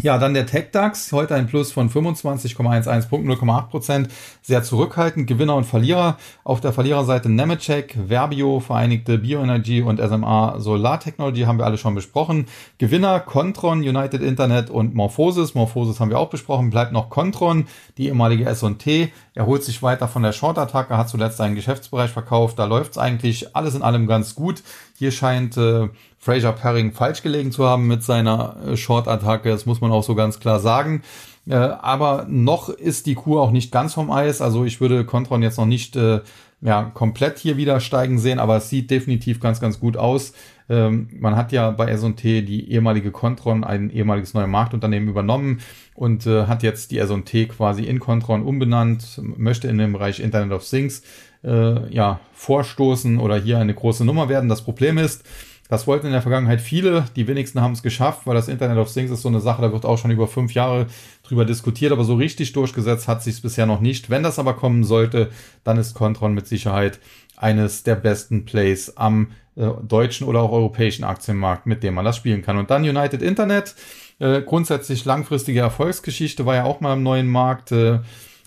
Ja, 0.00 0.16
dann 0.16 0.32
der 0.32 0.46
TechDAX, 0.46 1.10
heute 1.10 1.34
ein 1.34 1.48
Plus 1.48 1.72
von 1.72 1.90
25,11 1.90 3.08
Punkten, 3.08 3.32
0,8 3.32 3.62
Prozent, 3.62 4.08
sehr 4.42 4.62
zurückhaltend. 4.62 5.26
Gewinner 5.26 5.56
und 5.56 5.64
Verlierer. 5.64 6.18
Auf 6.44 6.60
der 6.60 6.72
Verliererseite 6.72 7.28
Nemetschek, 7.28 7.96
Verbio, 8.06 8.60
Vereinigte 8.60 9.18
Bioenergie 9.18 9.82
und 9.82 9.98
SMA 9.98 10.60
Solar 10.60 11.00
Technology 11.00 11.40
haben 11.40 11.58
wir 11.58 11.66
alle 11.66 11.78
schon 11.78 11.96
besprochen. 11.96 12.46
Gewinner 12.78 13.18
Contron, 13.18 13.80
United 13.80 14.22
Internet 14.22 14.70
und 14.70 14.94
Morphosis. 14.94 15.56
Morphosis 15.56 15.98
haben 15.98 16.10
wir 16.10 16.20
auch 16.20 16.30
besprochen. 16.30 16.70
Bleibt 16.70 16.92
noch 16.92 17.10
Contron, 17.10 17.66
die 17.96 18.06
ehemalige 18.06 18.44
S&T. 18.44 19.12
Erholt 19.34 19.64
sich 19.64 19.82
weiter 19.82 20.06
von 20.06 20.22
der 20.22 20.32
Short-Attacke, 20.32 20.96
hat 20.96 21.08
zuletzt 21.08 21.40
einen 21.40 21.56
Geschäftsbereich 21.56 22.12
verkauft. 22.12 22.56
Da 22.60 22.66
läuft's 22.66 22.98
eigentlich 22.98 23.56
alles 23.56 23.74
in 23.74 23.82
allem 23.82 24.06
ganz 24.06 24.36
gut. 24.36 24.62
Hier 24.96 25.10
scheint 25.10 25.56
äh, 25.56 25.88
Fraser 26.18 26.52
Perring 26.52 26.92
falsch 26.92 27.22
gelegen 27.22 27.52
zu 27.52 27.64
haben 27.64 27.86
mit 27.86 28.02
seiner 28.02 28.56
äh, 28.66 28.76
Short-Attacke. 28.76 29.48
Das 29.50 29.66
muss 29.66 29.80
man 29.80 29.92
auch 29.92 30.02
so 30.02 30.14
ganz 30.14 30.40
klar 30.40 30.58
sagen. 30.58 31.02
Äh, 31.48 31.54
aber 31.54 32.26
noch 32.28 32.68
ist 32.68 33.06
die 33.06 33.14
Kur 33.14 33.40
auch 33.40 33.52
nicht 33.52 33.70
ganz 33.70 33.94
vom 33.94 34.10
Eis. 34.10 34.42
Also 34.42 34.64
ich 34.64 34.80
würde 34.80 35.04
Contron 35.04 35.42
jetzt 35.42 35.58
noch 35.58 35.66
nicht 35.66 35.96
äh, 35.96 36.20
ja, 36.60 36.82
komplett 36.92 37.38
hier 37.38 37.56
wieder 37.56 37.78
steigen 37.78 38.18
sehen, 38.18 38.40
aber 38.40 38.56
es 38.56 38.68
sieht 38.68 38.90
definitiv 38.90 39.38
ganz, 39.38 39.60
ganz 39.60 39.78
gut 39.78 39.96
aus. 39.96 40.32
Ähm, 40.68 41.08
man 41.12 41.36
hat 41.36 41.52
ja 41.52 41.70
bei 41.70 41.88
S&T 41.88 42.42
die 42.42 42.72
ehemalige 42.72 43.12
Contron, 43.12 43.62
ein 43.62 43.88
ehemaliges 43.88 44.34
neues 44.34 44.48
Marktunternehmen 44.48 45.08
übernommen 45.08 45.60
und 45.94 46.26
hat 46.26 46.62
jetzt 46.62 46.92
die 46.92 46.98
S&T 46.98 47.46
quasi 47.46 47.84
in 47.84 47.98
Contron 47.98 48.42
umbenannt, 48.42 49.20
möchte 49.36 49.66
in 49.66 49.78
dem 49.78 49.92
Bereich 49.92 50.20
Internet 50.20 50.52
of 50.52 50.68
Things 50.68 51.02
ja 51.42 52.20
vorstoßen 52.34 53.18
oder 53.18 53.36
hier 53.36 53.58
eine 53.58 53.74
große 53.74 54.04
Nummer 54.04 54.28
werden. 54.28 54.48
Das 54.48 54.62
Problem 54.62 54.96
ist, 54.98 55.24
das 55.68 55.86
wollten 55.86 56.06
in 56.06 56.12
der 56.12 56.22
Vergangenheit 56.22 56.60
viele, 56.60 57.04
die 57.14 57.28
wenigsten 57.28 57.60
haben 57.60 57.72
es 57.72 57.82
geschafft, 57.82 58.26
weil 58.26 58.34
das 58.34 58.48
Internet 58.48 58.78
of 58.78 58.92
Things 58.92 59.10
ist 59.10 59.22
so 59.22 59.28
eine 59.28 59.40
Sache, 59.40 59.62
da 59.62 59.72
wird 59.72 59.84
auch 59.84 59.98
schon 59.98 60.10
über 60.10 60.26
fünf 60.26 60.54
Jahre 60.54 60.86
drüber 61.22 61.44
diskutiert, 61.44 61.92
aber 61.92 62.04
so 62.04 62.14
richtig 62.14 62.52
durchgesetzt 62.52 63.06
hat 63.06 63.22
sich 63.22 63.40
bisher 63.42 63.66
noch 63.66 63.80
nicht. 63.80 64.08
Wenn 64.08 64.22
das 64.22 64.38
aber 64.38 64.54
kommen 64.54 64.82
sollte, 64.84 65.30
dann 65.64 65.76
ist 65.76 65.94
Contron 65.94 66.32
mit 66.32 66.46
Sicherheit 66.46 67.00
eines 67.36 67.82
der 67.82 67.96
besten 67.96 68.46
Plays 68.46 68.96
am 68.96 69.32
äh, 69.56 69.68
deutschen 69.82 70.26
oder 70.26 70.40
auch 70.40 70.52
europäischen 70.52 71.04
Aktienmarkt, 71.04 71.66
mit 71.66 71.82
dem 71.82 71.94
man 71.94 72.04
das 72.04 72.16
spielen 72.16 72.42
kann. 72.42 72.56
Und 72.56 72.70
dann 72.70 72.82
United 72.82 73.20
Internet, 73.20 73.74
äh, 74.18 74.40
grundsätzlich 74.40 75.04
langfristige 75.04 75.60
Erfolgsgeschichte, 75.60 76.46
war 76.46 76.54
ja 76.54 76.64
auch 76.64 76.80
mal 76.80 76.94
im 76.94 77.02
neuen 77.02 77.28
Markt, 77.28 77.72
äh, 77.72 78.00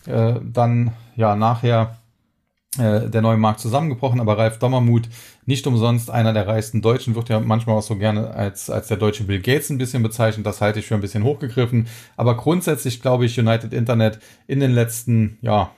äh 0.08 0.40
dann 0.42 0.94
ja 1.16 1.36
nachher 1.36 2.01
äh, 2.78 3.10
der 3.10 3.22
neue 3.22 3.38
Markt 3.38 3.60
zusammengebrochen, 3.60 4.22
aber 4.22 4.38
Ralf 4.38 4.58
Dommermuth, 4.60 5.10
nicht 5.46 5.68
umsonst 5.68 6.10
einer 6.10 6.32
der 6.32 6.48
reichsten 6.48 6.82
Deutschen, 6.82 7.16
wird 7.16 7.28
ja 7.28 7.40
manchmal 7.40 7.76
auch 7.76 7.82
so 7.82 7.98
gerne 7.98 8.32
als, 8.32 8.70
als 8.70 8.88
der 8.88 8.98
deutsche 8.98 9.26
Bill 9.26 9.42
Gates 9.42 9.70
ein 9.70 9.78
bisschen 9.78 10.04
bezeichnet. 10.04 10.46
Das 10.46 10.62
halte 10.62 10.80
ich 10.80 10.86
für 10.86 10.96
ein 10.96 11.02
bisschen 11.02 11.24
hochgegriffen. 11.24 11.88
Aber 12.16 12.38
grundsätzlich 12.38 13.02
glaube 13.02 13.26
ich, 13.26 13.38
United 13.38 13.74
Internet 13.74 14.20
in 14.48 14.62
den 14.62 14.72
letzten, 14.72 15.38
ja, 15.42 15.72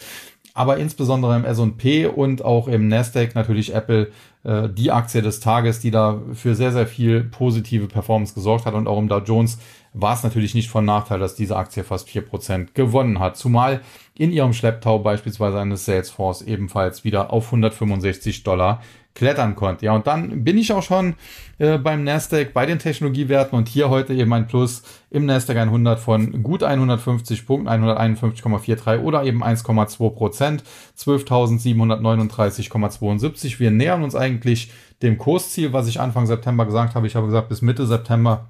Aber 0.57 0.77
insbesondere 0.77 1.35
im 1.35 1.45
S&P 1.45 2.07
und 2.07 2.45
auch 2.45 2.69
im 2.69 2.87
Nasdaq 2.87 3.35
natürlich 3.35 3.75
Apple 3.75 4.13
äh, 4.45 4.69
die 4.69 4.93
Aktie 4.93 5.21
des 5.21 5.41
Tages, 5.41 5.81
die 5.81 5.91
da 5.91 6.21
für 6.33 6.55
sehr, 6.55 6.71
sehr 6.71 6.87
viel 6.87 7.25
positive 7.25 7.89
Performance 7.89 8.35
gesorgt 8.35 8.65
hat. 8.65 8.75
Und 8.75 8.87
auch 8.87 8.99
im 8.99 9.09
Dow 9.09 9.19
Jones 9.19 9.59
war 9.95 10.15
es 10.15 10.25
natürlich 10.25 10.55
nicht 10.55 10.69
von 10.69 10.85
Nachteil, 10.85 11.21
dass 11.21 11.37
diese 11.37 11.57
Aktie 11.57 11.85
fast 11.85 12.11
vier 12.11 12.23
Prozent 12.23 12.75
gewonnen 12.75 13.21
hat. 13.21 13.37
Zumal 13.37 13.81
in 14.17 14.33
ihrem 14.33 14.53
Schlepptau 14.53 14.99
beispielsweise 14.99 15.61
eines 15.61 15.85
Salesforce 15.85 16.43
ebenfalls 16.43 17.05
wieder 17.05 17.33
auf 17.33 17.47
165 17.47 18.43
Dollar 18.43 18.83
klettern 19.15 19.55
konnte. 19.55 19.87
Ja, 19.87 19.95
und 19.95 20.09
dann 20.09 20.43
bin 20.43 20.59
ich 20.59 20.73
auch 20.73 20.83
schon 20.83 21.15
äh, 21.59 21.79
beim 21.79 22.03
Nasdaq 22.03 22.53
bei 22.53 22.67
den 22.67 22.81
Technologiewerten 22.81 23.57
und 23.57 23.69
hier 23.69 23.89
heute 23.89 24.13
eben 24.13 24.33
ein 24.33 24.49
Plus 24.49 24.83
im 25.11 25.27
Nasdaq 25.27 25.57
100 25.57 26.01
von 26.01 26.43
gut 26.43 26.65
150 26.65 27.47
Punkten, 27.47 27.69
151,43 27.69 29.01
oder 29.01 29.23
eben 29.23 29.45
1,2 29.45 30.11
Prozent, 30.11 30.65
12.739,72. 30.99 33.61
Wir 33.61 33.71
nähern 33.71 34.03
uns 34.03 34.17
eigentlich 34.17 34.73
dem 35.03 35.19
Kursziel, 35.19 35.73
was 35.73 35.87
ich 35.87 36.01
Anfang 36.01 36.27
September 36.27 36.67
gesagt 36.67 36.97
habe. 36.97 37.07
Ich 37.07 37.15
habe 37.15 37.27
gesagt, 37.27 37.49
bis 37.49 37.63
Mitte 37.63 37.87
September 37.87 38.49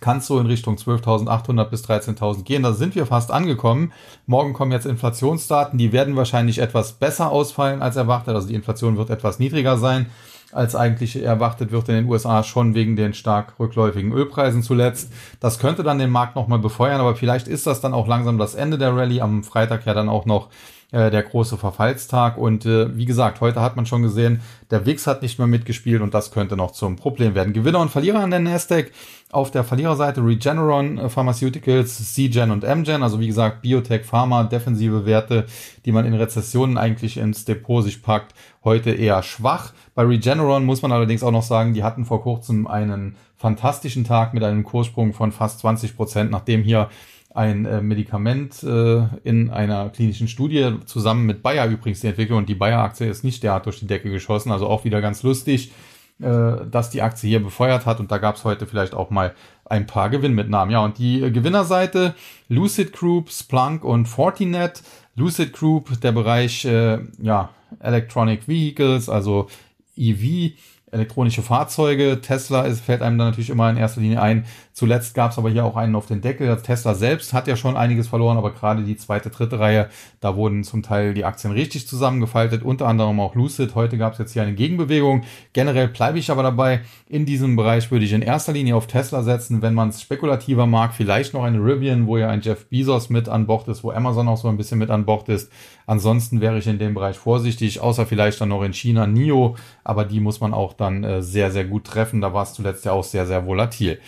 kann 0.00 0.18
es 0.18 0.26
so 0.26 0.38
in 0.38 0.46
Richtung 0.46 0.76
12.800 0.76 1.64
bis 1.64 1.84
13.000 1.84 2.44
gehen. 2.44 2.62
Da 2.62 2.72
sind 2.72 2.94
wir 2.94 3.06
fast 3.06 3.30
angekommen. 3.30 3.92
Morgen 4.26 4.52
kommen 4.52 4.72
jetzt 4.72 4.86
Inflationsdaten. 4.86 5.78
Die 5.78 5.92
werden 5.92 6.16
wahrscheinlich 6.16 6.58
etwas 6.58 6.92
besser 6.92 7.30
ausfallen 7.30 7.82
als 7.82 7.96
erwartet. 7.96 8.34
Also 8.34 8.48
die 8.48 8.54
Inflation 8.54 8.96
wird 8.96 9.10
etwas 9.10 9.38
niedriger 9.38 9.78
sein, 9.78 10.06
als 10.52 10.74
eigentlich 10.74 11.22
erwartet 11.22 11.72
wird 11.72 11.88
in 11.88 11.96
den 11.96 12.06
USA, 12.06 12.42
schon 12.42 12.74
wegen 12.74 12.96
den 12.96 13.14
stark 13.14 13.58
rückläufigen 13.58 14.12
Ölpreisen 14.12 14.62
zuletzt. 14.62 15.12
Das 15.40 15.58
könnte 15.58 15.82
dann 15.82 15.98
den 15.98 16.10
Markt 16.10 16.36
nochmal 16.36 16.58
befeuern, 16.58 17.00
aber 17.00 17.16
vielleicht 17.16 17.48
ist 17.48 17.66
das 17.66 17.80
dann 17.80 17.94
auch 17.94 18.06
langsam 18.06 18.38
das 18.38 18.54
Ende 18.54 18.78
der 18.78 18.96
Rallye. 18.96 19.20
Am 19.20 19.42
Freitag 19.42 19.86
ja 19.86 19.94
dann 19.94 20.08
auch 20.08 20.24
noch 20.24 20.48
äh, 20.92 21.10
der 21.10 21.22
große 21.22 21.56
Verfallstag. 21.56 22.38
Und 22.38 22.64
äh, 22.64 22.96
wie 22.96 23.06
gesagt, 23.06 23.40
heute 23.40 23.60
hat 23.60 23.76
man 23.76 23.86
schon 23.86 24.02
gesehen, 24.02 24.40
der 24.70 24.86
WIX 24.86 25.06
hat 25.06 25.22
nicht 25.22 25.38
mehr 25.38 25.48
mitgespielt 25.48 26.00
und 26.00 26.14
das 26.14 26.30
könnte 26.30 26.56
noch 26.56 26.70
zum 26.70 26.96
Problem 26.96 27.34
werden. 27.34 27.52
Gewinner 27.52 27.80
und 27.80 27.90
Verlierer 27.90 28.20
an 28.20 28.30
der 28.30 28.40
Nasdaq. 28.40 28.92
Auf 29.32 29.50
der 29.50 29.64
Verliererseite 29.64 30.24
Regeneron 30.24 31.10
Pharmaceuticals, 31.10 32.14
CGen 32.14 32.52
und 32.52 32.62
Mgen, 32.62 33.02
also 33.02 33.18
wie 33.18 33.26
gesagt 33.26 33.60
Biotech, 33.60 34.04
Pharma, 34.04 34.44
defensive 34.44 35.04
Werte, 35.04 35.46
die 35.84 35.90
man 35.90 36.06
in 36.06 36.14
Rezessionen 36.14 36.78
eigentlich 36.78 37.16
ins 37.16 37.44
Depot 37.44 37.82
sich 37.82 38.02
packt, 38.02 38.34
heute 38.62 38.92
eher 38.92 39.24
schwach. 39.24 39.72
Bei 39.96 40.04
Regeneron 40.04 40.64
muss 40.64 40.82
man 40.82 40.92
allerdings 40.92 41.24
auch 41.24 41.32
noch 41.32 41.42
sagen, 41.42 41.74
die 41.74 41.82
hatten 41.82 42.04
vor 42.04 42.22
kurzem 42.22 42.68
einen 42.68 43.16
fantastischen 43.36 44.04
Tag 44.04 44.32
mit 44.32 44.44
einem 44.44 44.62
Kurssprung 44.62 45.12
von 45.12 45.32
fast 45.32 45.58
20 45.58 45.96
Prozent, 45.96 46.30
nachdem 46.30 46.62
hier 46.62 46.88
ein 47.36 47.66
äh, 47.66 47.82
Medikament 47.82 48.62
äh, 48.62 49.02
in 49.22 49.50
einer 49.50 49.90
klinischen 49.90 50.26
Studie 50.26 50.76
zusammen 50.86 51.26
mit 51.26 51.42
Bayer 51.42 51.66
übrigens 51.66 52.00
die 52.00 52.06
Entwicklung 52.06 52.38
und 52.38 52.48
die 52.48 52.54
Bayer-Aktie 52.54 53.08
ist 53.08 53.24
nicht 53.24 53.42
derart 53.42 53.66
durch 53.66 53.78
die 53.78 53.86
Decke 53.86 54.10
geschossen, 54.10 54.50
also 54.50 54.66
auch 54.66 54.84
wieder 54.84 55.02
ganz 55.02 55.22
lustig, 55.22 55.70
äh, 56.18 56.66
dass 56.70 56.88
die 56.88 57.02
Aktie 57.02 57.28
hier 57.28 57.42
befeuert 57.42 57.84
hat 57.84 58.00
und 58.00 58.10
da 58.10 58.16
gab 58.16 58.36
es 58.36 58.44
heute 58.44 58.66
vielleicht 58.66 58.94
auch 58.94 59.10
mal 59.10 59.34
ein 59.66 59.86
paar 59.86 60.08
Gewinnmitnahmen. 60.08 60.72
Ja, 60.72 60.80
und 60.80 60.96
die 60.96 61.20
Gewinnerseite 61.30 62.14
Lucid 62.48 62.94
Group, 62.94 63.30
Splunk 63.30 63.84
und 63.84 64.06
Fortinet. 64.06 64.82
Lucid 65.14 65.52
Group, 65.52 66.00
der 66.00 66.12
Bereich 66.12 66.64
äh, 66.64 66.98
ja, 67.20 67.50
Electronic 67.80 68.48
Vehicles, 68.48 69.08
also 69.08 69.48
EV, 69.96 70.54
elektronische 70.90 71.42
Fahrzeuge. 71.42 72.20
Tesla 72.20 72.62
ist, 72.62 72.80
fällt 72.80 73.02
einem 73.02 73.18
dann 73.18 73.28
natürlich 73.28 73.50
immer 73.50 73.68
in 73.70 73.76
erster 73.76 74.00
Linie 74.00 74.20
ein. 74.22 74.44
Zuletzt 74.78 75.14
gab 75.14 75.30
es 75.30 75.38
aber 75.38 75.48
hier 75.48 75.64
auch 75.64 75.74
einen 75.74 75.94
auf 75.94 76.04
den 76.04 76.20
Deckel. 76.20 76.54
Tesla 76.60 76.92
selbst 76.92 77.32
hat 77.32 77.48
ja 77.48 77.56
schon 77.56 77.78
einiges 77.78 78.08
verloren, 78.08 78.36
aber 78.36 78.50
gerade 78.50 78.82
die 78.82 78.98
zweite, 78.98 79.30
dritte 79.30 79.58
Reihe, 79.58 79.88
da 80.20 80.36
wurden 80.36 80.64
zum 80.64 80.82
Teil 80.82 81.14
die 81.14 81.24
Aktien 81.24 81.54
richtig 81.54 81.88
zusammengefaltet, 81.88 82.62
unter 82.62 82.86
anderem 82.86 83.18
auch 83.18 83.34
Lucid. 83.34 83.74
Heute 83.74 83.96
gab 83.96 84.12
es 84.12 84.18
jetzt 84.18 84.34
hier 84.34 84.42
eine 84.42 84.52
Gegenbewegung. 84.52 85.24
Generell 85.54 85.88
bleibe 85.88 86.18
ich 86.18 86.30
aber 86.30 86.42
dabei, 86.42 86.82
in 87.08 87.24
diesem 87.24 87.56
Bereich 87.56 87.90
würde 87.90 88.04
ich 88.04 88.12
in 88.12 88.20
erster 88.20 88.52
Linie 88.52 88.76
auf 88.76 88.86
Tesla 88.86 89.22
setzen, 89.22 89.62
wenn 89.62 89.72
man 89.72 89.88
es 89.88 90.02
spekulativer 90.02 90.66
mag. 90.66 90.92
Vielleicht 90.92 91.32
noch 91.32 91.44
eine 91.44 91.56
Rivian, 91.56 92.06
wo 92.06 92.18
ja 92.18 92.28
ein 92.28 92.42
Jeff 92.42 92.68
Bezos 92.68 93.08
mit 93.08 93.30
an 93.30 93.46
Bord 93.46 93.68
ist, 93.68 93.82
wo 93.82 93.92
Amazon 93.92 94.28
auch 94.28 94.36
so 94.36 94.48
ein 94.48 94.58
bisschen 94.58 94.78
mit 94.78 94.90
an 94.90 95.06
Bord 95.06 95.30
ist. 95.30 95.50
Ansonsten 95.86 96.42
wäre 96.42 96.58
ich 96.58 96.66
in 96.66 96.78
dem 96.78 96.92
Bereich 96.92 97.16
vorsichtig, 97.16 97.80
außer 97.80 98.04
vielleicht 98.04 98.42
dann 98.42 98.50
noch 98.50 98.62
in 98.62 98.74
China 98.74 99.06
NIO, 99.06 99.56
aber 99.84 100.04
die 100.04 100.20
muss 100.20 100.40
man 100.40 100.52
auch 100.52 100.74
dann 100.74 101.02
äh, 101.02 101.22
sehr, 101.22 101.50
sehr 101.50 101.64
gut 101.64 101.84
treffen. 101.84 102.20
Da 102.20 102.34
war 102.34 102.42
es 102.42 102.52
zuletzt 102.52 102.84
ja 102.84 102.92
auch 102.92 103.04
sehr, 103.04 103.26
sehr 103.26 103.46
volatil. 103.46 104.00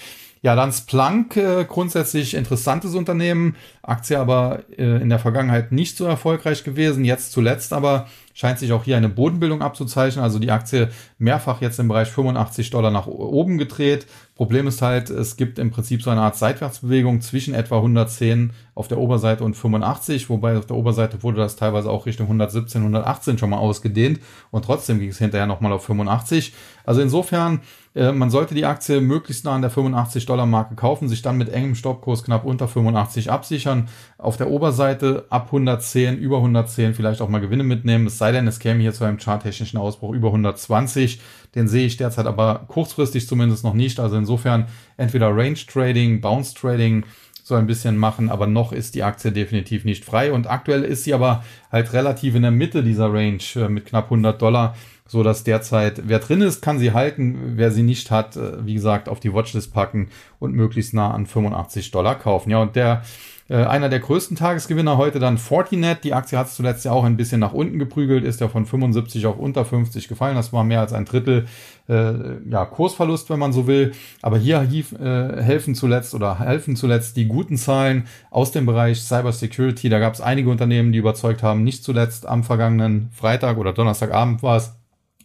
Ja, 0.43 0.55
dann 0.55 0.73
Splunk, 0.73 1.37
äh, 1.37 1.65
grundsätzlich 1.65 2.35
interessantes 2.35 2.95
Unternehmen, 2.95 3.57
Aktie 3.83 4.19
aber 4.19 4.61
äh, 4.77 5.03
in 5.03 5.09
der 5.09 5.19
Vergangenheit 5.19 5.73
nicht 5.73 5.97
so 5.97 6.05
erfolgreich 6.05 6.65
gewesen, 6.65 7.05
jetzt 7.05 7.33
zuletzt 7.33 7.73
aber 7.73 8.07
scheint 8.39 8.61
sich 8.61 8.73
auch 8.73 8.85
hier 8.85 8.97
eine 8.97 9.09
Bodenbildung 9.09 9.63
abzuzeichnen. 9.63 10.23
Also 10.23 10.39
die 10.39 10.53
Aktie 10.53 10.91
mehrfach 11.19 11.61
jetzt 11.61 11.81
im 11.81 11.89
Bereich 11.89 12.09
85 12.09 12.71
Dollar 12.71 12.93
nach 12.93 13.09
oben 13.09 13.59
gedreht. 13.59 14.07
Problem 14.37 14.69
ist 14.69 14.81
halt, 14.81 15.11
es 15.11 15.37
gibt 15.37 15.59
im 15.59 15.73
Prinzip 15.73 16.01
so 16.01 16.11
eine 16.11 16.21
Art 16.21 16.37
Seitwärtsbewegung 16.37 17.21
zwischen 17.21 17.53
etwa 17.53 17.79
110 17.79 18.53
auf 18.77 18.87
der 18.87 18.99
Oberseite 18.99 19.43
und 19.43 19.55
85, 19.55 20.31
wobei 20.31 20.57
auf 20.57 20.67
der 20.67 20.77
Oberseite 20.77 21.25
wurde 21.25 21.39
das 21.39 21.57
teilweise 21.57 21.91
auch 21.91 22.07
Richtung 22.07 22.27
117, 22.27 22.81
118 22.83 23.39
schon 23.39 23.51
mal 23.51 23.57
ausgedehnt 23.57 24.21
und 24.53 24.65
trotzdem 24.65 25.01
ging 25.01 25.09
es 25.09 25.19
hinterher 25.19 25.49
nochmal 25.49 25.73
auf 25.73 25.85
85. 25.85 26.55
Also 26.85 27.01
insofern, 27.01 27.63
äh, 27.97 28.13
man 28.13 28.31
sollte 28.31 28.55
die 28.55 28.65
Aktie 28.65 29.01
möglichst 29.01 29.45
nah 29.45 29.57
an 29.57 29.63
der 29.63 29.71
85 29.71 30.25
Dollar 30.27 30.47
Marke 30.47 30.77
kaufen, 30.77 31.09
sich 31.09 31.21
dann 31.23 31.37
mit 31.37 31.49
engem 31.49 31.75
Stoppkurs 31.75 32.23
knapp 32.23 32.45
unter 32.45 32.69
85 32.69 33.33
absichern. 33.33 33.89
Auf 34.17 34.37
der 34.37 34.49
Oberseite 34.49 35.27
ab 35.31 35.47
110, 35.47 36.17
über 36.17 36.37
110 36.37 36.95
vielleicht 36.95 37.21
auch 37.21 37.29
mal 37.29 37.41
Gewinne 37.41 37.65
mitnehmen. 37.65 38.07
Es 38.07 38.19
sei 38.19 38.28
sei 38.29 38.33
denn, 38.33 38.47
es 38.47 38.59
käme 38.59 38.83
hier 38.83 38.93
zu 38.93 39.05
einem 39.05 39.19
charttechnischen 39.19 39.79
Ausbruch 39.79 40.13
über 40.13 40.29
120. 40.29 41.19
Den 41.55 41.67
sehe 41.67 41.87
ich 41.87 41.97
derzeit 41.97 42.27
aber 42.27 42.67
kurzfristig 42.69 43.27
zumindest 43.27 43.65
noch 43.65 43.73
nicht. 43.73 43.99
Also 44.01 44.17
insofern 44.17 44.67
entweder 44.99 45.35
Range 45.35 45.57
Trading, 45.67 46.21
Bounce 46.21 46.53
Trading 46.53 47.05
so 47.43 47.55
ein 47.55 47.67
bisschen 47.67 47.97
machen, 47.97 48.29
aber 48.29 48.47
noch 48.47 48.73
ist 48.73 48.95
die 48.95 49.03
Aktie 49.03 49.33
definitiv 49.33 49.87
nicht 49.87 50.05
frei. 50.05 50.31
Und 50.31 50.47
aktuell 50.47 50.85
ist 50.85 51.05
sie 51.05 51.15
aber 51.15 51.43
halt 51.73 51.95
relativ 51.95 52.35
in 52.35 52.43
der 52.43 52.51
Mitte 52.51 52.83
dieser 52.83 53.11
Range 53.11 53.39
äh, 53.57 53.71
mit 53.71 53.87
knapp 53.87 54.05
100 54.05 54.43
Dollar 54.43 54.75
so 55.11 55.23
dass 55.23 55.43
derzeit 55.43 56.03
wer 56.05 56.19
drin 56.19 56.43
ist, 56.43 56.61
kann 56.61 56.79
sie 56.79 56.93
halten, 56.93 57.55
wer 57.57 57.71
sie 57.71 57.83
nicht 57.83 58.11
hat, 58.11 58.37
äh, 58.37 58.67
wie 58.67 58.75
gesagt, 58.75 59.09
auf 59.09 59.21
die 59.21 59.33
Watchlist 59.33 59.73
packen 59.73 60.11
und 60.39 60.55
möglichst 60.55 60.93
nah 60.93 61.13
an 61.13 61.25
85 61.25 61.91
Dollar 61.91 62.15
kaufen. 62.17 62.51
Ja, 62.51 62.59
und 62.59 62.77
der 62.77 63.03
äh, 63.49 63.65
einer 63.65 63.89
der 63.89 64.01
größten 64.01 64.37
Tagesgewinner 64.37 64.99
heute 64.99 65.19
dann 65.19 65.39
Fortinet. 65.39 66.05
Die 66.05 66.13
Aktie 66.13 66.39
hat 66.39 66.49
es 66.49 66.57
zuletzt 66.57 66.85
ja 66.85 66.93
auch 66.93 67.05
ein 67.05 67.17
bisschen 67.17 67.41
nach 67.41 67.55
unten 67.55 67.79
geprügelt, 67.79 68.25
ist 68.25 68.41
ja 68.41 68.49
von 68.49 68.67
75 68.67 69.25
auf 69.27 69.39
unter 69.39 69.65
50 69.65 70.09
gefallen. 70.09 70.37
Das 70.37 70.53
war 70.53 70.65
mehr 70.65 70.81
als 70.81 70.93
ein 70.93 71.07
Drittel 71.07 71.47
äh, 71.89 72.13
ja, 72.49 72.67
Kursverlust, 72.67 73.31
wenn 73.31 73.39
man 73.39 73.53
so 73.53 73.67
will. 73.67 73.93
Aber 74.21 74.37
hier 74.37 74.61
hief, 74.61 74.93
äh, 74.93 75.43
helfen 75.43 75.75
zuletzt 75.75 76.15
oder 76.15 76.39
helfen 76.41 76.77
zuletzt 76.77 77.17
die 77.17 77.27
guten 77.27 77.57
Zahlen 77.57 78.07
aus 78.31 78.53
dem 78.53 78.67
Bereich 78.67 79.01
Cybersecurity. 79.01 79.89
Da 79.89 79.99
gab 79.99 80.13
es 80.13 80.21
einige 80.21 80.51
Unternehmen, 80.51 80.93
die 80.93 80.99
überzeugt 80.99 81.43
haben, 81.43 81.65
nicht 81.65 81.85
zuletzt 81.85 82.27
am 82.27 82.45
vergangenen 82.45 83.09
Freitag 83.13 83.57
oder 83.57 83.73
Donnerstagabend 83.73 84.43
war 84.43 84.59
es. 84.59 84.75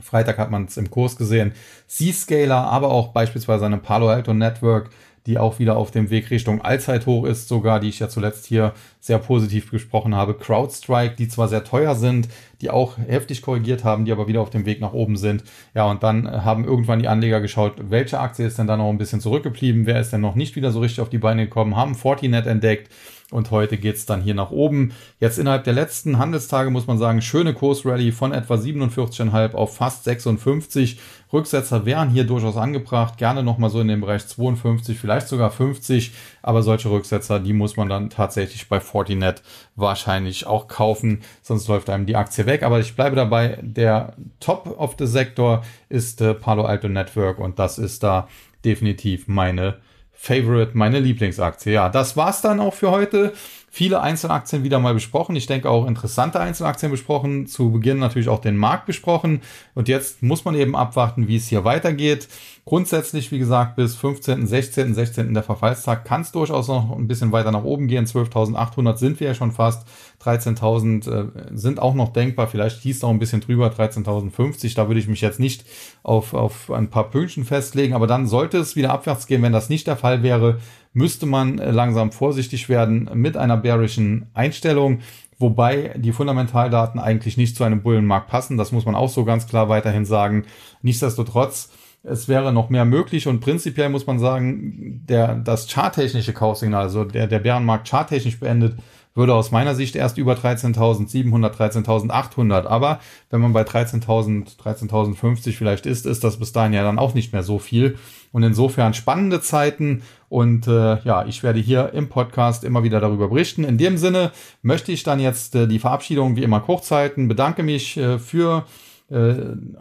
Freitag 0.01 0.38
hat 0.38 0.51
man 0.51 0.65
es 0.65 0.78
im 0.78 0.89
Kurs 0.89 1.17
gesehen. 1.17 1.53
C-Scaler, 1.88 2.55
aber 2.55 2.89
auch 2.89 3.09
beispielsweise 3.09 3.65
eine 3.65 3.78
Palo 3.78 4.09
Alto 4.09 4.34
Network 4.34 4.89
die 5.26 5.38
auch 5.38 5.59
wieder 5.59 5.78
auf 5.78 5.91
dem 5.91 6.09
Weg 6.09 6.30
Richtung 6.32 6.61
Allzeithoch 6.61 7.26
ist, 7.26 7.47
sogar, 7.47 7.80
die 7.80 7.89
ich 7.89 7.99
ja 7.99 8.09
zuletzt 8.09 8.45
hier 8.45 8.74
sehr 8.99 9.19
positiv 9.19 9.71
gesprochen 9.71 10.15
habe. 10.15 10.34
CrowdStrike, 10.34 11.15
die 11.15 11.28
zwar 11.28 11.47
sehr 11.47 11.63
teuer 11.63 11.95
sind, 11.95 12.28
die 12.61 12.69
auch 12.69 12.97
heftig 12.97 13.41
korrigiert 13.41 13.84
haben, 13.84 14.05
die 14.05 14.11
aber 14.11 14.28
wieder 14.28 14.41
auf 14.41 14.49
dem 14.49 14.65
Weg 14.65 14.82
nach 14.82 14.93
oben 14.93 15.17
sind. 15.17 15.43
Ja, 15.74 15.89
und 15.89 16.03
dann 16.03 16.45
haben 16.45 16.65
irgendwann 16.65 16.99
die 16.99 17.07
Anleger 17.07 17.41
geschaut, 17.41 17.76
welche 17.89 18.19
Aktie 18.19 18.45
ist 18.45 18.59
denn 18.59 18.67
da 18.67 18.78
noch 18.78 18.89
ein 18.89 18.97
bisschen 18.97 19.21
zurückgeblieben, 19.21 19.86
wer 19.86 19.99
ist 19.99 20.11
denn 20.11 20.21
noch 20.21 20.36
nicht 20.36 20.55
wieder 20.55 20.71
so 20.71 20.80
richtig 20.80 21.01
auf 21.01 21.09
die 21.09 21.17
Beine 21.17 21.45
gekommen, 21.45 21.76
haben 21.76 21.95
Fortinet 21.95 22.45
entdeckt, 22.45 22.91
und 23.34 23.52
heute 23.52 23.78
geht's 23.78 24.06
dann 24.06 24.22
hier 24.22 24.36
nach 24.36 24.52
oben. 24.52 24.94
Jetzt 25.20 25.40
innerhalb 25.40 25.64
der 25.64 25.74
letzten 25.74 26.20
Handelstage 26.20 26.70
muss 26.70 26.88
man 26.88 26.98
sagen, 26.98 27.22
schöne 27.22 27.54
Kursrally 27.54 28.12
von 28.12 28.32
etwa 28.32 28.56
47,5 28.56 29.54
auf 29.56 29.76
fast 29.76 30.04
56. 30.04 31.00
Rücksetzer 31.34 31.86
wären 31.86 32.10
hier 32.10 32.26
durchaus 32.26 32.58
angebracht, 32.58 33.18
gerne 33.18 33.42
nochmal 33.42 33.72
so 33.72 33.82
in 33.82 33.88
dem 33.88 34.02
Bereich 34.02 34.28
52, 34.28 35.00
vielleicht 35.00 35.28
sogar 35.28 35.50
50, 35.50 36.12
aber 36.44 36.62
solche 36.62 36.92
Rücksetzer, 36.92 37.40
die 37.40 37.54
muss 37.54 37.76
man 37.76 37.90
dann 37.90 38.12
tatsächlich 38.12 38.70
bei 38.70 38.80
Fortinet 38.80 39.42
wahrscheinlich 39.76 40.46
auch 40.46 40.68
kaufen, 40.68 41.24
sonst 41.42 41.68
läuft 41.68 41.90
einem 41.90 42.06
die 42.06 42.16
Aktie 42.16 42.46
weg. 42.46 42.62
Aber 42.62 42.80
ich 42.80 42.96
bleibe 42.96 43.16
dabei, 43.16 43.58
der 43.62 44.14
Top 44.40 44.80
of 44.80 44.96
the 45.00 45.08
Sektor 45.08 45.64
ist 45.90 46.22
äh, 46.22 46.36
Palo 46.36 46.66
Alto 46.66 46.88
Network 46.88 47.40
und 47.40 47.58
das 47.58 47.80
ist 47.80 48.04
da 48.04 48.28
definitiv 48.64 49.28
meine 49.28 49.80
Favorite, 50.14 50.72
meine 50.74 50.99
Lieblingsaktie. 50.99 51.74
Ja, 51.74 51.89
das 51.89 52.16
war's 52.16 52.41
dann 52.41 52.59
auch 52.59 52.74
für 52.74 52.91
heute. 52.91 53.34
Viele 53.76 54.01
Einzelaktien 54.01 54.63
wieder 54.63 54.78
mal 54.78 54.93
besprochen. 54.93 55.36
Ich 55.36 55.47
denke 55.47 55.67
auch 55.67 55.88
interessante 55.88 56.39
Einzelaktien 56.39 56.91
besprochen. 56.91 57.47
Zu 57.47 57.71
Beginn 57.71 57.97
natürlich 57.97 58.30
auch 58.30 58.39
den 58.39 58.55
Markt 58.55 58.86
besprochen. 58.86 59.41
Und 59.74 59.88
jetzt 59.88 60.21
muss 60.21 60.45
man 60.45 60.53
eben 60.53 60.76
abwarten, 60.76 61.28
wie 61.28 61.38
es 61.38 61.47
hier 61.47 61.63
weitergeht. 61.63 62.28
Grundsätzlich, 62.65 63.32
wie 63.32 63.39
gesagt, 63.39 63.76
bis 63.76 63.95
15., 63.95 64.45
16., 64.45 64.93
16. 64.93 65.34
der 65.34 65.41
Verfallstag 65.41 66.05
kann 66.05 66.21
es 66.21 66.32
durchaus 66.32 66.67
noch 66.67 66.95
ein 66.95 67.07
bisschen 67.07 67.32
weiter 67.32 67.51
nach 67.51 67.63
oben 67.63 67.88
gehen. 67.88 68.05
12.800 68.05 68.97
sind 68.97 69.19
wir 69.19 69.30
ja 69.30 69.34
schon 69.34 69.51
fast. 69.51 69.88
13.000 70.24 71.09
äh, 71.09 71.57
sind 71.57 71.80
auch 71.80 71.95
noch 71.95 72.13
denkbar. 72.13 72.45
Vielleicht 72.45 72.80
hieß 72.82 72.97
es 72.97 73.03
auch 73.03 73.09
ein 73.09 73.17
bisschen 73.17 73.41
drüber. 73.41 73.69
13.050. 73.69 74.76
Da 74.76 74.88
würde 74.88 74.99
ich 74.99 75.07
mich 75.07 75.21
jetzt 75.21 75.39
nicht 75.39 75.65
auf, 76.03 76.36
auf 76.36 76.69
ein 76.69 76.91
paar 76.91 77.09
Pünktchen 77.09 77.43
festlegen. 77.43 77.95
Aber 77.95 78.05
dann 78.05 78.28
sollte 78.28 78.59
es 78.59 78.76
wieder 78.76 78.91
abwärts 78.91 79.26
gehen. 79.26 79.41
Wenn 79.41 79.51
das 79.51 79.69
nicht 79.69 79.88
der 79.88 79.97
Fall 79.97 80.21
wäre, 80.21 80.59
müsste 80.94 81.26
man 81.26 81.60
äh, 81.60 81.72
langsam 81.72 82.12
vorsichtig 82.12 82.70
werden 82.70 83.10
mit 83.14 83.38
einer 83.38 83.58
bärischen 83.58 84.28
Einstellung 84.34 85.00
wobei 85.39 85.94
die 85.98 86.14
Fundamentaldaten 86.14 87.02
eigentlich 87.02 87.36
nicht 87.36 87.58
zu 87.58 87.66
einem 87.66 87.82
Bullenmarkt 87.82 88.30
passen. 88.30 88.56
Das 88.56 88.72
muss 88.72 88.86
man 88.86 88.96
auch 88.96 89.10
so 89.10 89.26
ganz 89.26 89.46
klar 89.46 89.68
weiterhin 89.68 90.06
sagen. 90.06 90.46
Nichtsdestotrotz 90.82 91.70
es 92.04 92.28
wäre 92.28 92.52
noch 92.52 92.70
mehr 92.70 92.84
möglich 92.84 93.28
und 93.28 93.39
prinzipiell 93.39 93.89
muss 93.89 94.06
man 94.06 94.20
sagen, 94.20 95.02
der, 95.08 95.36
das 95.36 95.70
charttechnische 95.70 96.34
Kaufsignal, 96.34 96.84
also 96.84 97.06
der, 97.06 97.28
der 97.28 97.39
Bärenmarkt 97.39 97.88
charttechnisch 97.88 98.39
beendet, 98.39 98.76
würde 99.16 99.36
aus 99.36 99.52
meiner 99.52 99.76
Sicht 99.76 99.96
erst 99.96 100.18
über 100.18 100.34
13.700, 100.34 101.54
13.800. 101.54 102.66
Aber 102.66 103.00
wenn 103.30 103.41
man 103.41 103.54
bei 103.54 103.62
13.000, 103.62 104.58
13.050 104.58 105.54
vielleicht 105.54 105.86
ist, 105.86 106.06
ist 106.06 106.24
das 106.24 106.38
bis 106.38 106.52
dahin 106.52 106.74
ja 106.74 106.84
dann 106.84 107.00
auch 107.00 107.14
nicht 107.14 107.32
mehr 107.32 107.44
so 107.44 107.60
viel. 107.60 107.98
Und 108.32 108.44
insofern 108.44 108.94
spannende 108.94 109.39
Zeiten. 109.39 110.02
Und 110.34 110.66
äh, 110.66 111.00
ja, 111.04 111.28
ich 111.28 111.44
werde 111.44 111.60
hier 111.60 111.94
im 111.94 112.10
Podcast 112.10 112.64
immer 112.64 112.84
wieder 112.84 113.00
darüber 113.00 113.28
berichten. 113.28 113.64
In 113.64 113.78
dem 113.78 113.98
Sinne 113.98 114.32
möchte 114.64 114.92
ich 114.92 115.04
dann 115.04 115.20
jetzt 115.20 115.54
äh, 115.54 115.68
die 115.68 115.78
Verabschiedung 115.78 116.36
wie 116.36 116.42
immer 116.42 116.60
kurz 116.60 116.90
halten. 116.90 117.28
Bedanke 117.28 117.62
mich 117.62 117.98
äh, 117.98 118.18
für 118.18 118.66
äh, 119.12 119.36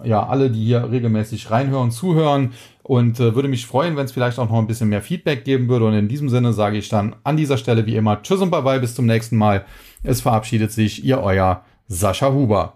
ja, 0.05 0.27
alle, 0.27 0.51
die 0.51 0.63
hier 0.63 0.91
regelmäßig 0.91 1.51
reinhören, 1.51 1.91
zuhören 1.91 2.53
und 2.83 3.19
äh, 3.19 3.35
würde 3.35 3.49
mich 3.49 3.65
freuen, 3.65 3.97
wenn 3.97 4.05
es 4.05 4.13
vielleicht 4.13 4.39
auch 4.39 4.51
noch 4.51 4.59
ein 4.59 4.67
bisschen 4.67 4.91
mehr 4.91 5.01
Feedback 5.01 5.47
geben 5.47 5.71
würde. 5.71 5.87
Und 5.87 5.95
in 5.95 6.09
diesem 6.09 6.29
Sinne 6.29 6.53
sage 6.53 6.77
ich 6.77 6.91
dann 6.91 7.17
an 7.25 7.39
dieser 7.39 7.57
Stelle 7.57 7.87
wie 7.87 7.97
immer 7.97 8.23
Tschüss 8.23 8.43
und 8.43 8.51
Bye-bye, 8.51 8.81
bis 8.81 8.95
zum 8.95 9.07
nächsten 9.07 9.39
Mal. 9.39 9.65
Es 10.03 10.21
verabschiedet 10.21 10.71
sich 10.71 11.03
Ihr 11.03 11.23
Euer 11.23 11.65
Sascha 11.89 12.31
Huber. 12.31 12.75